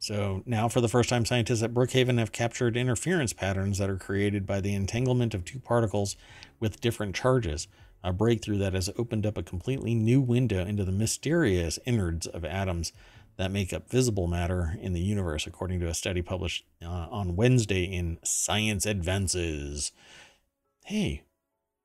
So, 0.00 0.42
now 0.44 0.66
for 0.66 0.80
the 0.80 0.88
first 0.88 1.08
time, 1.08 1.24
scientists 1.24 1.62
at 1.62 1.72
Brookhaven 1.72 2.18
have 2.18 2.32
captured 2.32 2.76
interference 2.76 3.32
patterns 3.32 3.78
that 3.78 3.88
are 3.88 3.96
created 3.96 4.44
by 4.44 4.60
the 4.60 4.74
entanglement 4.74 5.34
of 5.34 5.44
two 5.44 5.60
particles 5.60 6.16
with 6.58 6.80
different 6.80 7.14
charges, 7.14 7.68
a 8.02 8.12
breakthrough 8.12 8.58
that 8.58 8.74
has 8.74 8.90
opened 8.98 9.24
up 9.24 9.38
a 9.38 9.44
completely 9.44 9.94
new 9.94 10.20
window 10.20 10.66
into 10.66 10.84
the 10.84 10.90
mysterious 10.90 11.78
innards 11.86 12.26
of 12.26 12.44
atoms 12.44 12.92
that 13.38 13.52
make 13.52 13.72
up 13.72 13.88
visible 13.88 14.26
matter 14.26 14.76
in 14.80 14.92
the 14.92 15.00
universe, 15.00 15.46
according 15.46 15.78
to 15.80 15.88
a 15.88 15.94
study 15.94 16.20
published 16.20 16.66
uh, 16.84 17.06
on 17.10 17.36
Wednesday 17.36 17.84
in 17.84 18.18
Science 18.24 18.84
Advances. 18.84 19.92
Hey, 20.84 21.22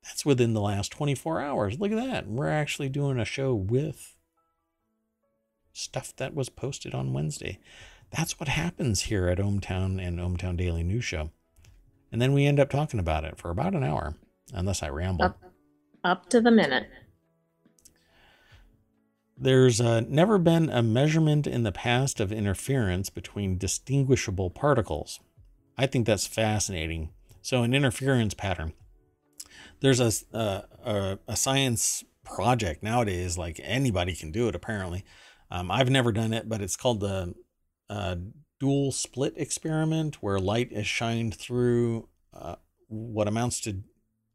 that's 0.04 0.26
within 0.26 0.54
the 0.54 0.62
last 0.62 0.92
24 0.92 1.42
hours. 1.42 1.80
Look 1.80 1.92
at 1.92 1.98
that. 1.98 2.28
We're 2.28 2.50
actually 2.50 2.90
doing 2.90 3.20
a 3.20 3.26
show 3.26 3.54
with 3.54 4.16
stuff 5.72 6.16
that 6.18 6.34
was 6.34 6.50
posted 6.50 6.94
on 6.96 7.14
Wednesday. 7.14 7.60
That's 8.12 8.40
what 8.40 8.50
happens 8.50 9.04
here 9.04 9.28
at 9.28 9.38
ohmTown 9.38 10.06
and 10.06 10.20
ohmTown 10.20 10.58
Daily 10.58 10.84
News 10.84 11.06
Show. 11.06 11.32
And 12.12 12.22
then 12.22 12.34
we 12.34 12.46
end 12.46 12.60
up 12.60 12.70
talking 12.70 13.00
about 13.00 13.24
it 13.26 13.38
for 13.38 13.50
about 13.50 13.74
an 13.76 13.84
hour. 13.84 14.16
unless 14.54 14.84
I 14.84 14.90
ramble. 14.90 15.26
Up, 15.26 15.42
up 16.04 16.30
to 16.30 16.42
the 16.42 16.52
minute. 16.52 16.88
There's 19.44 19.82
uh, 19.82 20.04
never 20.08 20.38
been 20.38 20.70
a 20.70 20.82
measurement 20.82 21.48
in 21.48 21.64
the 21.64 21.74
past 21.74 22.22
of 22.22 22.32
interference 22.32 23.10
between 23.10 23.58
distinguishable 23.58 24.50
particles. 24.50 25.20
I 25.78 25.86
think 25.86 26.08
that's 26.08 26.26
fascinating. 26.26 27.10
So, 27.42 27.62
an 27.64 27.74
interference 27.74 28.34
pattern. 28.34 28.72
There's 29.82 30.00
a, 30.00 30.14
a, 30.86 31.20
a 31.28 31.36
science 31.36 32.06
project 32.24 32.84
nowadays, 32.84 33.38
like 33.38 33.60
anybody 33.62 34.16
can 34.16 34.32
do 34.32 34.48
it 34.48 34.56
apparently. 34.56 35.04
Um, 35.52 35.70
I've 35.70 35.90
never 35.90 36.14
done 36.14 36.32
it, 36.32 36.48
but 36.48 36.62
it's 36.62 36.78
called 36.78 37.02
the 37.02 37.36
uh, 37.90 38.16
dual 38.62 38.94
split 38.94 39.34
experiment, 39.36 40.24
where 40.24 40.40
light 40.40 40.72
is 40.72 40.88
shined 40.88 41.36
through 41.36 42.08
uh, 42.34 42.56
what 42.88 43.28
amounts 43.28 43.60
to 43.62 43.84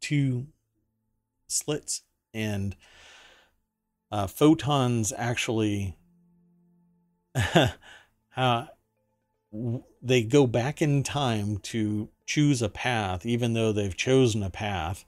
two 0.02 0.48
slits, 1.46 2.02
and 2.34 2.76
uh, 4.10 4.26
photons 4.26 5.12
actually 5.16 5.96
uh, 8.36 8.66
they 10.02 10.22
go 10.22 10.46
back 10.46 10.82
in 10.82 11.02
time 11.02 11.58
to 11.58 12.08
choose 12.26 12.62
a 12.62 12.68
path, 12.68 13.24
even 13.24 13.54
though 13.54 13.72
they've 13.72 13.96
chosen 13.96 14.42
a 14.42 14.50
path. 14.50 15.04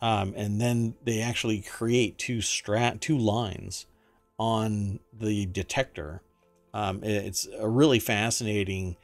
Um, 0.00 0.34
and 0.36 0.60
then 0.60 0.94
they 1.04 1.20
actually 1.20 1.60
create 1.60 2.18
two 2.18 2.38
strat 2.38 3.00
two 3.00 3.16
lines 3.16 3.86
on 4.38 5.00
the 5.12 5.46
detector. 5.46 6.22
Um, 6.72 7.00
it's 7.02 7.46
a 7.58 7.68
really 7.68 8.00
fascinating 8.00 8.96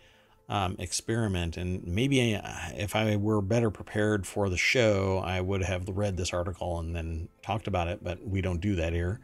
um, 0.51 0.75
experiment. 0.81 1.57
And 1.57 1.87
maybe 1.87 2.35
uh, 2.35 2.43
if 2.75 2.97
I 2.97 3.17
were 3.17 3.41
better 3.41 3.71
prepared 3.71 4.27
for 4.27 4.51
the 4.51 4.57
show, 4.57 5.23
I 5.25 5.41
would 5.41 5.63
have 5.63 5.89
read 5.89 6.17
this 6.17 6.35
article 6.35 6.81
and 6.81 6.95
then 6.95 7.29
talked 7.41 7.69
about 7.69 7.87
it. 7.89 8.03
But 8.03 8.27
we 8.27 8.43
don't 8.43 8.61
do 8.61 8.75
that 8.75 8.93
here. 8.93 9.21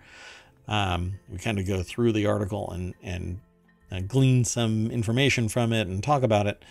Um, 0.69 1.19
we 1.29 1.39
kind 1.39 1.59
of 1.59 1.67
go 1.67 1.83
through 1.83 2.13
the 2.13 2.27
article 2.27 2.71
and 2.71 2.95
and 3.03 3.41
uh, 3.91 4.01
glean 4.01 4.45
some 4.45 4.91
information 4.91 5.49
from 5.49 5.73
it 5.73 5.89
and 5.89 6.03
talk 6.03 6.23
about 6.23 6.47
it. 6.47 6.65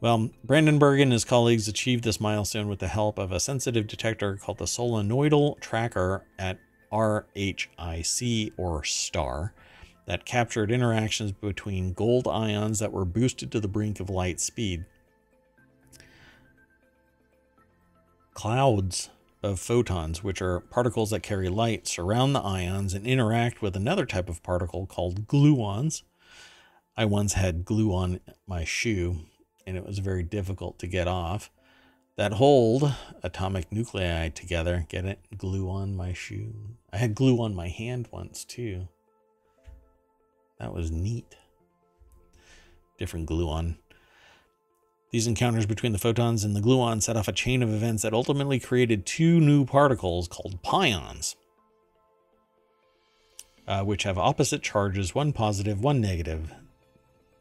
Well, 0.00 0.30
Brandenburg 0.42 1.00
and 1.00 1.12
his 1.12 1.24
colleagues 1.24 1.66
achieved 1.66 2.04
this 2.04 2.20
milestone 2.20 2.68
with 2.68 2.80
the 2.80 2.88
help 2.88 3.18
of 3.18 3.32
a 3.32 3.40
sensitive 3.40 3.86
detector 3.86 4.36
called 4.36 4.58
the 4.58 4.66
Solenoidal 4.66 5.58
Tracker 5.60 6.24
at 6.38 6.58
RHIC 6.92 8.52
or 8.56 8.84
STAR 8.84 9.54
that 10.06 10.24
captured 10.24 10.70
interactions 10.70 11.32
between 11.32 11.92
gold 11.92 12.28
ions 12.28 12.78
that 12.78 12.92
were 12.92 13.04
boosted 13.04 13.50
to 13.52 13.60
the 13.60 13.68
brink 13.68 14.00
of 14.00 14.10
light 14.10 14.40
speed. 14.40 14.84
Clouds 18.34 19.10
of 19.42 19.60
photons, 19.60 20.24
which 20.24 20.42
are 20.42 20.60
particles 20.60 21.10
that 21.10 21.22
carry 21.22 21.48
light, 21.48 21.86
surround 21.86 22.34
the 22.34 22.40
ions 22.40 22.94
and 22.94 23.06
interact 23.06 23.62
with 23.62 23.76
another 23.76 24.06
type 24.06 24.28
of 24.28 24.42
particle 24.42 24.86
called 24.86 25.28
gluons. 25.28 26.02
I 26.96 27.04
once 27.04 27.34
had 27.34 27.64
glue 27.64 27.92
on 27.92 28.20
my 28.46 28.64
shoe, 28.64 29.20
and 29.66 29.76
it 29.76 29.86
was 29.86 29.98
very 29.98 30.22
difficult 30.22 30.78
to 30.78 30.86
get 30.86 31.08
off. 31.08 31.50
That 32.16 32.34
hold 32.34 32.94
atomic 33.22 33.72
nuclei 33.72 34.28
together, 34.28 34.86
get 34.88 35.04
it? 35.04 35.18
Glue 35.36 35.68
on 35.68 35.96
my 35.96 36.12
shoe. 36.12 36.76
I 36.92 36.98
had 36.98 37.14
glue 37.14 37.42
on 37.42 37.54
my 37.54 37.68
hand 37.68 38.08
once 38.12 38.44
too. 38.44 38.88
That 40.58 40.72
was 40.72 40.90
neat. 40.90 41.36
Different 42.98 43.28
gluon. 43.28 43.76
These 45.10 45.26
encounters 45.26 45.66
between 45.66 45.92
the 45.92 45.98
photons 45.98 46.42
and 46.42 46.56
the 46.56 46.60
gluon 46.60 47.02
set 47.02 47.16
off 47.16 47.28
a 47.28 47.32
chain 47.32 47.62
of 47.62 47.72
events 47.72 48.02
that 48.02 48.12
ultimately 48.12 48.58
created 48.58 49.06
two 49.06 49.40
new 49.40 49.64
particles 49.64 50.26
called 50.26 50.62
pions, 50.62 51.36
uh, 53.68 53.82
which 53.82 54.02
have 54.02 54.18
opposite 54.18 54.62
charges, 54.62 55.14
one 55.14 55.32
positive, 55.32 55.80
one 55.80 56.00
negative. 56.00 56.52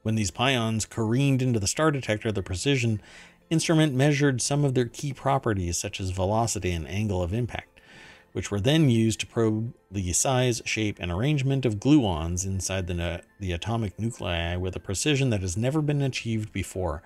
When 0.03 0.15
these 0.15 0.31
pions 0.31 0.85
careened 0.85 1.41
into 1.41 1.59
the 1.59 1.67
star 1.67 1.89
detector, 1.89 2.31
the 2.31 2.43
precision 2.43 3.01
instrument 3.49 3.95
measured 3.95 4.41
some 4.41 4.63
of 4.63 4.73
their 4.73 4.85
key 4.85 5.13
properties, 5.13 5.77
such 5.77 5.99
as 5.99 6.11
velocity 6.11 6.71
and 6.71 6.87
angle 6.87 7.23
of 7.23 7.33
impact 7.33 7.72
which 8.33 8.51
were 8.51 8.59
then 8.59 8.89
used 8.89 9.19
to 9.19 9.27
probe 9.27 9.73
the 9.89 10.11
size, 10.11 10.61
shape, 10.65 10.97
and 10.99 11.11
arrangement 11.11 11.65
of 11.65 11.79
gluons 11.79 12.45
inside 12.45 12.87
the, 12.87 13.21
the 13.39 13.51
atomic 13.51 13.97
nuclei 13.99 14.55
with 14.57 14.75
a 14.75 14.79
precision 14.79 15.29
that 15.29 15.41
has 15.41 15.55
never 15.55 15.81
been 15.81 16.01
achieved 16.01 16.51
before. 16.51 17.01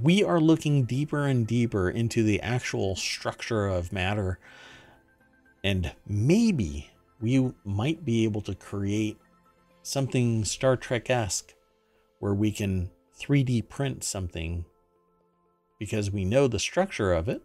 We 0.00 0.24
are 0.24 0.40
looking 0.40 0.84
deeper 0.84 1.26
and 1.26 1.46
deeper 1.46 1.90
into 1.90 2.22
the 2.22 2.40
actual 2.40 2.96
structure 2.96 3.66
of 3.66 3.92
matter, 3.92 4.38
and 5.62 5.92
maybe 6.06 6.90
we 7.20 7.52
might 7.64 8.04
be 8.04 8.24
able 8.24 8.40
to 8.42 8.54
create 8.54 9.18
something 9.82 10.44
Star 10.44 10.76
Trek 10.76 11.10
esque 11.10 11.54
where 12.20 12.34
we 12.34 12.52
can 12.52 12.90
3D 13.20 13.68
print 13.68 14.04
something 14.04 14.64
because 15.78 16.10
we 16.10 16.24
know 16.24 16.46
the 16.46 16.58
structure 16.58 17.12
of 17.12 17.28
it 17.28 17.42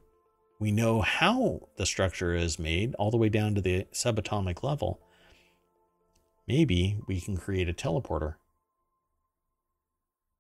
we 0.60 0.72
know 0.72 1.02
how 1.02 1.68
the 1.78 1.86
structure 1.86 2.34
is 2.34 2.58
made 2.58 2.96
all 2.96 3.12
the 3.12 3.18
way 3.18 3.30
down 3.30 3.56
to 3.56 3.62
the 3.62 3.86
subatomic 3.94 4.64
level. 4.64 5.00
Maybe 6.48 7.00
we 7.08 7.22
can 7.22 7.38
create 7.38 7.70
a 7.70 7.74
teleporter. 7.74 8.36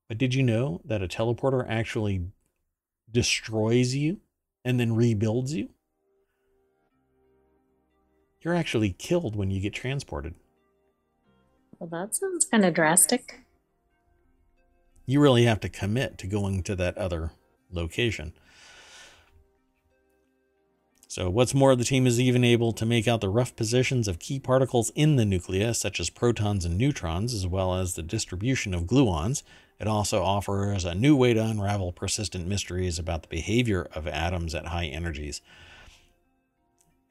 But 0.07 0.17
did 0.17 0.33
you 0.33 0.41
know 0.41 0.81
that 0.85 1.03
a 1.03 1.07
teleporter 1.07 1.65
actually 1.67 2.27
destroys 3.11 3.93
you 3.93 4.21
and 4.63 4.79
then 4.79 4.95
rebuilds 4.95 5.53
you? 5.53 5.69
You're 8.41 8.55
actually 8.55 8.91
killed 8.91 9.35
when 9.35 9.51
you 9.51 9.59
get 9.59 9.73
transported. 9.73 10.35
Well, 11.77 11.89
that 11.89 12.15
sounds 12.15 12.45
kind 12.45 12.65
of 12.65 12.73
drastic. 12.73 13.41
You 15.05 15.19
really 15.19 15.43
have 15.45 15.59
to 15.61 15.69
commit 15.69 16.17
to 16.19 16.27
going 16.27 16.63
to 16.63 16.75
that 16.75 16.97
other 16.97 17.31
location. 17.71 18.33
So, 21.17 21.31
what's 21.31 21.55
more, 21.55 21.75
the 21.75 21.83
team 21.83 22.05
is 22.05 22.19
even 22.19 22.43
able 22.43 22.71
to 22.73 22.85
make 22.85 23.07
out 23.07 23.21
the 23.21 23.29
rough 23.29 23.55
positions 23.55 24.07
of 24.07 24.19
key 24.19 24.39
particles 24.39 24.91
in 24.93 25.15
the 25.15 25.25
nucleus, 25.25 25.79
such 25.79 25.99
as 25.99 26.11
protons 26.11 26.63
and 26.63 26.77
neutrons, 26.77 27.33
as 27.33 27.47
well 27.47 27.73
as 27.73 27.95
the 27.95 28.03
distribution 28.03 28.71
of 28.75 28.83
gluons. 28.83 29.41
It 29.79 29.87
also 29.87 30.21
offers 30.21 30.85
a 30.85 30.93
new 30.93 31.15
way 31.15 31.33
to 31.33 31.43
unravel 31.43 31.91
persistent 31.91 32.45
mysteries 32.45 32.99
about 32.99 33.23
the 33.23 33.29
behavior 33.29 33.87
of 33.95 34.07
atoms 34.07 34.53
at 34.53 34.67
high 34.67 34.85
energies. 34.85 35.41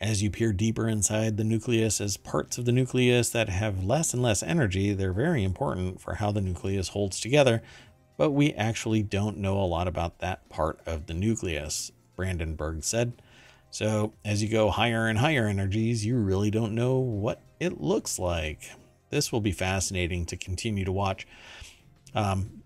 As 0.01 0.23
you 0.23 0.31
peer 0.31 0.53
deeper 0.53 0.89
inside 0.89 1.37
the 1.37 1.43
nucleus, 1.43 2.01
as 2.01 2.17
parts 2.17 2.59
of 2.59 2.65
the 2.65 2.71
nucleus 2.71 3.31
that 3.31 3.49
have 3.49 3.83
less 3.83 4.15
and 4.15 4.23
less 4.23 4.41
energy, 4.41 4.93
they're 4.93 5.13
very 5.13 5.43
important 5.43 6.01
for 6.01 6.15
how 6.15 6.31
the 6.31 6.41
nucleus 6.41 6.91
holds 6.91 7.19
together, 7.19 7.61
but 8.17 8.31
we 8.31 8.53
actually 8.53 9.03
don't 9.03 9.39
know 9.39 9.61
a 9.61 9.67
lot 9.67 9.89
about 9.89 10.21
that 10.21 10.49
part 10.49 10.79
of 10.87 11.07
the 11.07 11.15
nucleus, 11.15 11.91
Brandenburg 12.15 12.85
said. 12.85 13.21
So 13.77 14.14
as 14.24 14.43
you 14.43 14.49
go 14.49 14.70
higher 14.70 15.07
and 15.07 15.18
higher 15.18 15.47
energies, 15.47 16.07
you 16.07 16.16
really 16.16 16.51
don't 16.51 16.74
know 16.74 16.97
what 16.97 17.43
it 17.61 17.79
looks 17.79 18.18
like. 18.18 18.70
This 19.11 19.31
will 19.31 19.43
be 19.43 19.53
fascinating 19.53 20.24
to 20.27 20.37
continue 20.39 20.87
to 20.87 20.93
watch. 20.93 21.27
Um, 22.14 22.62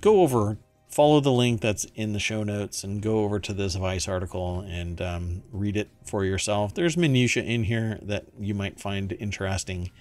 go 0.00 0.22
over, 0.22 0.58
follow 0.88 1.20
the 1.20 1.30
link 1.30 1.60
that's 1.60 1.86
in 1.94 2.14
the 2.14 2.18
show 2.18 2.42
notes, 2.42 2.82
and 2.82 3.00
go 3.00 3.20
over 3.20 3.38
to 3.38 3.52
this 3.52 3.76
Vice 3.76 4.08
article 4.08 4.62
and 4.62 5.00
um, 5.00 5.44
read 5.52 5.76
it 5.76 5.88
for 6.04 6.24
yourself. 6.24 6.74
There's 6.74 6.96
minutia 6.96 7.44
in 7.44 7.62
here 7.62 8.00
that 8.02 8.24
you 8.36 8.52
might 8.52 8.80
find 8.80 9.12
interesting, 9.20 9.92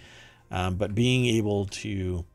um, 0.49 0.77
but 0.77 0.95
being 0.95 1.27
able 1.27 1.67
to 1.67 2.25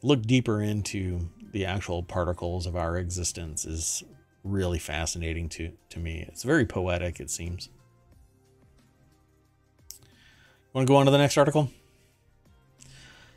look 0.00 0.22
deeper 0.22 0.62
into 0.62 1.28
the 1.50 1.66
actual 1.66 2.04
particles 2.04 2.68
of 2.68 2.76
our 2.76 2.96
existence 2.98 3.64
is 3.64 4.04
really 4.44 4.78
fascinating 4.78 5.48
to, 5.50 5.72
to 5.90 5.98
me. 5.98 6.24
It's 6.28 6.42
very 6.42 6.64
poetic, 6.64 7.20
it 7.20 7.30
seems. 7.30 7.68
Want 10.72 10.86
to 10.86 10.90
go 10.90 10.96
on 10.96 11.04
to 11.04 11.12
the 11.12 11.18
next 11.18 11.36
article? 11.36 11.70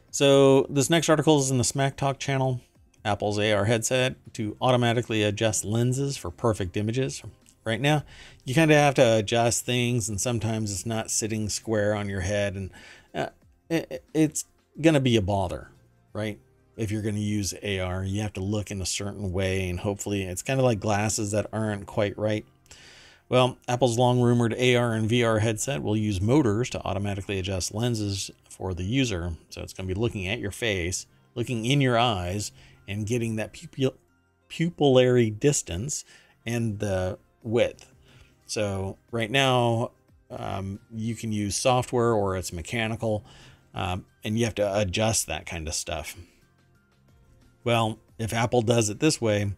So, 0.09 0.65
this 0.69 0.89
next 0.89 1.09
article 1.09 1.39
is 1.39 1.51
in 1.51 1.57
the 1.57 1.65
Smack 1.65 1.97
Talk 1.97 2.19
channel. 2.19 2.61
Apple's 3.03 3.37
AR 3.37 3.65
headset 3.65 4.15
to 4.33 4.57
automatically 4.61 5.21
adjust 5.21 5.63
lenses 5.63 6.17
for 6.17 6.31
perfect 6.31 6.75
images. 6.77 7.21
Right 7.65 7.81
now, 7.81 8.03
you 8.45 8.55
kind 8.55 8.71
of 8.71 8.77
have 8.77 8.95
to 8.95 9.17
adjust 9.17 9.65
things, 9.65 10.07
and 10.07 10.19
sometimes 10.19 10.71
it's 10.71 10.85
not 10.85 11.11
sitting 11.11 11.49
square 11.49 11.93
on 11.93 12.07
your 12.07 12.21
head, 12.21 12.55
and 12.55 12.71
uh, 13.13 13.29
it, 13.69 14.03
it's 14.13 14.45
going 14.79 14.93
to 14.93 14.99
be 14.99 15.17
a 15.17 15.21
bother, 15.21 15.69
right? 16.13 16.39
If 16.77 16.91
you're 16.91 17.01
going 17.01 17.15
to 17.15 17.21
use 17.21 17.53
AR. 17.53 18.03
You 18.03 18.21
have 18.21 18.33
to 18.33 18.41
look 18.41 18.71
in 18.71 18.81
a 18.81 18.85
certain 18.85 19.31
way, 19.31 19.69
and 19.69 19.79
hopefully, 19.79 20.23
it's 20.23 20.41
kind 20.41 20.59
of 20.59 20.65
like 20.65 20.79
glasses 20.79 21.31
that 21.31 21.47
aren't 21.53 21.85
quite 21.85 22.17
right. 22.17 22.45
Well, 23.27 23.57
Apple's 23.67 23.97
long 23.97 24.21
rumored 24.21 24.53
AR 24.53 24.93
and 24.93 25.09
VR 25.09 25.39
headset 25.39 25.81
will 25.81 25.97
use 25.97 26.21
motors 26.21 26.69
to 26.71 26.85
automatically 26.85 27.39
adjust 27.39 27.73
lenses 27.73 28.29
for 28.49 28.73
the 28.73 28.83
user. 28.83 29.33
So 29.49 29.61
it's 29.61 29.73
going 29.73 29.87
to 29.87 29.95
be 29.95 29.99
looking 29.99 30.27
at 30.27 30.39
your 30.39 30.51
face, 30.51 31.07
looking 31.33 31.65
in 31.65 31.81
your 31.81 31.97
eyes, 31.97 32.51
and 32.87 33.07
getting 33.07 33.37
that 33.37 33.51
pupil- 33.51 33.95
pupillary 34.49 35.37
distance 35.37 36.05
and 36.45 36.77
the 36.77 37.17
width. 37.41 37.91
So 38.45 38.97
right 39.11 39.31
now, 39.31 39.91
um, 40.29 40.79
you 40.91 41.15
can 41.15 41.31
use 41.31 41.55
software 41.55 42.13
or 42.13 42.37
it's 42.37 42.53
mechanical, 42.53 43.25
um, 43.73 44.05
and 44.23 44.37
you 44.37 44.45
have 44.45 44.55
to 44.55 44.79
adjust 44.79 45.25
that 45.27 45.47
kind 45.47 45.67
of 45.67 45.73
stuff. 45.73 46.15
Well, 47.65 47.97
if 48.19 48.31
Apple 48.31 48.61
does 48.61 48.89
it 48.89 48.99
this 48.99 49.19
way, 49.19 49.51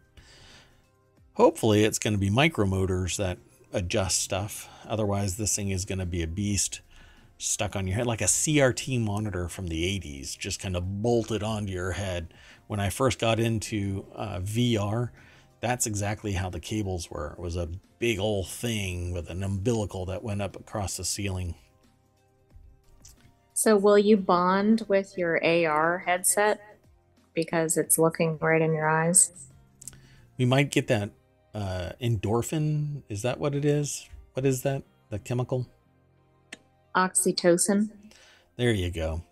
hopefully 1.34 1.84
it's 1.84 2.00
going 2.00 2.14
to 2.14 2.20
be 2.20 2.30
micromotors 2.30 3.18
that 3.18 3.38
adjust 3.74 4.22
stuff. 4.22 4.70
Otherwise, 4.88 5.36
this 5.36 5.54
thing 5.56 5.70
is 5.70 5.84
going 5.84 6.00
to 6.00 6.06
be 6.06 6.24
a 6.24 6.28
beast 6.28 6.80
stuck 7.38 7.76
on 7.76 7.86
your 7.86 7.98
head, 7.98 8.08
like 8.08 8.22
a 8.22 8.26
CRT 8.26 9.00
monitor 9.04 9.50
from 9.50 9.68
the 9.68 9.84
80s, 10.00 10.38
just 10.38 10.62
kind 10.62 10.78
of 10.78 11.04
bolted 11.04 11.44
onto 11.44 11.72
your 11.72 11.92
head. 11.92 12.34
When 12.68 12.80
I 12.80 12.90
first 12.90 13.20
got 13.20 13.42
into 13.42 14.06
uh, 14.16 14.40
VR, 14.40 15.10
that's 15.60 15.86
exactly 15.86 16.32
how 16.32 16.50
the 16.50 16.62
cables 16.62 17.12
were. 17.12 17.34
It 17.38 17.42
was 17.42 17.58
a 17.58 17.70
big 18.00 18.20
old 18.20 18.48
thing 18.48 19.12
with 19.12 19.30
an 19.30 19.44
umbilical 19.44 20.06
that 20.06 20.24
went 20.24 20.42
up 20.42 20.56
across 20.56 20.96
the 20.96 21.04
ceiling. 21.04 21.56
So, 23.54 23.76
will 23.76 23.98
you 23.98 24.16
bond 24.18 24.86
with 24.88 25.18
your 25.18 25.44
AR 25.44 26.00
headset 26.00 26.77
because 27.38 27.78
it's 27.78 28.00
looking 28.00 28.36
right 28.42 28.64
in 28.64 28.74
your 28.74 28.90
eyes? 28.90 29.32
We 30.40 30.46
might 30.46 30.72
get 30.72 30.88
that 30.88 31.12
uh, 31.54 31.92
endorphin. 32.02 33.04
Is 33.10 33.22
that 33.22 33.40
what 33.40 33.54
it 33.54 33.64
is? 33.64 34.10
What 34.34 34.44
is 34.44 34.64
that? 34.64 34.82
The 35.12 35.20
chemical? 35.20 35.70
Oxytocin. 36.96 37.92
There 38.56 38.72
you 38.72 38.90
go. 38.90 39.24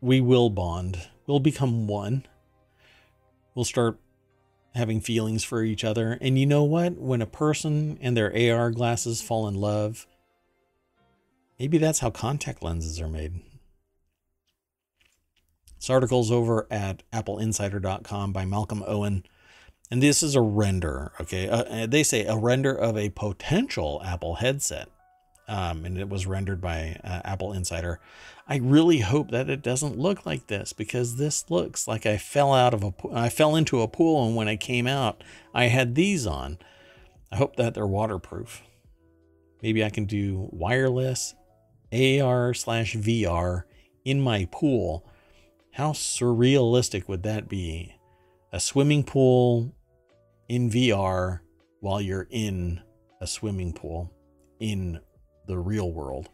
We 0.00 0.20
will 0.20 0.48
bond. 0.48 1.08
We'll 1.26 1.40
become 1.40 1.88
one. 1.88 2.24
We'll 3.56 3.64
start 3.64 3.98
having 4.76 5.00
feelings 5.00 5.42
for 5.42 5.64
each 5.64 5.82
other. 5.82 6.18
And 6.20 6.38
you 6.38 6.46
know 6.46 6.62
what? 6.62 6.98
When 6.98 7.20
a 7.20 7.26
person 7.26 7.98
and 8.00 8.16
their 8.16 8.32
AR 8.32 8.70
glasses 8.70 9.20
fall 9.20 9.48
in 9.48 9.56
love, 9.56 10.06
maybe 11.58 11.78
that's 11.78 11.98
how 11.98 12.10
contact 12.10 12.62
lenses 12.62 13.00
are 13.00 13.08
made. 13.08 13.42
This 15.80 15.88
article's 15.88 16.30
over 16.30 16.66
at 16.70 17.02
appleinsider.com 17.10 18.34
by 18.34 18.44
Malcolm 18.44 18.84
Owen. 18.86 19.24
And 19.90 20.02
this 20.02 20.22
is 20.22 20.34
a 20.34 20.42
render, 20.42 21.12
okay? 21.18 21.48
Uh, 21.48 21.86
they 21.86 22.02
say 22.02 22.26
a 22.26 22.36
render 22.36 22.74
of 22.74 22.98
a 22.98 23.08
potential 23.08 24.02
Apple 24.04 24.34
headset. 24.36 24.88
Um, 25.48 25.86
and 25.86 25.98
it 25.98 26.10
was 26.10 26.26
rendered 26.26 26.60
by 26.60 27.00
uh, 27.02 27.22
Apple 27.24 27.54
Insider. 27.54 27.98
I 28.46 28.58
really 28.58 29.00
hope 29.00 29.30
that 29.30 29.48
it 29.48 29.62
doesn't 29.62 29.98
look 29.98 30.26
like 30.26 30.48
this 30.48 30.74
because 30.74 31.16
this 31.16 31.50
looks 31.50 31.88
like 31.88 32.04
I 32.04 32.18
fell 32.18 32.52
out 32.52 32.74
of 32.74 32.84
a 32.84 32.92
I 33.12 33.30
fell 33.30 33.56
into 33.56 33.80
a 33.80 33.88
pool 33.88 34.26
and 34.26 34.36
when 34.36 34.48
I 34.48 34.56
came 34.56 34.86
out 34.86 35.24
I 35.54 35.64
had 35.64 35.94
these 35.94 36.26
on. 36.26 36.58
I 37.32 37.36
hope 37.36 37.56
that 37.56 37.74
they're 37.74 37.86
waterproof. 37.86 38.62
Maybe 39.62 39.84
I 39.84 39.90
can 39.90 40.04
do 40.04 40.48
wireless 40.52 41.34
AR 41.92 42.54
slash 42.54 42.94
VR 42.96 43.64
in 44.04 44.20
my 44.20 44.46
pool. 44.52 45.04
How 45.72 45.92
surrealistic 45.92 47.08
would 47.08 47.22
that 47.22 47.48
be? 47.48 47.94
A 48.52 48.60
swimming 48.60 49.04
pool 49.04 49.74
in 50.48 50.70
VR 50.70 51.40
while 51.80 52.00
you're 52.00 52.26
in 52.30 52.80
a 53.20 53.26
swimming 53.26 53.72
pool 53.72 54.12
in 54.58 55.00
the 55.46 55.58
real 55.58 55.92
world 55.92 56.28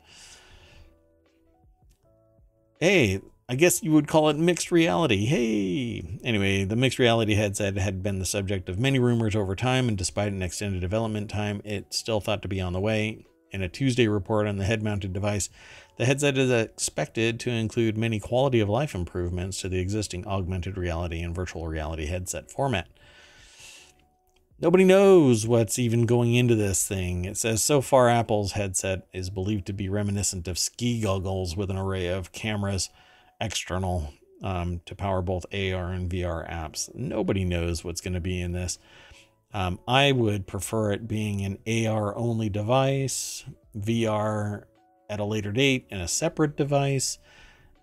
hey, 2.81 3.21
I 3.49 3.55
guess 3.55 3.83
you 3.83 3.93
would 3.93 4.09
call 4.09 4.29
it 4.29 4.37
mixed 4.37 4.71
reality. 4.71 5.27
Hey! 5.27 6.19
Anyway, 6.25 6.65
the 6.65 6.77
mixed 6.77 6.99
reality 6.99 7.35
headset 7.35 7.77
had 7.77 8.03
been 8.03 8.19
the 8.19 8.25
subject 8.25 8.69
of 8.69 8.79
many 8.79 8.99
rumors 8.99 9.37
over 9.37 9.55
time, 9.55 9.89
and 9.89 9.97
despite 9.97 10.33
an 10.33 10.43
extended 10.43 10.81
development 10.81 11.31
time, 11.31 11.63
it's 11.65 11.97
still 11.97 12.21
thought 12.21 12.43
to 12.43 12.49
be 12.49 12.61
on 12.61 12.73
the 12.73 12.81
way. 12.81 13.25
In 13.53 13.63
a 13.63 13.69
Tuesday 13.69 14.09
report 14.09 14.47
on 14.47 14.57
the 14.57 14.65
head 14.65 14.83
mounted 14.83 15.13
device, 15.13 15.49
the 15.97 16.05
headset 16.05 16.37
is 16.37 16.51
expected 16.51 17.41
to 17.41 17.51
include 17.51 17.97
many 17.97 18.21
quality 18.21 18.61
of 18.61 18.69
life 18.69 18.95
improvements 18.95 19.61
to 19.61 19.69
the 19.69 19.81
existing 19.81 20.27
augmented 20.27 20.77
reality 20.77 21.21
and 21.21 21.35
virtual 21.35 21.67
reality 21.67 22.07
headset 22.07 22.51
format. 22.51 22.89
Nobody 24.59 24.85
knows 24.85 25.47
what's 25.47 25.79
even 25.79 26.07
going 26.07 26.35
into 26.35 26.55
this 26.55 26.87
thing. 26.87 27.27
It 27.27 27.37
says 27.37 27.63
so 27.63 27.83
far, 27.83 28.09
Apple's 28.09 28.53
headset 28.53 29.07
is 29.13 29.29
believed 29.29 29.67
to 29.67 29.75
be 29.75 29.89
reminiscent 29.89 30.49
of 30.49 30.59
ski 30.59 31.01
goggles 31.01 31.57
with 31.57 31.71
an 31.71 31.77
array 31.77 32.07
of 32.09 32.33
cameras 32.33 32.89
external 33.39 34.15
um, 34.43 34.81
to 34.87 34.95
power 34.95 35.21
both 35.21 35.45
AR 35.53 35.93
and 35.93 36.11
VR 36.11 36.51
apps. 36.51 36.95
Nobody 36.95 37.45
knows 37.45 37.85
what's 37.85 38.01
going 38.01 38.15
to 38.15 38.21
be 38.21 38.41
in 38.41 38.53
this. 38.53 38.79
Um, 39.53 39.79
I 39.87 40.13
would 40.13 40.47
prefer 40.47 40.93
it 40.93 41.09
being 41.09 41.45
an 41.45 41.87
AR 41.87 42.17
only 42.17 42.49
device, 42.49 43.45
VR 43.77 44.65
at 45.09 45.21
a 45.21 45.25
later 45.25 45.53
date, 45.53 45.87
in 45.91 46.01
a 46.01 46.09
separate 46.09 46.57
device. 46.57 47.19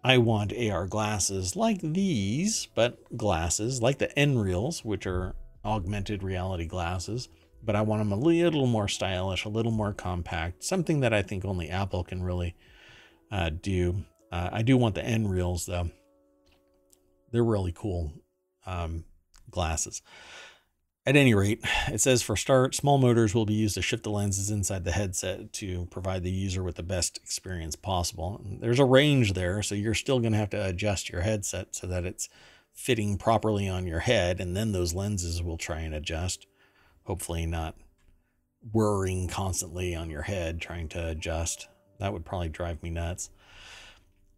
I 0.04 0.18
want 0.18 0.54
AR 0.54 0.86
glasses 0.86 1.56
like 1.56 1.80
these, 1.82 2.68
but 2.76 3.18
glasses 3.18 3.82
like 3.82 4.00
the 4.00 4.10
Nreals, 4.18 4.84
which 4.84 5.08
are 5.08 5.34
augmented 5.64 6.24
reality 6.24 6.66
glasses, 6.66 7.30
but 7.64 7.76
I 7.76 7.82
want 7.82 8.02
them 8.02 8.12
a 8.12 8.18
little 8.18 8.68
more 8.68 8.90
stylish, 8.90 9.46
a 9.46 9.50
little 9.50 9.72
more 9.72 9.94
compact, 9.94 10.64
something 10.64 11.00
that 11.00 11.14
I 11.14 11.22
think 11.22 11.46
only 11.46 11.70
Apple 11.70 12.04
can 12.04 12.22
really 12.22 12.56
uh, 13.32 13.50
do. 13.50 14.04
Uh, 14.32 14.50
I 14.52 14.62
do 14.62 14.76
want 14.76 14.96
the 14.96 15.02
Nreals 15.02 15.66
though. 15.66 15.90
They're 17.32 17.44
really 17.44 17.72
cool 17.72 18.14
um, 18.66 19.06
glasses. 19.50 20.02
At 21.06 21.18
any 21.18 21.34
rate, 21.34 21.60
it 21.90 22.00
says 22.00 22.22
for 22.22 22.38
start, 22.38 22.76
small 22.76 22.98
motors 22.98 23.36
will 23.36 23.46
be 23.46 23.54
used 23.54 23.76
to 23.76 23.82
shift 23.82 24.04
the 24.04 24.10
lenses 24.10 24.50
inside 24.50 24.86
the 24.86 24.92
headset 24.94 25.52
to 25.54 25.86
provide 25.88 26.24
the 26.24 26.32
user 26.32 26.64
with 26.64 26.76
the 26.76 26.84
best 26.84 27.18
experience 27.18 27.76
possible. 27.76 28.42
There's 28.62 28.80
a 28.80 28.86
range 28.86 29.34
there, 29.34 29.62
so 29.62 29.76
you're 29.76 29.96
still 29.96 30.22
going 30.22 30.32
to 30.32 30.38
have 30.38 30.52
to 30.52 30.66
adjust 30.66 31.10
your 31.10 31.20
headset 31.20 31.76
so 31.76 31.88
that 31.88 32.06
it's 32.06 32.30
fitting 32.74 33.18
properly 33.18 33.68
on 33.68 33.86
your 33.86 34.00
head, 34.00 34.40
and 34.40 34.56
then 34.56 34.72
those 34.72 34.94
lenses 34.94 35.44
will 35.44 35.58
try 35.58 35.82
and 35.82 35.94
adjust. 35.94 36.48
Hopefully, 37.04 37.46
not 37.46 37.76
whirring 38.72 39.28
constantly 39.28 39.94
on 39.94 40.10
your 40.10 40.22
head 40.22 40.62
trying 40.62 40.88
to 40.88 41.10
adjust. 41.10 41.68
That 42.00 42.14
would 42.14 42.24
probably 42.24 42.48
drive 42.48 42.82
me 42.82 42.92
nuts. 42.92 43.30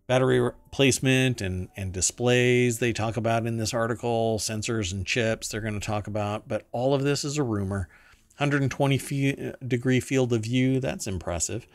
Battery 0.08 0.40
replacement 0.40 1.42
and, 1.42 1.70
and 1.76 1.92
displays 1.92 2.80
they 2.80 2.94
talk 2.94 3.18
about 3.18 3.48
in 3.48 3.58
this 3.58 3.74
article, 3.74 4.38
sensors 4.38 4.92
and 4.92 5.06
chips 5.06 5.48
they're 5.48 5.62
going 5.62 5.80
to 5.80 5.86
talk 5.86 6.06
about, 6.08 6.48
but 6.48 6.68
all 6.72 6.94
of 6.94 7.04
this 7.04 7.24
is 7.24 7.38
a 7.38 7.44
rumor. 7.44 7.90
120 8.38 8.98
fe- 8.98 9.54
degree 9.66 10.00
field 10.00 10.34
of 10.34 10.44
view, 10.44 10.80
that's 10.80 11.08
impressive. 11.08 11.66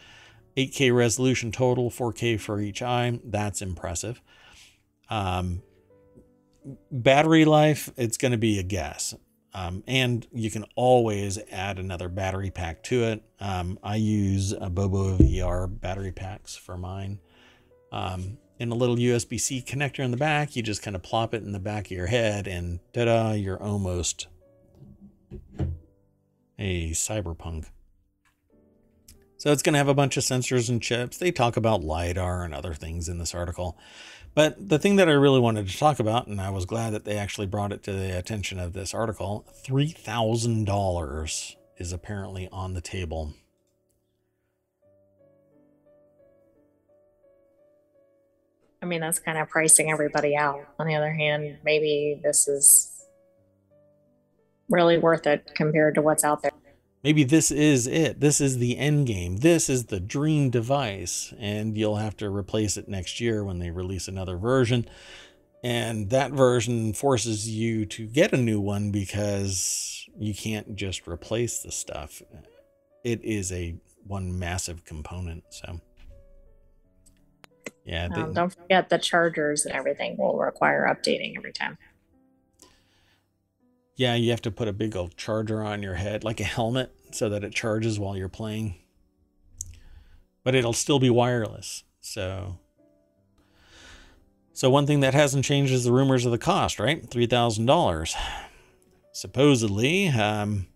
8K 0.57 0.95
resolution 0.95 1.51
total, 1.51 1.91
4K 1.91 2.39
for 2.39 2.61
each 2.61 2.83
eye, 2.83 3.19
that's 3.25 3.63
impressive. 3.63 4.21
Um, 5.09 5.63
battery 6.91 7.45
life, 7.45 7.91
it's 7.97 8.17
going 8.17 8.33
to 8.33 8.39
be 8.39 8.59
a 8.59 8.63
guess. 8.63 9.15
Um, 9.53 9.83
and 9.87 10.27
you 10.33 10.51
can 10.51 10.65
always 10.77 11.39
add 11.51 11.79
another 11.79 12.09
battery 12.09 12.51
pack 12.51 12.83
to 12.85 13.05
it. 13.05 13.23
Um, 13.41 13.79
I 13.83 13.97
use 13.97 14.53
a 14.53 14.71
Bobo 14.71 15.17
VR 15.17 15.69
battery 15.81 16.13
packs 16.13 16.55
for 16.55 16.77
mine. 16.77 17.19
Um, 17.93 18.39
in 18.59 18.71
a 18.71 18.75
little 18.75 18.97
USB 18.97 19.41
C 19.41 19.63
connector 19.63 20.01
in 20.01 20.11
the 20.11 20.17
back, 20.17 20.55
you 20.55 20.63
just 20.63 20.83
kind 20.83 20.95
of 20.95 21.03
plop 21.03 21.33
it 21.35 21.43
in 21.43 21.53
the 21.53 21.59
back 21.59 21.87
of 21.87 21.93
your 21.93 22.07
head, 22.07 22.47
and 22.47 22.81
ta 22.93 23.07
da, 23.07 23.33
you're 23.33 23.61
almost 23.61 24.27
a 26.59 26.91
cyberpunk. 26.91 27.67
So 29.39 29.51
it's 29.51 29.63
going 29.63 29.73
to 29.73 29.79
have 29.79 29.89
a 29.89 29.95
bunch 29.95 30.19
of 30.19 30.23
sensors 30.23 30.69
and 30.69 30.83
chips. 30.83 31.17
They 31.17 31.33
talk 31.33 31.57
about 31.57 31.83
LiDAR 31.83 32.45
and 32.45 32.53
other 32.53 32.75
things 32.75 33.09
in 33.09 33.17
this 33.17 33.35
article. 33.35 33.79
But 34.35 34.69
the 34.69 34.79
thing 34.79 34.97
that 34.97 35.09
I 35.09 35.13
really 35.13 35.41
wanted 35.41 35.67
to 35.67 35.79
talk 35.79 35.99
about, 35.99 36.27
and 36.27 36.39
I 36.39 36.51
was 36.51 36.67
glad 36.67 36.93
that 36.93 37.07
they 37.07 37.17
actually 37.17 37.47
brought 37.47 37.73
it 37.73 37.83
to 37.85 37.93
the 37.93 38.17
attention 38.19 38.61
of 38.61 38.75
this 38.75 38.93
article 38.93 39.47
$3,000 39.65 41.57
is 41.79 41.93
apparently 41.93 42.49
on 42.53 42.75
the 42.75 42.83
table. 42.83 43.33
I 48.83 48.87
mean, 48.87 49.01
that's 49.01 49.19
kind 49.19 49.39
of 49.39 49.49
pricing 49.49 49.91
everybody 49.91 50.37
out. 50.37 50.67
On 50.79 50.87
the 50.87 50.95
other 50.95 51.13
hand, 51.13 51.59
maybe 51.65 52.21
this 52.23 52.49
is 52.49 53.07
really 54.71 54.99
worth 54.99 55.27
it 55.27 55.51
compared 55.55 55.95
to 55.97 56.03
what's 56.03 56.25
out 56.25 56.43
there. 56.43 56.53
Maybe 57.03 57.25
this 57.25 57.51
is 57.51 57.87
it. 57.87 58.21
This 58.21 58.41
is 58.41 58.59
the 58.59 58.79
end 58.79 59.07
game. 59.07 59.39
This 59.39 59.71
is 59.71 59.87
the 59.87 60.01
dream 60.01 60.51
device. 60.51 61.33
And 61.39 61.77
you'll 61.77 61.97
have 61.97 62.17
to 62.19 62.31
replace 62.31 62.77
it 62.77 62.89
next 62.89 63.21
year 63.21 63.43
when 63.45 63.59
they 63.59 63.71
release 63.71 64.07
another 64.09 64.37
version. 64.37 64.87
And 65.63 66.09
that 66.11 66.33
version 66.33 66.93
forces 66.93 67.49
you 67.49 67.85
to 67.87 68.07
get 68.07 68.33
a 68.33 68.39
new 68.39 68.61
one 68.61 68.91
because 68.91 70.07
you 70.19 70.35
can't 70.35 70.75
just 70.75 71.07
replace 71.07 71.63
the 71.63 71.73
stuff. 71.73 72.23
It 73.05 73.23
is 73.25 73.53
a 73.53 73.77
one 74.07 74.39
massive 74.39 74.85
component. 74.85 75.45
So, 75.51 75.81
yeah. 77.91 78.09
Um, 78.15 78.33
don't 78.33 78.55
forget 78.55 78.89
the 78.89 78.99
chargers 78.99 79.67
and 79.67 79.75
everything 79.75 80.17
will 80.17 80.39
require 80.39 80.87
updating 80.87 81.37
every 81.37 81.53
time. 81.53 81.77
Yeah, 83.97 84.15
you 84.15 84.31
have 84.31 84.43
to 84.43 84.51
put 84.51 84.69
a 84.69 84.73
big 84.73 84.97
old 84.97 85.17
charger 85.17 85.63
on 85.63 85.83
your 85.83 85.95
head, 85.95 86.25
like 86.25 86.41
a 86.41 86.45
helmet. 86.45 86.95
so 87.13 87.29
that 87.29 87.43
it 87.43 87.53
charges 87.53 87.99
while 87.99 88.17
you're 88.17 88.29
playing. 88.29 88.77
But 90.45 90.55
it'll 90.55 90.73
still 90.73 91.01
be 91.01 91.11
wireless. 91.11 91.83
So 92.01 92.59
so 94.53 94.69
one 94.69 94.87
thing 94.87 95.01
that 95.01 95.15
hasn't 95.15 95.45
changed 95.45 95.73
is 95.73 95.85
the 95.85 95.93
rumors 95.93 96.27
of 96.27 96.33
the 96.33 96.39
cost, 96.39 96.79
right? 96.79 97.09
$3,000. 97.09 98.15
Supposedly, 99.13 100.09
um, 100.09 100.67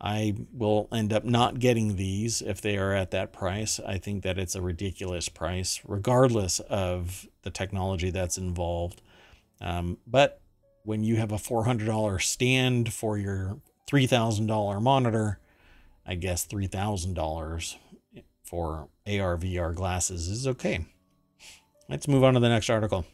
I 0.00 0.34
will 0.52 0.88
end 0.92 1.12
up 1.12 1.24
not 1.24 1.58
getting 1.58 1.96
these 1.96 2.40
if 2.40 2.60
they 2.60 2.76
are 2.76 2.92
at 2.92 3.10
that 3.10 3.32
price. 3.32 3.80
I 3.84 3.98
think 3.98 4.22
that 4.22 4.38
it's 4.38 4.54
a 4.54 4.62
ridiculous 4.62 5.28
price, 5.28 5.80
regardless 5.84 6.60
of 6.60 7.26
the 7.42 7.50
technology 7.50 8.10
that's 8.10 8.38
involved. 8.38 9.02
Um, 9.60 9.98
but 10.06 10.40
when 10.84 11.02
you 11.02 11.16
have 11.16 11.32
a 11.32 11.36
$400 11.36 12.22
stand 12.22 12.92
for 12.92 13.18
your 13.18 13.58
$3,000 13.90 14.80
monitor, 14.80 15.40
I 16.06 16.14
guess 16.14 16.46
$3,000 16.46 17.76
for 18.44 18.88
AR 19.06 19.36
VR 19.36 19.74
glasses 19.74 20.28
is 20.28 20.46
okay. 20.46 20.86
Let's 21.88 22.06
move 22.06 22.22
on 22.22 22.34
to 22.34 22.40
the 22.40 22.48
next 22.48 22.70
article. 22.70 23.04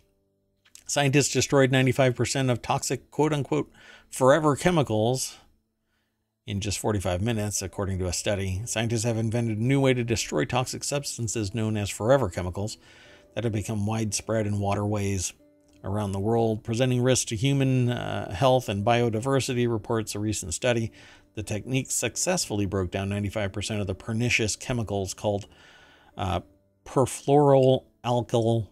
Scientists 0.87 1.33
destroyed 1.33 1.73
95% 1.73 2.51
of 2.51 2.61
toxic 2.61 3.11
quote 3.11 3.33
unquote 3.33 3.73
forever 4.11 4.55
chemicals 4.55 5.39
in 6.47 6.61
just 6.61 6.79
45 6.79 7.23
minutes, 7.23 7.63
according 7.63 7.99
to 7.99 8.07
a 8.07 8.13
study. 8.13 8.63
Scientists 8.67 9.05
have 9.05 9.17
invented 9.17 9.59
a 9.59 9.63
new 9.63 9.81
way 9.81 9.95
to 9.95 10.05
destroy 10.05 10.45
toxic 10.45 10.85
substances 10.85 11.55
known 11.55 11.77
as 11.77 11.89
forever 11.89 12.29
chemicals 12.29 12.77
that 13.35 13.45
have 13.45 13.53
become 13.53 13.87
widespread 13.87 14.47
in 14.47 14.59
waterways 14.59 15.33
around 15.83 16.13
the 16.13 16.21
world, 16.21 16.65
presenting 16.65 17.03
risks 17.03 17.27
to 17.27 17.37
human 17.37 17.91
uh, 17.91 18.33
health 18.33 18.69
and 18.69 18.85
biodiversity, 18.85 19.71
reports 19.71 20.15
a 20.15 20.19
recent 20.19 20.55
study. 20.55 20.93
The 21.35 21.43
technique 21.43 21.91
successfully 21.91 22.67
broke 22.67 22.91
down 22.91 23.11
95% 23.11 23.81
of 23.81 23.87
the 23.87 23.95
pernicious 23.95 24.57
chemicals 24.57 25.15
called 25.15 25.47
uh, 26.17 26.41
perfluoroalkyl 26.85 28.69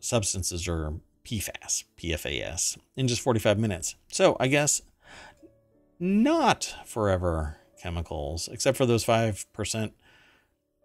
substances 0.00 0.68
or 0.68 0.94
PFAS, 1.24 1.84
PFAS, 1.98 2.78
in 2.96 3.08
just 3.08 3.20
45 3.20 3.58
minutes. 3.58 3.96
So 4.10 4.36
I 4.40 4.48
guess 4.48 4.80
not 6.02 6.74
forever 6.84 7.58
chemicals, 7.80 8.48
except 8.50 8.76
for 8.76 8.86
those 8.86 9.04
5%. 9.04 9.92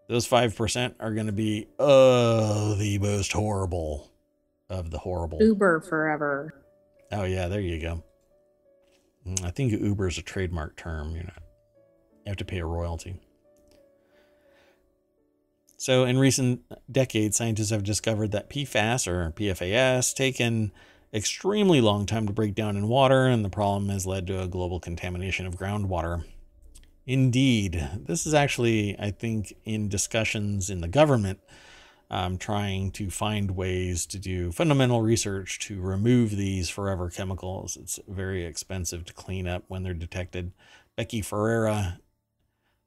Those 0.08 0.28
5% 0.28 0.96
are 1.00 1.14
going 1.14 1.26
to 1.26 1.34
be, 1.34 1.68
oh, 1.80 2.76
the 2.76 3.00
most 3.00 3.34
horrible 3.34 4.12
of 4.70 4.92
the 4.92 5.00
horrible. 5.00 5.42
Uber 5.42 5.82
forever. 5.82 6.54
Oh, 7.12 7.24
yeah, 7.24 7.48
there 7.48 7.60
you 7.60 7.82
go. 7.82 8.04
Mm, 9.28 9.44
I 9.44 9.50
think 9.50 9.74
Uber 9.74 10.08
is 10.08 10.18
a 10.18 10.22
trademark 10.22 10.78
term. 10.78 11.16
You 11.16 11.24
know, 11.24 11.34
you 12.26 12.30
have 12.30 12.38
to 12.38 12.46
pay 12.46 12.60
a 12.60 12.66
royalty. 12.66 13.20
So, 15.78 16.06
in 16.06 16.18
recent 16.18 16.62
decades, 16.92 17.38
scientists 17.38 17.72
have 17.72 17.84
discovered 17.84 18.32
that 18.32 18.50
PFAS 18.50 19.08
or 19.08 19.32
PFAS 19.32 20.14
take 20.14 20.40
an 20.40 20.72
extremely 21.14 21.82
long 21.82 22.06
time 22.06 22.28
to 22.28 22.34
break 22.34 22.56
down 22.56 22.78
in 22.78 22.88
water, 22.88 23.26
and 23.26 23.44
the 23.44 23.50
problem 23.50 23.90
has 23.90 24.06
led 24.06 24.28
to 24.28 24.42
a 24.42 24.48
global 24.48 24.80
contamination 24.80 25.46
of 25.46 25.56
groundwater. 25.56 26.24
Indeed, 27.06 27.90
this 28.06 28.26
is 28.26 28.34
actually, 28.34 29.00
I 29.00 29.12
think, 29.12 29.54
in 29.64 29.88
discussions 29.88 30.70
in 30.70 30.82
the 30.82 30.88
government, 30.88 31.40
um, 32.10 32.38
trying 32.38 32.92
to 32.92 33.10
find 33.10 33.52
ways 33.52 34.06
to 34.08 34.20
do 34.20 34.52
fundamental 34.52 35.02
research 35.02 35.60
to 35.60 35.80
remove 35.82 36.32
these 36.32 36.70
forever 36.70 37.10
chemicals. 37.10 37.78
It's 37.78 38.00
very 38.08 38.46
expensive 38.46 39.06
to 39.06 39.14
clean 39.14 39.48
up 39.48 39.64
when 39.68 39.84
they're 39.84 39.94
detected. 39.94 40.52
Becky 40.96 41.22
Ferreira 41.22 42.00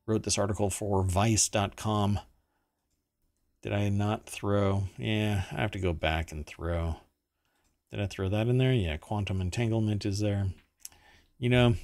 wrote 0.06 0.24
this 0.24 0.38
article 0.38 0.68
for 0.68 1.02
Vice.com 1.02 2.20
did 3.62 3.72
I 3.74 3.90
not 3.90 4.26
throw? 4.26 4.84
Yeah, 4.96 5.42
I 5.52 5.60
have 5.60 5.72
to 5.72 5.78
go 5.78 5.92
back 5.92 6.32
and 6.32 6.46
throw. 6.46 6.96
Did 7.90 8.00
I 8.00 8.06
throw 8.06 8.28
that 8.28 8.46
in 8.46 8.58
there? 8.58 8.72
Yeah, 8.72 8.96
quantum 8.96 9.40
entanglement 9.40 10.06
is 10.06 10.20
there. 10.20 10.46
You 11.38 11.48
know, 11.48 11.74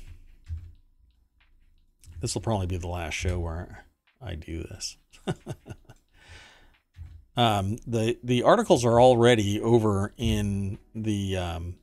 this 2.20 2.34
will 2.34 2.42
probably 2.42 2.66
be 2.66 2.76
the 2.76 2.88
last 2.88 3.14
show 3.14 3.38
where 3.38 3.86
I 4.22 4.34
do 4.36 4.62
this. 4.62 4.96
um, 7.36 7.78
the 7.86 8.18
the 8.22 8.42
articles 8.44 8.84
are 8.84 9.00
already 9.00 9.60
over 9.60 10.12
in 10.16 10.78
the 10.94 11.36
um, 11.36 11.76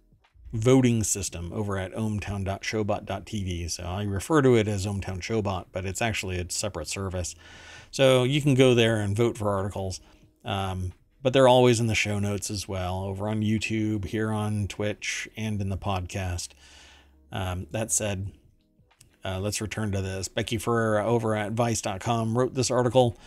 voting 0.54 1.04
system 1.04 1.52
over 1.52 1.78
at 1.78 1.94
ohmtown.showbot.tv. 1.94 3.72
So 3.72 3.84
I 3.84 4.04
refer 4.04 4.42
to 4.42 4.56
it 4.56 4.68
as 4.68 4.86
ohmtown 4.86 5.20
showbot, 5.20 5.66
but 5.72 5.86
it's 5.86 6.02
actually 6.02 6.40
a 6.40 6.50
separate 6.50 6.88
service. 6.88 7.36
So 7.92 8.24
you 8.24 8.42
can 8.42 8.54
go 8.54 8.74
there 8.74 8.98
and 8.98 9.18
vote 9.18 9.38
for 9.38 9.50
articles. 9.50 10.00
Um, 10.46 10.94
but 11.24 11.34
they're 11.34 11.48
always 11.48 11.80
in 11.80 11.88
the 11.88 11.96
show 11.96 12.20
notes 12.20 12.52
as 12.52 12.68
well 12.68 13.04
over 13.04 13.28
on 13.28 13.42
YouTube, 13.42 14.06
here 14.06 14.32
on 14.32 14.68
Twitch, 14.68 15.28
and 15.36 15.60
in 15.62 15.70
the 15.70 15.78
podcast. 15.78 16.50
Um, 17.32 17.66
that 17.72 17.92
said, 17.92 18.32
uh, 19.26 19.40
let's 19.40 19.62
return 19.62 19.92
to 19.94 20.02
this. 20.02 20.28
Becky 20.28 20.58
Ferreira 20.58 21.06
over 21.06 21.36
at 21.36 21.54
Vice.com 21.54 22.38
wrote 22.38 22.54
this 22.54 22.70
article 22.70 23.18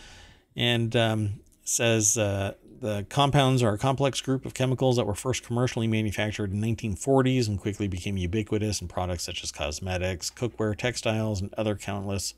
and 0.55 0.95
um, 0.95 1.41
says 1.65 2.19
uh, 2.19 2.53
the 2.81 3.07
compounds 3.09 3.63
are 3.63 3.73
a 3.73 3.79
complex 3.79 4.21
group 4.21 4.45
of 4.45 4.53
chemicals 4.53 4.97
that 4.97 5.07
were 5.07 5.15
first 5.15 5.43
commercially 5.43 5.87
manufactured 5.87 6.53
in 6.53 6.61
1940s 6.61 7.49
and 7.49 7.59
quickly 7.59 7.89
became 7.89 8.19
ubiquitous 8.19 8.81
in 8.81 8.89
products 8.89 9.25
such 9.25 9.43
as 9.43 9.51
cosmetics, 9.51 10.31
cookware, 10.31 10.77
textiles, 10.77 11.41
and 11.41 11.53
other 11.57 11.75
countless 11.75 12.35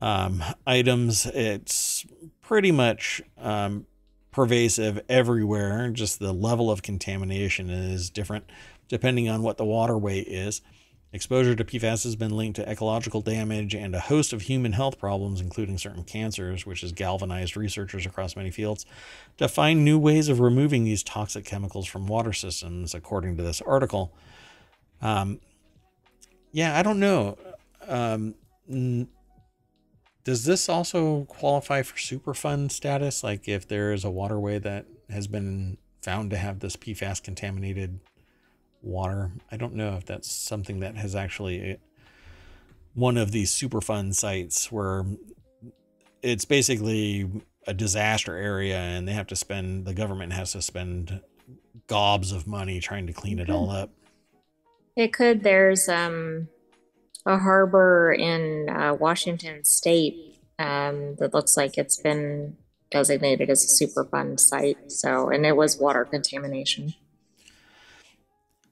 um, 0.00 0.42
items. 0.66 1.26
It's 1.26 2.06
pretty 2.40 2.70
much 2.70 3.20
um, 3.36 3.86
pervasive 4.38 5.00
everywhere. 5.08 5.90
Just 5.90 6.20
the 6.20 6.32
level 6.32 6.70
of 6.70 6.80
contamination 6.80 7.70
is 7.70 8.08
different 8.08 8.44
depending 8.86 9.28
on 9.28 9.42
what 9.42 9.56
the 9.56 9.64
waterway 9.64 10.20
is. 10.20 10.62
Exposure 11.12 11.56
to 11.56 11.64
PFAS 11.64 12.04
has 12.04 12.14
been 12.14 12.30
linked 12.30 12.54
to 12.54 12.70
ecological 12.70 13.20
damage 13.20 13.74
and 13.74 13.96
a 13.96 13.98
host 13.98 14.32
of 14.32 14.42
human 14.42 14.74
health 14.74 14.96
problems, 14.96 15.40
including 15.40 15.76
certain 15.76 16.04
cancers, 16.04 16.64
which 16.64 16.82
has 16.82 16.92
galvanized 16.92 17.56
researchers 17.56 18.06
across 18.06 18.36
many 18.36 18.52
fields 18.52 18.86
to 19.38 19.48
find 19.48 19.84
new 19.84 19.98
ways 19.98 20.28
of 20.28 20.38
removing 20.38 20.84
these 20.84 21.02
toxic 21.02 21.44
chemicals 21.44 21.88
from 21.88 22.06
water 22.06 22.32
systems, 22.32 22.94
according 22.94 23.36
to 23.38 23.42
this 23.42 23.60
article. 23.62 24.14
Um, 25.02 25.40
yeah, 26.52 26.78
I 26.78 26.84
don't 26.84 27.00
know. 27.00 27.36
Um, 27.88 28.36
does 30.24 30.44
this 30.44 30.68
also 30.68 31.24
qualify 31.24 31.82
for 31.82 31.96
Superfund 31.96 32.70
status? 32.70 33.24
Like 33.24 33.48
if 33.48 33.66
there 33.66 33.92
is 33.92 34.04
a 34.04 34.10
waterway 34.10 34.58
that 34.58 34.86
has 35.10 35.26
been 35.26 35.78
found 36.02 36.30
to 36.30 36.36
have 36.36 36.60
this 36.60 36.76
PFAS 36.76 37.22
contaminated 37.22 38.00
water? 38.82 39.32
I 39.50 39.56
don't 39.56 39.74
know 39.74 39.94
if 39.94 40.04
that's 40.04 40.30
something 40.30 40.80
that 40.80 40.96
has 40.96 41.14
actually 41.14 41.72
uh, 41.72 41.76
one 42.94 43.16
of 43.16 43.32
these 43.32 43.52
Superfund 43.52 44.14
sites 44.14 44.70
where 44.70 45.04
it's 46.22 46.44
basically 46.44 47.30
a 47.66 47.74
disaster 47.74 48.36
area 48.36 48.78
and 48.78 49.06
they 49.06 49.12
have 49.12 49.26
to 49.28 49.36
spend 49.36 49.84
the 49.84 49.94
government 49.94 50.32
has 50.32 50.52
to 50.52 50.62
spend 50.62 51.20
gobs 51.86 52.32
of 52.32 52.46
money 52.46 52.80
trying 52.80 53.06
to 53.06 53.12
clean 53.12 53.38
it 53.38 53.50
all 53.50 53.70
up. 53.70 53.90
It 54.96 55.12
could. 55.12 55.42
There's 55.42 55.88
um 55.88 56.48
a 57.28 57.38
harbor 57.38 58.12
in 58.12 58.68
uh, 58.70 58.94
Washington 58.94 59.62
State 59.62 60.40
um, 60.58 61.14
that 61.16 61.34
looks 61.34 61.58
like 61.58 61.76
it's 61.76 61.98
been 61.98 62.56
designated 62.90 63.50
as 63.50 63.62
a 63.62 63.86
Superfund 63.86 64.40
site. 64.40 64.90
So, 64.90 65.28
and 65.28 65.44
it 65.44 65.54
was 65.54 65.78
water 65.78 66.06
contamination. 66.06 66.94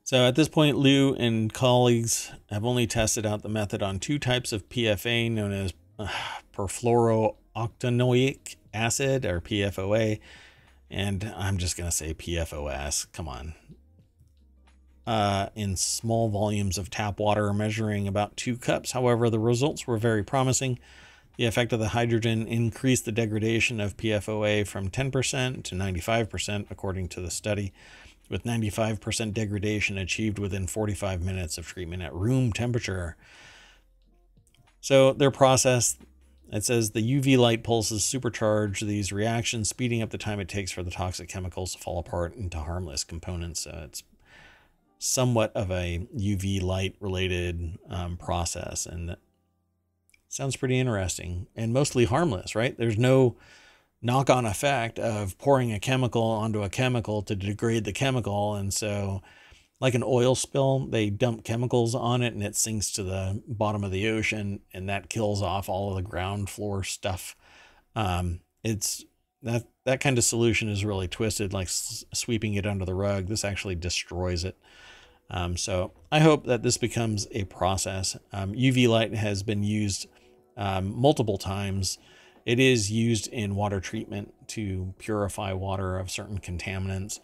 So 0.05 0.27
at 0.27 0.37
this 0.37 0.49
point, 0.49 0.79
Liu 0.79 1.15
and 1.17 1.53
colleagues 1.53 2.33
have 2.49 2.65
only 2.65 2.87
tested 2.87 3.27
out 3.27 3.43
the 3.43 3.51
method 3.51 3.83
on 3.83 3.99
two 3.99 4.19
types 4.19 4.53
of 4.53 4.71
PFA 4.71 5.31
known 5.31 5.53
as 5.53 5.75
uh, 5.99 6.09
perfluorooctanoic 6.55 8.57
acid 8.73 9.27
or 9.27 9.43
PFOA. 9.43 10.19
And 10.91 11.31
I'm 11.37 11.59
just 11.59 11.77
going 11.77 11.91
to 11.91 11.97
say 11.97 12.15
PFOS. 12.15 13.13
Come 13.13 13.29
on 13.29 13.53
uh, 15.07 15.49
in 15.55 15.77
small 15.77 16.29
volumes 16.29 16.79
of 16.79 16.91
tap 16.91 17.21
water, 17.21 17.53
measuring 17.53 18.09
about 18.09 18.37
two 18.37 18.57
cups. 18.57 18.93
However, 18.93 19.31
the 19.31 19.39
results 19.39 19.87
were 19.87 19.99
very 19.99 20.25
promising. 20.25 20.79
The 21.37 21.45
effect 21.45 21.73
of 21.73 21.81
the 21.81 21.89
hydrogen 21.89 22.47
increased 22.47 23.05
the 23.05 23.13
degradation 23.13 23.81
of 23.81 23.97
PFOA 23.97 24.67
from 24.67 24.91
10% 24.91 25.65
to 25.65 25.75
95%, 25.75 26.67
according 26.71 27.09
to 27.09 27.21
the 27.21 27.31
study, 27.31 27.73
with 28.29 28.45
95% 28.45 29.33
degradation 29.35 29.99
achieved 29.99 30.39
within 30.39 30.67
45 30.67 31.23
minutes 31.23 31.59
of 31.59 31.67
treatment 31.67 32.03
at 32.03 32.15
room 32.15 32.53
temperature. 32.53 33.17
So, 34.81 35.13
their 35.13 35.31
process 35.31 35.97
it 36.53 36.65
says 36.65 36.93
the 36.93 37.21
UV 37.21 37.37
light 37.37 37.65
pulses 37.65 38.03
supercharge 38.03 38.81
these 38.81 39.13
reactions, 39.13 39.69
speeding 39.69 40.01
up 40.01 40.11
the 40.11 40.19
time 40.19 40.39
it 40.39 40.49
takes 40.49 40.71
for 40.71 40.83
the 40.83 40.91
toxic 40.91 41.29
chemicals 41.29 41.73
to 41.73 41.79
fall 41.79 41.99
apart 41.99 42.37
into 42.37 42.59
harmless 42.59 43.03
components. 43.03 43.63
So 43.63 43.83
it's 43.85 44.05
somewhat 44.99 45.53
of 45.55 45.71
a 45.71 46.07
UV 46.17 46.63
light 46.63 46.97
related 47.01 47.79
um, 47.89 48.17
process. 48.17 48.87
And 48.87 49.11
that 49.11 49.19
Sounds 50.29 50.57
pretty 50.57 50.79
interesting 50.79 51.47
and 51.57 51.73
mostly 51.73 52.05
harmless, 52.05 52.55
right? 52.55 52.77
There's 52.77 52.99
no 52.99 53.37
knock 54.03 54.29
on 54.29 54.45
effect 54.45 54.99
of 54.99 55.39
pouring 55.39 55.73
a 55.73 55.81
chemical 55.81 56.23
onto 56.23 56.63
a 56.63 56.69
chemical 56.69 57.23
to 57.23 57.35
degrade 57.35 57.85
the 57.85 57.93
chemical. 57.93 58.55
And 58.55 58.75
so, 58.75 59.23
like 59.81 59.95
an 59.95 60.03
oil 60.05 60.35
spill, 60.35 60.89
they 60.89 61.09
dump 61.11 61.45
chemicals 61.45 61.95
on 61.95 62.23
it 62.23 62.35
and 62.35 62.43
it 62.43 62.57
sinks 62.57 62.91
to 62.93 63.03
the 63.03 63.43
bottom 63.47 63.85
of 63.85 63.93
the 63.93 64.09
ocean 64.09 64.61
and 64.75 64.89
that 64.89 65.09
kills 65.09 65.43
off 65.43 65.71
all 65.71 65.91
of 65.91 65.97
the 65.97 66.09
ground 66.09 66.51
floor 66.51 66.83
stuff. 66.83 67.35
Um, 67.95 68.41
it's 68.63 69.07
that 69.47 69.65
that 69.85 70.01
kind 70.01 70.19
of 70.19 70.25
solution 70.25 70.69
is 70.69 70.85
really 70.85 71.09
twisted, 71.09 71.53
like 71.53 71.69
s- 71.69 72.05
sweeping 72.13 72.55
it 72.55 72.67
under 72.67 72.85
the 72.85 72.95
rug. 72.95 73.29
This 73.29 73.45
actually 73.45 73.77
destroys 73.77 74.45
it. 74.45 74.59
Um, 75.31 75.57
so 75.57 75.93
I 76.11 76.19
hope 76.21 76.47
that 76.47 76.63
this 76.63 76.77
becomes 76.77 77.27
a 77.31 77.45
process. 77.45 78.17
Um, 78.33 78.53
UV 78.53 78.89
light 78.89 79.15
has 79.15 79.43
been 79.43 79.63
used 79.63 80.09
um, 80.57 80.93
multiple 80.95 81.39
times. 81.39 81.99
It 82.45 82.59
is 82.59 82.91
used 82.91 83.29
in 83.29 83.55
water 83.55 83.81
treatment 83.81 84.35
to 84.49 84.95
purify 84.99 85.53
water 85.53 85.99
of 85.99 86.11
certain 86.11 86.39
contaminants, 86.39 87.21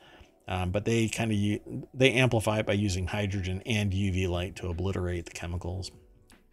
um, 0.46 0.70
but 0.70 0.84
they 0.84 1.08
kind 1.08 1.32
of 1.32 1.88
they 1.92 2.12
amplify 2.12 2.60
it 2.60 2.66
by 2.66 2.72
using 2.74 3.08
hydrogen 3.08 3.62
and 3.66 3.92
UV 3.92 4.28
light 4.28 4.56
to 4.56 4.68
obliterate 4.68 5.26
the 5.26 5.32
chemicals. 5.32 5.90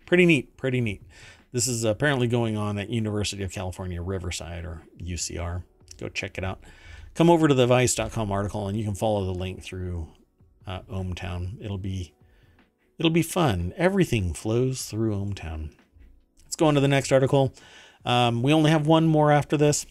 Pretty 0.07 0.25
neat, 0.25 0.57
pretty 0.57 0.81
neat. 0.81 1.03
This 1.51 1.67
is 1.67 1.83
apparently 1.83 2.27
going 2.27 2.57
on 2.57 2.77
at 2.77 2.89
University 2.89 3.43
of 3.43 3.51
California, 3.51 4.01
Riverside 4.01 4.65
or 4.65 4.83
UCR. 5.01 5.63
Go 5.97 6.09
check 6.09 6.37
it 6.37 6.43
out. 6.43 6.63
Come 7.15 7.29
over 7.29 7.47
to 7.47 7.53
the 7.53 7.67
Vice.com 7.67 8.31
article 8.31 8.67
and 8.67 8.77
you 8.77 8.83
can 8.83 8.95
follow 8.95 9.25
the 9.25 9.33
link 9.33 9.63
through 9.63 10.07
uh, 10.67 10.81
ohmTown. 10.83 11.63
It'll 11.63 11.79
be 11.79 12.13
it'll 12.97 13.09
be 13.09 13.23
fun. 13.23 13.73
Everything 13.77 14.33
flows 14.33 14.85
through 14.85 15.15
ohmTown. 15.15 15.71
Let's 16.45 16.55
go 16.55 16.67
on 16.67 16.75
to 16.75 16.81
the 16.81 16.87
next 16.87 17.11
article. 17.11 17.53
Um, 18.05 18.43
we 18.43 18.53
only 18.53 18.71
have 18.71 18.87
one 18.87 19.07
more 19.07 19.31
after 19.31 19.57
this. 19.57 19.85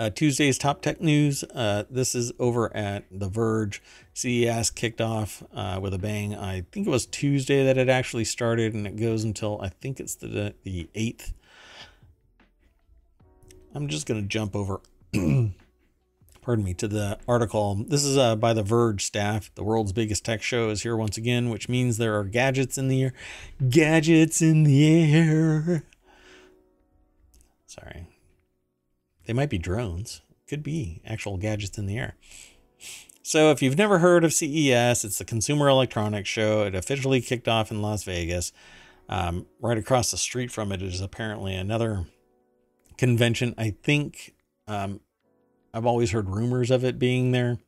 Uh, 0.00 0.08
Tuesday's 0.08 0.56
top 0.56 0.80
tech 0.80 1.02
news. 1.02 1.44
Uh, 1.54 1.84
this 1.90 2.14
is 2.14 2.32
over 2.38 2.74
at 2.74 3.04
The 3.10 3.28
Verge. 3.28 3.82
CES 4.14 4.70
kicked 4.70 5.02
off 5.02 5.42
uh, 5.54 5.78
with 5.82 5.92
a 5.92 5.98
bang. 5.98 6.34
I 6.34 6.64
think 6.72 6.86
it 6.86 6.90
was 6.90 7.04
Tuesday 7.04 7.62
that 7.66 7.76
it 7.76 7.90
actually 7.90 8.24
started, 8.24 8.72
and 8.72 8.86
it 8.86 8.96
goes 8.96 9.24
until 9.24 9.60
I 9.60 9.68
think 9.68 10.00
it's 10.00 10.14
the 10.14 10.54
the 10.62 10.88
eighth. 10.94 11.34
I'm 13.74 13.88
just 13.88 14.06
gonna 14.06 14.22
jump 14.22 14.56
over. 14.56 14.80
pardon 15.12 16.64
me 16.64 16.72
to 16.72 16.88
the 16.88 17.18
article. 17.28 17.84
This 17.86 18.02
is 18.02 18.16
uh, 18.16 18.36
by 18.36 18.54
The 18.54 18.62
Verge 18.62 19.04
staff. 19.04 19.54
The 19.54 19.62
world's 19.62 19.92
biggest 19.92 20.24
tech 20.24 20.40
show 20.40 20.70
is 20.70 20.82
here 20.82 20.96
once 20.96 21.18
again, 21.18 21.50
which 21.50 21.68
means 21.68 21.98
there 21.98 22.18
are 22.18 22.24
gadgets 22.24 22.78
in 22.78 22.88
the 22.88 23.02
air. 23.02 23.12
Gadgets 23.68 24.40
in 24.40 24.62
the 24.62 25.12
air. 25.12 25.84
Sorry. 27.66 28.06
They 29.26 29.32
might 29.32 29.50
be 29.50 29.58
drones. 29.58 30.22
Could 30.48 30.62
be 30.62 31.00
actual 31.06 31.36
gadgets 31.36 31.78
in 31.78 31.86
the 31.86 31.98
air. 31.98 32.16
So, 33.22 33.50
if 33.50 33.62
you've 33.62 33.78
never 33.78 33.98
heard 33.98 34.24
of 34.24 34.32
CES, 34.32 35.04
it's 35.04 35.18
the 35.18 35.24
Consumer 35.24 35.68
Electronics 35.68 36.28
Show. 36.28 36.64
It 36.64 36.74
officially 36.74 37.20
kicked 37.20 37.46
off 37.46 37.70
in 37.70 37.82
Las 37.82 38.02
Vegas. 38.02 38.52
Um, 39.08 39.46
right 39.60 39.76
across 39.76 40.10
the 40.10 40.16
street 40.16 40.50
from 40.50 40.72
it 40.72 40.82
is 40.82 41.00
apparently 41.00 41.54
another 41.54 42.06
convention. 42.96 43.54
I 43.58 43.70
think 43.82 44.34
um, 44.66 45.00
I've 45.74 45.86
always 45.86 46.12
heard 46.12 46.28
rumors 46.28 46.70
of 46.70 46.84
it 46.84 46.98
being 46.98 47.32
there. 47.32 47.58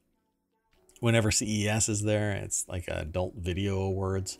Whenever 1.01 1.31
CES 1.31 1.89
is 1.89 2.03
there, 2.03 2.33
it's 2.33 2.69
like 2.69 2.87
Adult 2.87 3.35
Video 3.37 3.81
Awards. 3.81 4.39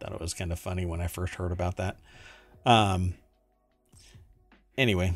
Thought 0.00 0.14
it 0.14 0.20
was 0.20 0.34
kind 0.34 0.50
of 0.50 0.58
funny 0.58 0.84
when 0.84 1.00
I 1.00 1.06
first 1.06 1.36
heard 1.36 1.52
about 1.52 1.76
that. 1.76 1.96
Um, 2.66 3.14
anyway, 4.76 5.14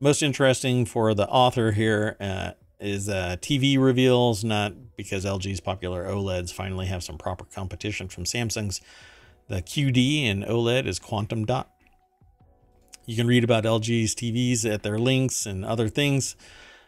most 0.00 0.22
interesting 0.22 0.86
for 0.86 1.14
the 1.14 1.28
author 1.28 1.72
here 1.72 2.16
uh, 2.20 2.52
is 2.80 3.08
uh, 3.08 3.36
TV 3.40 3.78
reveals, 3.78 4.42
not 4.42 4.72
because 4.96 5.24
LG's 5.26 5.60
popular 5.60 6.06
OLEDs 6.06 6.52
finally 6.52 6.86
have 6.86 7.04
some 7.04 7.18
proper 7.18 7.44
competition 7.44 8.08
from 8.08 8.24
Samsung's. 8.24 8.80
The 9.48 9.60
QD 9.62 10.24
in 10.24 10.42
OLED 10.42 10.86
is 10.86 10.98
Quantum 10.98 11.44
Dot. 11.44 11.70
You 13.04 13.16
can 13.16 13.26
read 13.26 13.44
about 13.44 13.64
LG's 13.64 14.14
TVs 14.14 14.70
at 14.70 14.82
their 14.82 14.98
links 14.98 15.44
and 15.44 15.64
other 15.64 15.88
things. 15.88 16.36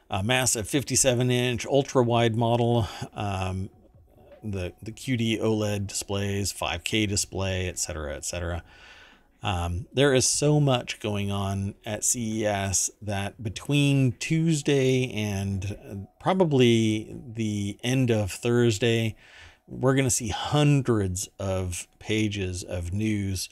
A 0.08 0.22
massive 0.22 0.68
57 0.68 1.30
inch 1.30 1.66
ultra 1.66 2.02
wide 2.02 2.36
model, 2.36 2.86
um, 3.14 3.70
the, 4.42 4.72
the 4.82 4.92
QD 4.92 5.40
OLED 5.40 5.86
displays, 5.86 6.52
5K 6.52 7.08
display, 7.08 7.68
etc., 7.68 8.14
etc. 8.14 8.62
Um, 9.42 9.86
there 9.92 10.14
is 10.14 10.26
so 10.26 10.60
much 10.60 11.00
going 11.00 11.32
on 11.32 11.74
at 11.84 12.04
CES 12.04 12.90
that 13.02 13.42
between 13.42 14.12
Tuesday 14.12 15.10
and 15.12 16.06
probably 16.20 17.16
the 17.34 17.78
end 17.82 18.10
of 18.10 18.30
Thursday, 18.30 19.16
we're 19.66 19.94
going 19.94 20.04
to 20.06 20.10
see 20.10 20.28
hundreds 20.28 21.28
of 21.38 21.88
pages 21.98 22.62
of 22.62 22.92
news 22.92 23.48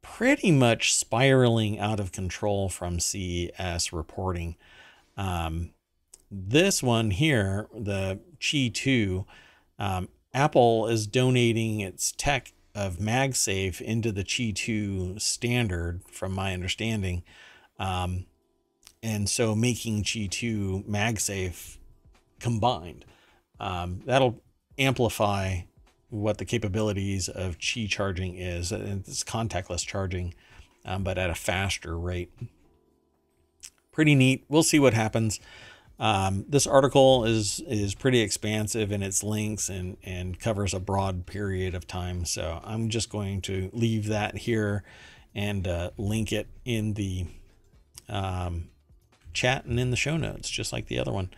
pretty 0.00 0.52
much 0.52 0.94
spiraling 0.94 1.80
out 1.80 1.98
of 1.98 2.12
control 2.12 2.68
from 2.68 3.00
CES 3.00 3.92
reporting. 3.92 4.54
Um, 5.16 5.70
this 6.30 6.82
one 6.82 7.10
here, 7.10 7.68
the 7.74 8.20
Qi 8.38 8.72
2, 8.72 9.26
um, 9.78 10.08
Apple 10.32 10.86
is 10.86 11.06
donating 11.06 11.80
its 11.80 12.12
tech 12.12 12.52
of 12.76 12.98
MagSafe 12.98 13.80
into 13.80 14.12
the 14.12 14.22
Qi 14.22 14.54
2 14.54 15.18
standard, 15.18 16.02
from 16.12 16.32
my 16.32 16.52
understanding. 16.52 17.24
Um, 17.78 18.26
and 19.02 19.28
so 19.28 19.54
making 19.54 20.02
Qi 20.04 20.30
2 20.30 20.84
MagSafe 20.88 21.78
combined. 22.38 23.06
Um, 23.58 24.02
that'll 24.04 24.42
amplify 24.78 25.60
what 26.10 26.36
the 26.36 26.44
capabilities 26.44 27.28
of 27.30 27.58
Qi 27.58 27.88
charging 27.88 28.36
is. 28.36 28.70
It's 28.70 29.24
contactless 29.24 29.84
charging, 29.86 30.34
um, 30.84 31.02
but 31.02 31.16
at 31.16 31.30
a 31.30 31.34
faster 31.34 31.98
rate. 31.98 32.30
Pretty 33.90 34.14
neat. 34.14 34.44
We'll 34.50 34.62
see 34.62 34.78
what 34.78 34.92
happens. 34.92 35.40
Um, 35.98 36.44
this 36.48 36.66
article 36.66 37.24
is 37.24 37.60
is 37.66 37.94
pretty 37.94 38.20
expansive 38.20 38.92
in 38.92 39.02
its 39.02 39.22
links 39.22 39.68
and 39.68 39.96
and 40.04 40.38
covers 40.38 40.74
a 40.74 40.80
broad 40.80 41.26
period 41.26 41.74
of 41.74 41.86
time. 41.86 42.24
So 42.24 42.60
I'm 42.64 42.90
just 42.90 43.08
going 43.08 43.40
to 43.42 43.70
leave 43.72 44.08
that 44.08 44.36
here 44.36 44.84
and 45.34 45.66
uh, 45.66 45.90
link 45.96 46.32
it 46.32 46.48
in 46.64 46.94
the 46.94 47.26
um, 48.08 48.68
chat 49.32 49.64
and 49.64 49.80
in 49.80 49.90
the 49.90 49.96
show 49.96 50.16
notes, 50.16 50.50
just 50.50 50.72
like 50.72 50.86
the 50.86 50.98
other 50.98 51.12
one. 51.12 51.30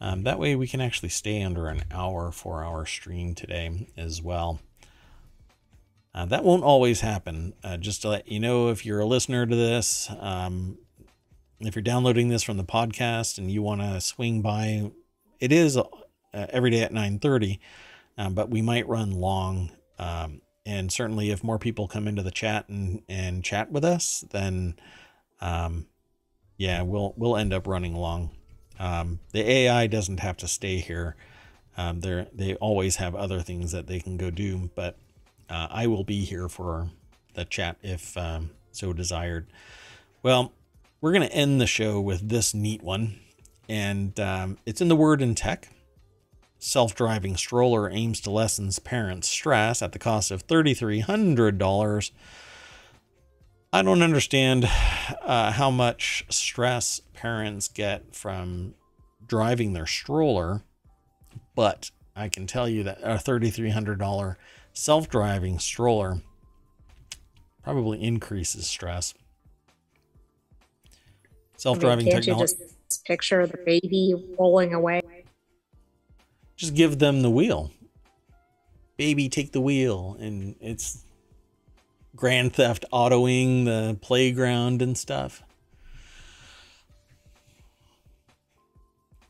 Um, 0.00 0.24
that 0.24 0.38
way 0.38 0.56
we 0.56 0.66
can 0.66 0.80
actually 0.80 1.08
stay 1.08 1.42
under 1.42 1.68
an 1.68 1.84
hour 1.90 2.30
for 2.30 2.64
our 2.64 2.84
stream 2.84 3.34
today 3.34 3.88
as 3.96 4.20
well. 4.20 4.60
Uh, 6.14 6.24
that 6.26 6.44
won't 6.44 6.64
always 6.64 7.00
happen. 7.00 7.54
Uh, 7.62 7.76
just 7.76 8.02
to 8.02 8.08
let 8.08 8.28
you 8.28 8.40
know, 8.40 8.68
if 8.68 8.86
you're 8.86 9.00
a 9.00 9.06
listener 9.06 9.46
to 9.46 9.56
this, 9.56 10.10
um, 10.18 10.78
if 11.60 11.74
you're 11.74 11.82
downloading 11.82 12.28
this 12.28 12.42
from 12.42 12.56
the 12.56 12.64
podcast 12.64 13.38
and 13.38 13.50
you 13.50 13.62
want 13.62 13.80
to 13.80 14.00
swing 14.00 14.42
by, 14.42 14.90
it 15.40 15.52
is 15.52 15.76
uh, 15.76 15.84
every 16.32 16.70
day 16.70 16.82
at 16.82 16.92
9:30, 16.92 17.58
um, 18.18 18.34
but 18.34 18.50
we 18.50 18.62
might 18.62 18.88
run 18.88 19.12
long. 19.12 19.70
Um, 19.98 20.42
and 20.66 20.92
certainly, 20.92 21.30
if 21.30 21.44
more 21.44 21.58
people 21.58 21.88
come 21.88 22.08
into 22.08 22.22
the 22.22 22.30
chat 22.30 22.68
and 22.68 23.02
and 23.08 23.44
chat 23.44 23.70
with 23.70 23.84
us, 23.84 24.24
then 24.30 24.74
um, 25.40 25.86
yeah, 26.56 26.82
we'll 26.82 27.14
we'll 27.16 27.36
end 27.36 27.52
up 27.52 27.66
running 27.66 27.94
long. 27.94 28.30
Um, 28.78 29.20
the 29.32 29.48
AI 29.48 29.86
doesn't 29.86 30.20
have 30.20 30.36
to 30.38 30.48
stay 30.48 30.78
here. 30.78 31.16
Um, 31.76 32.00
they 32.00 32.26
they 32.32 32.54
always 32.56 32.96
have 32.96 33.14
other 33.14 33.40
things 33.40 33.72
that 33.72 33.86
they 33.86 34.00
can 34.00 34.16
go 34.16 34.30
do, 34.30 34.70
but 34.74 34.98
uh, 35.48 35.68
I 35.70 35.86
will 35.86 36.04
be 36.04 36.24
here 36.24 36.48
for 36.48 36.90
the 37.34 37.44
chat 37.44 37.76
if 37.82 38.16
um, 38.16 38.50
so 38.72 38.92
desired. 38.92 39.46
Well, 40.22 40.52
we're 41.00 41.12
going 41.12 41.28
to 41.28 41.34
end 41.34 41.60
the 41.60 41.66
show 41.66 42.00
with 42.00 42.28
this 42.28 42.54
neat 42.54 42.82
one. 42.82 43.18
And 43.68 44.18
um, 44.20 44.58
it's 44.64 44.80
in 44.80 44.88
the 44.88 44.96
word 44.96 45.20
in 45.20 45.34
tech. 45.34 45.68
Self 46.58 46.94
driving 46.94 47.36
stroller 47.36 47.90
aims 47.90 48.20
to 48.22 48.30
lessen 48.30 48.70
parents' 48.82 49.28
stress 49.28 49.82
at 49.82 49.92
the 49.92 49.98
cost 49.98 50.30
of 50.30 50.46
$3,300. 50.46 52.10
I 53.72 53.82
don't 53.82 54.02
understand 54.02 54.64
uh, 55.22 55.52
how 55.52 55.70
much 55.70 56.24
stress 56.30 57.00
parents 57.12 57.68
get 57.68 58.14
from 58.14 58.74
driving 59.26 59.74
their 59.74 59.86
stroller, 59.86 60.62
but 61.54 61.90
I 62.14 62.30
can 62.30 62.46
tell 62.46 62.68
you 62.68 62.84
that 62.84 63.00
a 63.02 63.16
$3,300 63.16 64.36
self 64.72 65.08
driving 65.10 65.58
stroller 65.58 66.22
probably 67.62 68.02
increases 68.02 68.66
stress. 68.66 69.12
Self-driving 71.56 72.04
I 72.04 72.04
mean, 72.04 72.12
can't 72.12 72.24
technology. 72.24 72.54
You 72.58 72.66
just 72.88 73.04
picture 73.04 73.46
the 73.46 73.58
baby 73.58 74.14
rolling 74.38 74.74
away. 74.74 75.02
Just 76.56 76.74
give 76.74 76.98
them 76.98 77.22
the 77.22 77.30
wheel. 77.30 77.70
Baby, 78.96 79.28
take 79.28 79.52
the 79.52 79.60
wheel, 79.60 80.16
and 80.18 80.56
it's 80.60 81.04
Grand 82.14 82.54
Theft 82.54 82.86
Autoing 82.92 83.66
the 83.66 83.98
playground 84.00 84.80
and 84.80 84.96
stuff. 84.96 85.42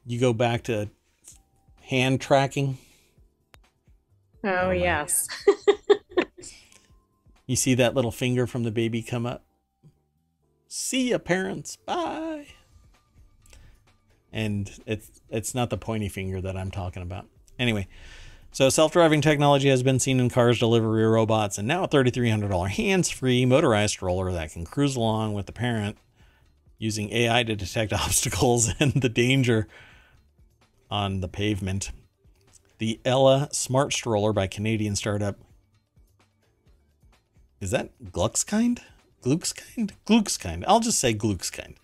You 0.05 0.20
go 0.20 0.33
back 0.33 0.62
to 0.64 0.89
hand 1.83 2.20
tracking. 2.20 2.79
Oh, 4.45 4.49
oh 4.49 4.70
yes. 4.70 5.27
you 7.47 7.57
see 7.57 7.74
that 7.74 7.95
little 7.95 8.12
finger 8.12 8.47
from 8.47 8.62
the 8.62 8.70
baby 8.70 9.03
come 9.03 9.27
up? 9.27 9.46
See 10.79 11.09
ya, 11.09 11.16
parents. 11.16 11.77
Bye. 11.77 12.49
And 14.31 14.70
it's 14.85 15.22
it's 15.31 15.55
not 15.55 15.70
the 15.70 15.79
pointy 15.79 16.11
finger 16.11 16.43
that 16.43 16.55
I'm 16.55 16.70
talking 16.70 17.03
about. 17.03 17.24
Anyway, 17.59 17.89
so 18.53 18.68
self-driving 18.68 19.22
technology 19.22 19.70
has 19.70 19.83
been 19.83 19.99
seen 19.99 20.20
in 20.20 20.29
cars, 20.29 20.59
delivery 20.59 21.07
robots, 21.07 21.57
and 21.57 21.66
now 21.66 21.85
a 21.85 21.89
$3,300 21.89 22.68
hands-free 22.68 23.47
motorized 23.47 23.93
stroller 23.93 24.31
that 24.33 24.53
can 24.53 24.66
cruise 24.66 24.97
along 24.97 25.33
with 25.33 25.47
the 25.47 25.53
parent 25.53 25.97
using 26.77 27.11
AI 27.11 27.43
to 27.45 27.57
detect 27.57 27.93
obstacles 27.95 28.74
and 28.79 28.93
the 28.93 29.09
danger 29.09 29.68
on 30.91 31.20
the 31.20 31.29
pavement. 31.29 31.91
The 32.77 33.01
Ella 33.03 33.49
Smart 33.51 33.95
Stroller 33.95 34.35
by 34.35 34.47
Canadian 34.47 34.95
startup. 34.95 35.39
Is 37.62 37.70
that 37.70 37.93
Glüxkind? 38.05 38.81
Glüxkind? 39.27 39.91
Glüxkind. 40.07 40.62
I'll 40.68 40.79
just 40.79 41.01
say 41.01 41.12
Glüxkind. 41.12 41.74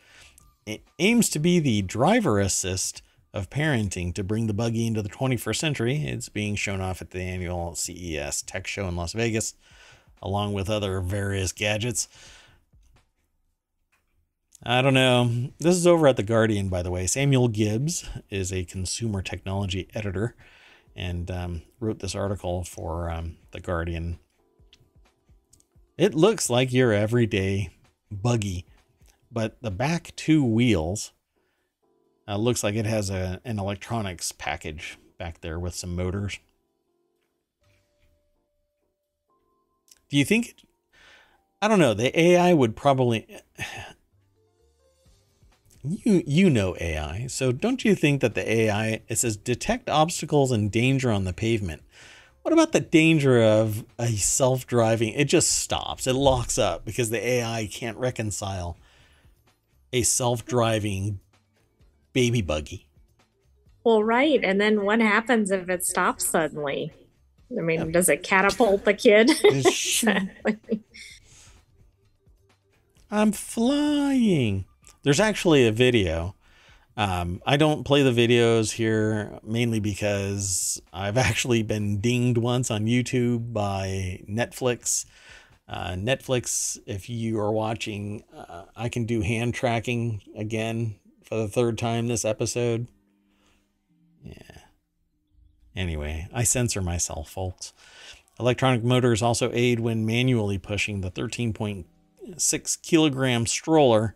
It 0.65 0.83
aims 1.01 1.29
to 1.31 1.41
be 1.41 1.59
the 1.59 1.83
driver 1.83 2.39
assist 2.39 3.03
of 3.35 3.51
parenting 3.51 4.15
to 4.15 4.23
bring 4.23 4.47
the 4.47 4.55
buggy 4.55 4.87
into 4.87 5.03
the 5.03 5.09
21st 5.09 5.57
century. 5.57 6.05
It's 6.05 6.29
being 6.29 6.55
shown 6.55 6.81
off 6.81 7.03
at 7.03 7.11
the 7.11 7.21
annual 7.21 7.75
CES 7.75 8.43
Tech 8.43 8.69
Show 8.69 8.87
in 8.87 8.95
Las 8.95 9.13
Vegas, 9.15 9.55
along 10.23 10.53
with 10.53 10.71
other 10.71 11.01
various 11.01 11.51
gadgets. 11.51 12.07
I 14.63 14.81
don't 14.81 14.95
know. 14.95 15.49
This 15.59 15.75
is 15.75 15.89
over 15.89 16.07
at 16.07 16.17
The 16.17 16.23
Guardian, 16.23 16.69
by 16.69 16.83
the 16.83 16.93
way. 16.93 17.09
Samuel 17.09 17.49
Gibbs 17.49 18.09
is 18.31 18.53
a 18.53 18.65
consumer 18.65 19.21
technology 19.21 19.89
editor 19.95 20.37
and 20.95 21.29
um, 21.29 21.63
wrote 21.81 21.99
this 21.99 22.15
article 22.15 22.63
for 22.63 23.11
um, 23.11 23.37
The 23.51 23.59
Guardian. 23.59 24.21
It 25.99 26.15
looks 26.15 26.49
like 26.49 26.73
your 26.73 26.93
everyday 26.93 27.71
buggy, 28.11 28.65
but 29.31 29.61
the 29.61 29.71
back 29.71 30.13
two 30.17 30.45
wheels 30.45 31.13
uh, 32.27 32.37
looks 32.37 32.65
like 32.65 32.75
it 32.75 32.87
has 32.87 33.11
a, 33.11 33.41
an 33.45 33.59
electronics 33.59 34.33
package 34.33 34.99
back 35.19 35.41
there 35.41 35.59
with 35.59 35.75
some 35.75 35.95
motors. 35.95 36.39
Do 40.09 40.17
you 40.17 40.25
think? 40.25 40.55
I 41.61 41.69
don't 41.69 41.79
know. 41.79 41.95
The 41.95 42.19
AI 42.19 42.53
would 42.55 42.75
probably 42.75 43.27
you 45.85 46.23
you 46.27 46.51
know 46.51 46.77
AI, 46.81 47.27
so 47.27 47.53
don't 47.53 47.85
you 47.85 47.95
think 47.95 48.21
that 48.21 48.35
the 48.35 48.51
AI 48.51 49.03
it 49.09 49.19
says 49.19 49.37
detect 49.37 49.89
obstacles 49.89 50.53
and 50.53 50.71
danger 50.71 51.11
on 51.11 51.25
the 51.25 51.33
pavement? 51.33 51.83
What 52.43 52.53
about 52.53 52.73
the 52.73 52.81
danger 52.81 53.41
of 53.41 53.85
a 53.99 54.09
self-driving? 54.09 55.15
It 55.15 55.27
just 55.27 55.51
stops. 55.59 56.07
It 56.07 56.15
locks 56.15 56.59
up 56.59 56.85
because 56.85 57.11
the 57.11 57.25
AI 57.25 57.69
can't 57.71 57.97
reconcile 57.97 58.77
a 59.93 60.03
self-driving 60.03 61.21
baby 62.13 62.43
buggy. 62.43 62.89
Well, 63.85 64.03
right. 64.03 64.43
And 64.43 64.61
then 64.61 64.85
what 64.85 65.01
happens 65.01 65.51
if 65.51 65.69
it 65.69 65.85
stops 65.85 66.27
suddenly? 66.27 66.93
I 67.57 67.61
mean, 67.61 67.93
does 67.93 68.09
it 68.09 68.23
catapult 68.23 68.85
the 68.85 68.95
kid? 68.95 69.31
I'm 73.11 73.33
flying. 73.33 74.65
There's 75.03 75.21
actually 75.21 75.67
a 75.67 75.73
video. 75.73 76.35
Um, 77.03 77.43
I 77.45 77.57
don't 77.57 77.83
play 77.83 78.05
the 78.05 78.13
videos 78.13 78.71
here 78.71 79.41
mainly 79.43 79.81
because 79.81 80.81
I've 80.93 81.17
actually 81.29 81.65
been 81.65 82.01
dinged 82.01 82.39
once 82.39 82.71
on 82.71 82.87
YouTube 82.87 83.53
by 83.53 84.21
Netflix. 84.31 85.05
Uh, 85.69 85.93
Netflix, 85.93 86.79
if 86.87 87.11
you 87.11 87.41
are 87.41 87.51
watching, 87.51 88.23
uh, 88.33 88.67
I 88.77 88.89
can 88.89 89.05
do 89.05 89.21
hand 89.21 89.53
tracking 89.53 90.23
again 90.37 90.95
for 91.25 91.37
the 91.39 91.49
third 91.49 91.77
time 91.77 92.07
this 92.07 92.25
episode. 92.25 92.87
Yeah. 94.23 94.59
Anyway, 95.75 96.29
I 96.33 96.45
censor 96.45 96.83
myself, 96.83 97.31
folks. 97.31 97.73
Electronic 98.39 98.85
motors 98.85 99.23
also 99.23 99.51
aid 99.53 99.81
when 99.81 100.07
manually 100.07 100.59
pushing 100.59 101.01
the 101.01 101.11
13.6 101.11 102.83
kilogram 102.83 103.47
stroller 103.47 104.15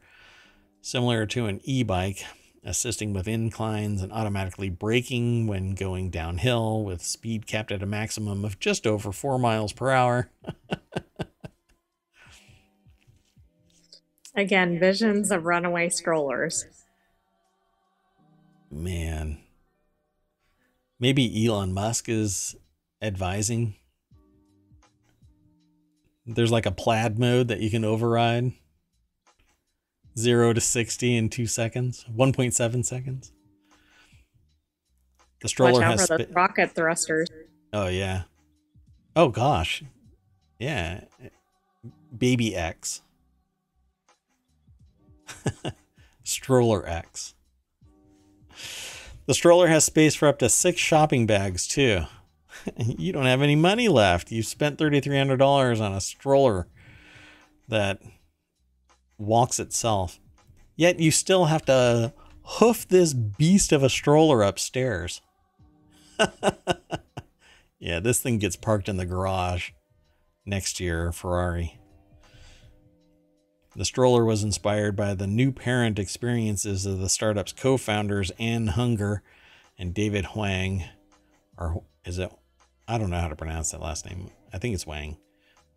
similar 0.87 1.27
to 1.27 1.47
an 1.47 1.61
e-bike, 1.65 2.25
assisting 2.67 3.13
with 3.13 3.29
inclines 3.29 4.03
and 4.03 4.13
automatically 4.13 4.69
braking 4.69 5.47
when 5.47 5.75
going 5.75 6.11
downhill 6.11 6.83
with 6.83 7.01
speed 7.01 7.47
capped 7.47 7.71
at 7.71 7.83
a 7.83 7.87
maximum 7.87 8.45
of 8.45 8.59
just 8.59 8.87
over 8.87 9.13
4 9.13 9.39
miles 9.39 9.73
per 9.73 9.91
hour. 9.91 10.29
Again, 14.35 14.79
visions 14.79 15.31
of 15.31 15.47
runaway 15.47 15.89
strollers. 15.89 16.67
Man. 18.71 19.39
Maybe 20.99 21.47
Elon 21.47 21.73
Musk 21.73 22.09
is 22.09 22.57
advising. 23.01 23.77
There's 26.27 26.51
like 26.51 26.67
a 26.67 26.73
plaid 26.73 27.19
mode 27.19 27.49
that 27.49 27.61
you 27.61 27.71
can 27.71 27.85
override 27.85 28.53
zero 30.19 30.53
to 30.53 30.61
60 30.61 31.17
in 31.17 31.29
two 31.29 31.47
seconds, 31.47 32.05
1.7 32.15 32.85
seconds. 32.85 33.33
The 35.41 35.49
stroller 35.49 35.73
Watch 35.73 35.83
out 35.83 35.99
has 35.99 36.07
for 36.09 36.19
the 36.19 36.29
rocket 36.33 36.73
thrusters. 36.73 37.29
Oh 37.73 37.89
yeah. 37.89 38.23
Oh 39.15 39.29
gosh. 39.29 39.83
Yeah. 40.59 41.05
Baby 42.17 42.57
X. 42.57 43.03
stroller 46.25 46.87
X. 46.89 47.35
The 49.27 49.35
stroller 49.35 49.67
has 49.69 49.85
space 49.85 50.15
for 50.15 50.29
up 50.29 50.39
to 50.39 50.49
six 50.49 50.81
shopping 50.81 51.27
bags 51.27 51.67
too. 51.67 52.05
you 52.79 53.13
don't 53.13 53.27
have 53.27 53.43
any 53.43 53.57
money 53.57 53.89
left. 53.89 54.33
You 54.33 54.43
spent 54.43 54.79
$3,300 54.79 55.81
on 55.81 55.93
a 55.93 56.01
stroller 56.01 56.69
that 57.69 58.01
walks 59.19 59.59
itself. 59.59 60.21
Yet 60.77 61.01
you 61.01 61.11
still 61.11 61.47
have 61.47 61.65
to 61.67 62.13
hoof 62.43 62.87
this 62.87 63.15
beast 63.15 63.73
of 63.73 63.83
a 63.83 63.89
stroller 63.89 64.43
upstairs. 64.43 65.21
yeah, 67.79 68.01
this 68.01 68.21
thing 68.21 68.39
gets 68.39 68.57
parked 68.57 68.89
in 68.89 68.97
the 68.97 69.07
garage 69.07 69.71
next 70.45 70.79
year, 70.81 71.13
Ferrari. 71.13 71.79
The 73.75 73.85
stroller 73.85 74.25
was 74.25 74.43
inspired 74.43 74.97
by 74.97 75.15
the 75.15 75.27
new 75.27 75.53
parent 75.53 75.99
experiences 75.99 76.87
of 76.87 76.99
the 76.99 77.11
startup's 77.11 77.53
co 77.53 77.77
founders, 77.77 78.31
Anne 78.39 78.69
Hunger 78.69 79.23
and 79.79 79.93
David 79.93 80.25
Huang. 80.27 80.85
Or 81.59 81.83
is 82.05 82.19
it? 82.19 82.33
I 82.89 82.97
don't 82.97 83.11
know 83.11 83.21
how 83.21 83.29
to 83.29 83.37
pronounce 83.37 83.73
that 83.73 83.83
last 83.83 84.07
name. 84.07 84.31
I 84.53 84.59
think 84.59 84.75
it's 84.75 84.87
Wang. 84.87 85.19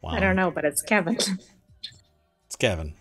Wow. 0.02 0.12
I 0.12 0.20
don't 0.20 0.36
know, 0.36 0.52
but 0.52 0.64
it's 0.64 0.82
Kevin. 0.82 1.16
it's 2.46 2.56
Kevin 2.58 2.94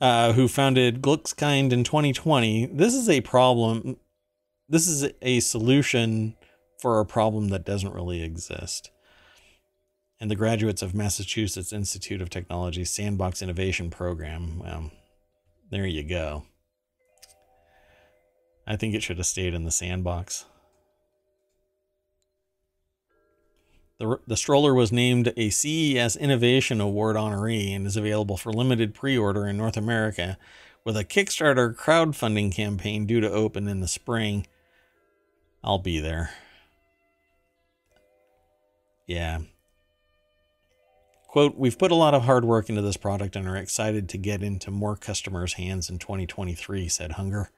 uh, 0.00 0.32
who 0.32 0.48
founded 0.48 1.02
Glüxkind 1.02 1.72
in 1.72 1.84
2020. 1.84 2.66
This 2.66 2.94
is 2.94 3.08
a 3.08 3.20
problem. 3.22 3.96
This 4.68 4.86
is 4.86 5.10
a 5.22 5.40
solution 5.40 6.36
for 6.80 7.00
a 7.00 7.06
problem 7.06 7.48
that 7.48 7.64
doesn't 7.64 7.94
really 7.94 8.22
exist. 8.22 8.90
And 10.20 10.30
the 10.30 10.36
graduates 10.36 10.82
of 10.82 10.94
Massachusetts 10.94 11.72
Institute 11.72 12.20
of 12.20 12.30
Technology 12.30 12.84
Sandbox 12.84 13.42
Innovation 13.42 13.90
Program. 13.90 14.58
Well, 14.58 14.90
there 15.70 15.86
you 15.86 16.02
go. 16.02 16.44
I 18.66 18.76
think 18.76 18.94
it 18.94 19.02
should 19.02 19.18
have 19.18 19.26
stayed 19.26 19.54
in 19.54 19.64
the 19.64 19.70
sandbox. 19.70 20.46
The, 23.98 24.18
the 24.26 24.36
stroller 24.36 24.74
was 24.74 24.92
named 24.92 25.32
a 25.36 25.48
CES 25.48 26.16
Innovation 26.16 26.80
Award 26.80 27.16
honoree 27.16 27.74
and 27.74 27.86
is 27.86 27.96
available 27.96 28.36
for 28.36 28.52
limited 28.52 28.94
pre 28.94 29.16
order 29.16 29.46
in 29.46 29.56
North 29.56 29.76
America 29.76 30.36
with 30.84 30.96
a 30.96 31.04
Kickstarter 31.04 31.74
crowdfunding 31.74 32.52
campaign 32.54 33.06
due 33.06 33.20
to 33.20 33.30
open 33.30 33.68
in 33.68 33.80
the 33.80 33.88
spring. 33.88 34.46
I'll 35.64 35.78
be 35.78 35.98
there. 35.98 36.30
Yeah. 39.06 39.40
Quote, 41.26 41.56
we've 41.56 41.78
put 41.78 41.90
a 41.90 41.96
lot 41.96 42.14
of 42.14 42.22
hard 42.22 42.44
work 42.44 42.68
into 42.68 42.82
this 42.82 42.96
product 42.96 43.34
and 43.34 43.48
are 43.48 43.56
excited 43.56 44.08
to 44.10 44.18
get 44.18 44.42
into 44.42 44.70
more 44.70 44.96
customers' 44.96 45.54
hands 45.54 45.90
in 45.90 45.98
2023, 45.98 46.88
said 46.88 47.12
Hunger, 47.12 47.50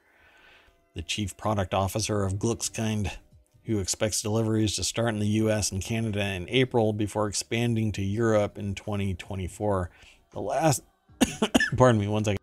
the 0.95 1.01
chief 1.01 1.37
product 1.37 1.73
officer 1.73 2.23
of 2.23 2.33
Glüxkind 2.35 3.11
who 3.69 3.77
expects 3.77 4.23
deliveries 4.23 4.75
to 4.75 4.83
start 4.83 5.13
in 5.13 5.19
the 5.19 5.27
US 5.27 5.71
and 5.71 5.83
Canada 5.83 6.25
in 6.25 6.49
April 6.49 6.91
before 6.91 7.27
expanding 7.27 7.91
to 7.91 8.01
Europe 8.01 8.57
in 8.57 8.73
2024. 8.73 9.91
The 10.31 10.41
last, 10.41 10.81
pardon 11.77 12.01
me, 12.01 12.07
one 12.07 12.23
second. 12.23 12.39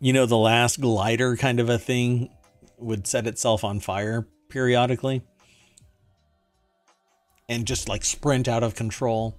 You 0.00 0.14
know, 0.14 0.24
the 0.24 0.38
last 0.38 0.80
glider 0.80 1.36
kind 1.36 1.60
of 1.60 1.68
a 1.68 1.78
thing 1.78 2.30
would 2.78 3.06
set 3.06 3.26
itself 3.26 3.62
on 3.62 3.78
fire 3.78 4.26
periodically 4.48 5.20
and 7.46 7.66
just 7.66 7.90
like 7.90 8.06
sprint 8.06 8.48
out 8.48 8.62
of 8.62 8.74
control. 8.74 9.38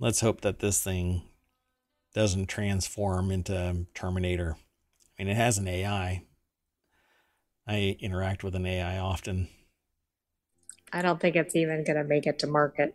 Let's 0.00 0.22
hope 0.22 0.40
that 0.40 0.58
this 0.58 0.82
thing 0.82 1.22
doesn't 2.14 2.46
transform 2.46 3.30
into 3.30 3.86
Terminator. 3.94 4.56
I 5.16 5.22
mean, 5.22 5.30
it 5.30 5.36
has 5.36 5.56
an 5.58 5.68
AI. 5.68 6.24
I 7.66 7.96
interact 8.00 8.44
with 8.44 8.54
an 8.54 8.66
AI 8.66 8.98
often. 8.98 9.48
I 10.92 11.02
don't 11.02 11.20
think 11.20 11.34
it's 11.34 11.56
even 11.56 11.84
going 11.84 11.96
to 11.96 12.04
make 12.04 12.26
it 12.26 12.38
to 12.40 12.46
market. 12.46 12.94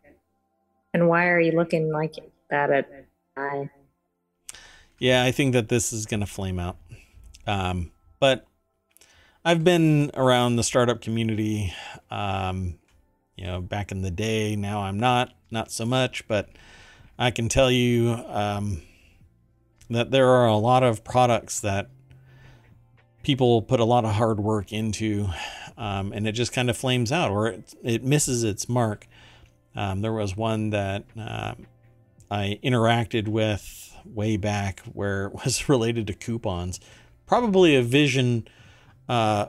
And 0.94 1.08
why 1.08 1.28
are 1.28 1.40
you 1.40 1.52
looking 1.52 1.92
like 1.92 2.16
that 2.50 2.72
at 2.72 2.90
I? 3.36 3.70
Yeah, 5.00 5.24
I 5.24 5.32
think 5.32 5.54
that 5.54 5.70
this 5.70 5.92
is 5.92 6.06
going 6.06 6.20
to 6.20 6.26
flame 6.26 6.60
out. 6.60 6.78
Um, 7.48 7.92
but 8.20 8.46
I've 9.44 9.64
been 9.64 10.12
around 10.14 10.56
the 10.56 10.64
startup 10.64 11.02
community, 11.02 11.74
um, 12.12 12.78
you 13.36 13.46
know, 13.46 13.62
back 13.62 13.92
in 13.92 14.02
the 14.02 14.12
day. 14.12 14.56
Now 14.56 14.82
I'm 14.82 15.00
not, 15.00 15.34
not 15.50 15.72
so 15.72 15.86
much, 15.86 16.28
but 16.28 16.50
I 17.18 17.32
can 17.32 17.50
tell 17.50 17.72
you 17.72 18.12
um, 18.28 18.82
that 19.90 20.12
there 20.12 20.28
are 20.28 20.48
a 20.48 20.58
lot 20.58 20.84
of 20.84 21.04
products 21.04 21.60
that 21.62 21.90
people 23.24 23.62
put 23.62 23.80
a 23.80 23.86
lot 23.86 24.06
of 24.06 24.12
hard 24.12 24.40
work 24.40 24.72
into, 24.72 25.28
um, 25.78 26.12
and 26.14 26.28
it 26.28 26.34
just 26.34 26.54
kind 26.54 26.70
of 26.70 26.78
flames 26.78 27.12
out 27.12 27.32
or 27.32 27.48
it, 27.48 27.74
it 27.84 28.04
misses 28.04 28.44
its 28.44 28.70
mark. 28.70 29.08
Um, 29.76 30.02
there 30.02 30.14
was 30.14 30.36
one 30.36 30.72
that 30.72 31.06
uh, 31.20 31.56
I 32.32 32.60
interacted 32.64 33.28
with 33.28 33.96
way 34.06 34.38
back 34.38 34.82
where 34.94 35.28
it 35.28 35.34
was 35.46 35.70
related 35.70 36.08
to 36.08 36.14
coupons. 36.14 36.80
Probably 37.26 37.76
a 37.76 37.84
vision 37.84 38.48
uh, 39.08 39.48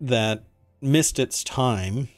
that 0.00 0.44
missed 0.80 1.18
its 1.18 1.42
time. 1.42 2.08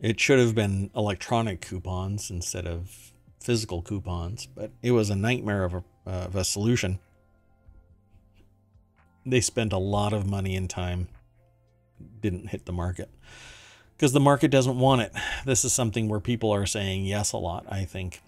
It 0.00 0.20
should 0.20 0.38
have 0.38 0.54
been 0.54 0.90
electronic 0.94 1.60
coupons 1.60 2.30
instead 2.30 2.66
of 2.66 3.12
physical 3.40 3.82
coupons, 3.82 4.46
but 4.46 4.72
it 4.82 4.90
was 4.90 5.10
a 5.10 5.16
nightmare 5.16 5.64
of 5.64 5.74
a, 5.74 5.84
of 6.06 6.36
a 6.36 6.44
solution. 6.44 6.98
They 9.26 9.40
spent 9.40 9.72
a 9.72 9.78
lot 9.78 10.12
of 10.12 10.26
money 10.26 10.56
and 10.56 10.68
time, 10.68 11.08
didn't 12.20 12.48
hit 12.48 12.66
the 12.66 12.72
market 12.72 13.10
because 13.96 14.12
the 14.12 14.20
market 14.20 14.50
doesn't 14.50 14.78
want 14.78 15.02
it. 15.02 15.12
This 15.44 15.64
is 15.64 15.72
something 15.72 16.08
where 16.08 16.20
people 16.20 16.52
are 16.52 16.66
saying 16.66 17.04
yes 17.06 17.32
a 17.32 17.36
lot, 17.36 17.64
I 17.68 17.84
think. 17.84 18.22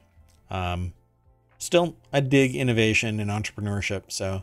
Um, 0.50 0.92
still, 1.58 1.96
I 2.12 2.20
dig 2.20 2.54
innovation 2.54 3.20
and 3.20 3.30
entrepreneurship, 3.30 4.04
so 4.08 4.42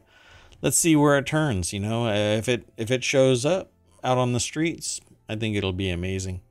let's 0.62 0.78
see 0.78 0.96
where 0.96 1.18
it 1.18 1.26
turns. 1.26 1.74
You 1.74 1.80
know, 1.80 2.08
if 2.08 2.50
it 2.50 2.68
if 2.78 2.92
it 2.92 3.04
shows 3.04 3.46
up 3.46 3.72
out 4.04 4.18
on 4.18 4.34
the 4.34 4.40
streets, 4.40 5.00
I 5.30 5.36
think 5.36 5.56
it'll 5.56 5.74
be 5.74 5.90
amazing. 5.90 6.42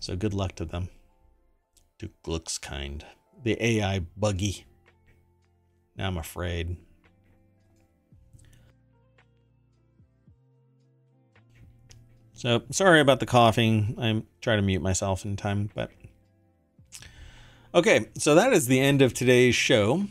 So 0.00 0.16
good 0.16 0.34
luck 0.34 0.54
to 0.56 0.64
them. 0.64 0.88
Duke 1.98 2.12
looks 2.26 2.56
kind. 2.58 3.04
The 3.42 3.62
AI 3.62 4.00
buggy. 4.16 4.64
Now 5.96 6.06
I'm 6.06 6.16
afraid. 6.16 6.76
So 12.40 12.62
sorry 12.70 13.00
about 13.00 13.20
the 13.20 13.26
coughing. 13.26 13.94
I'm 13.98 14.26
trying 14.40 14.56
to 14.56 14.62
mute 14.62 14.80
myself 14.80 15.26
in 15.26 15.36
time, 15.36 15.68
but 15.74 15.90
okay. 17.74 18.06
So 18.16 18.34
that 18.34 18.54
is 18.54 18.66
the 18.66 18.80
end 18.80 19.02
of 19.02 19.12
today's 19.12 19.54
show. 19.54 20.06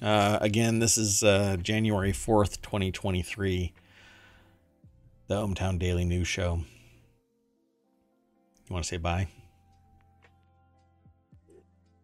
Uh, 0.00 0.38
again, 0.40 0.78
this 0.78 0.96
is 0.96 1.24
uh, 1.24 1.56
January 1.60 2.12
4th, 2.12 2.62
2023, 2.62 3.72
the 5.26 5.34
ohmTown 5.34 5.80
Daily 5.80 6.04
News 6.04 6.28
Show. 6.28 6.60
You 8.68 8.72
want 8.72 8.84
to 8.84 8.88
say 8.88 8.98
bye? 8.98 9.26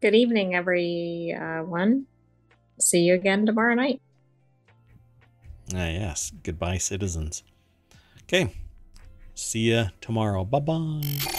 Good 0.01 0.17
evening, 0.17 0.57
everyone. 0.57 2.07
See 2.81 3.03
you 3.03 3.15
again 3.15 3.47
tomorrow 3.47 3.75
night. 3.75 4.01
Ah, 5.73 5.87
yes. 5.87 6.33
Goodbye, 6.43 6.79
citizens. 6.79 7.45
Okay. 8.25 8.53
See 9.39 9.71
ya 9.71 9.91
tomorrow. 10.01 10.45
Bye 10.45 10.59
bye. 10.59 11.39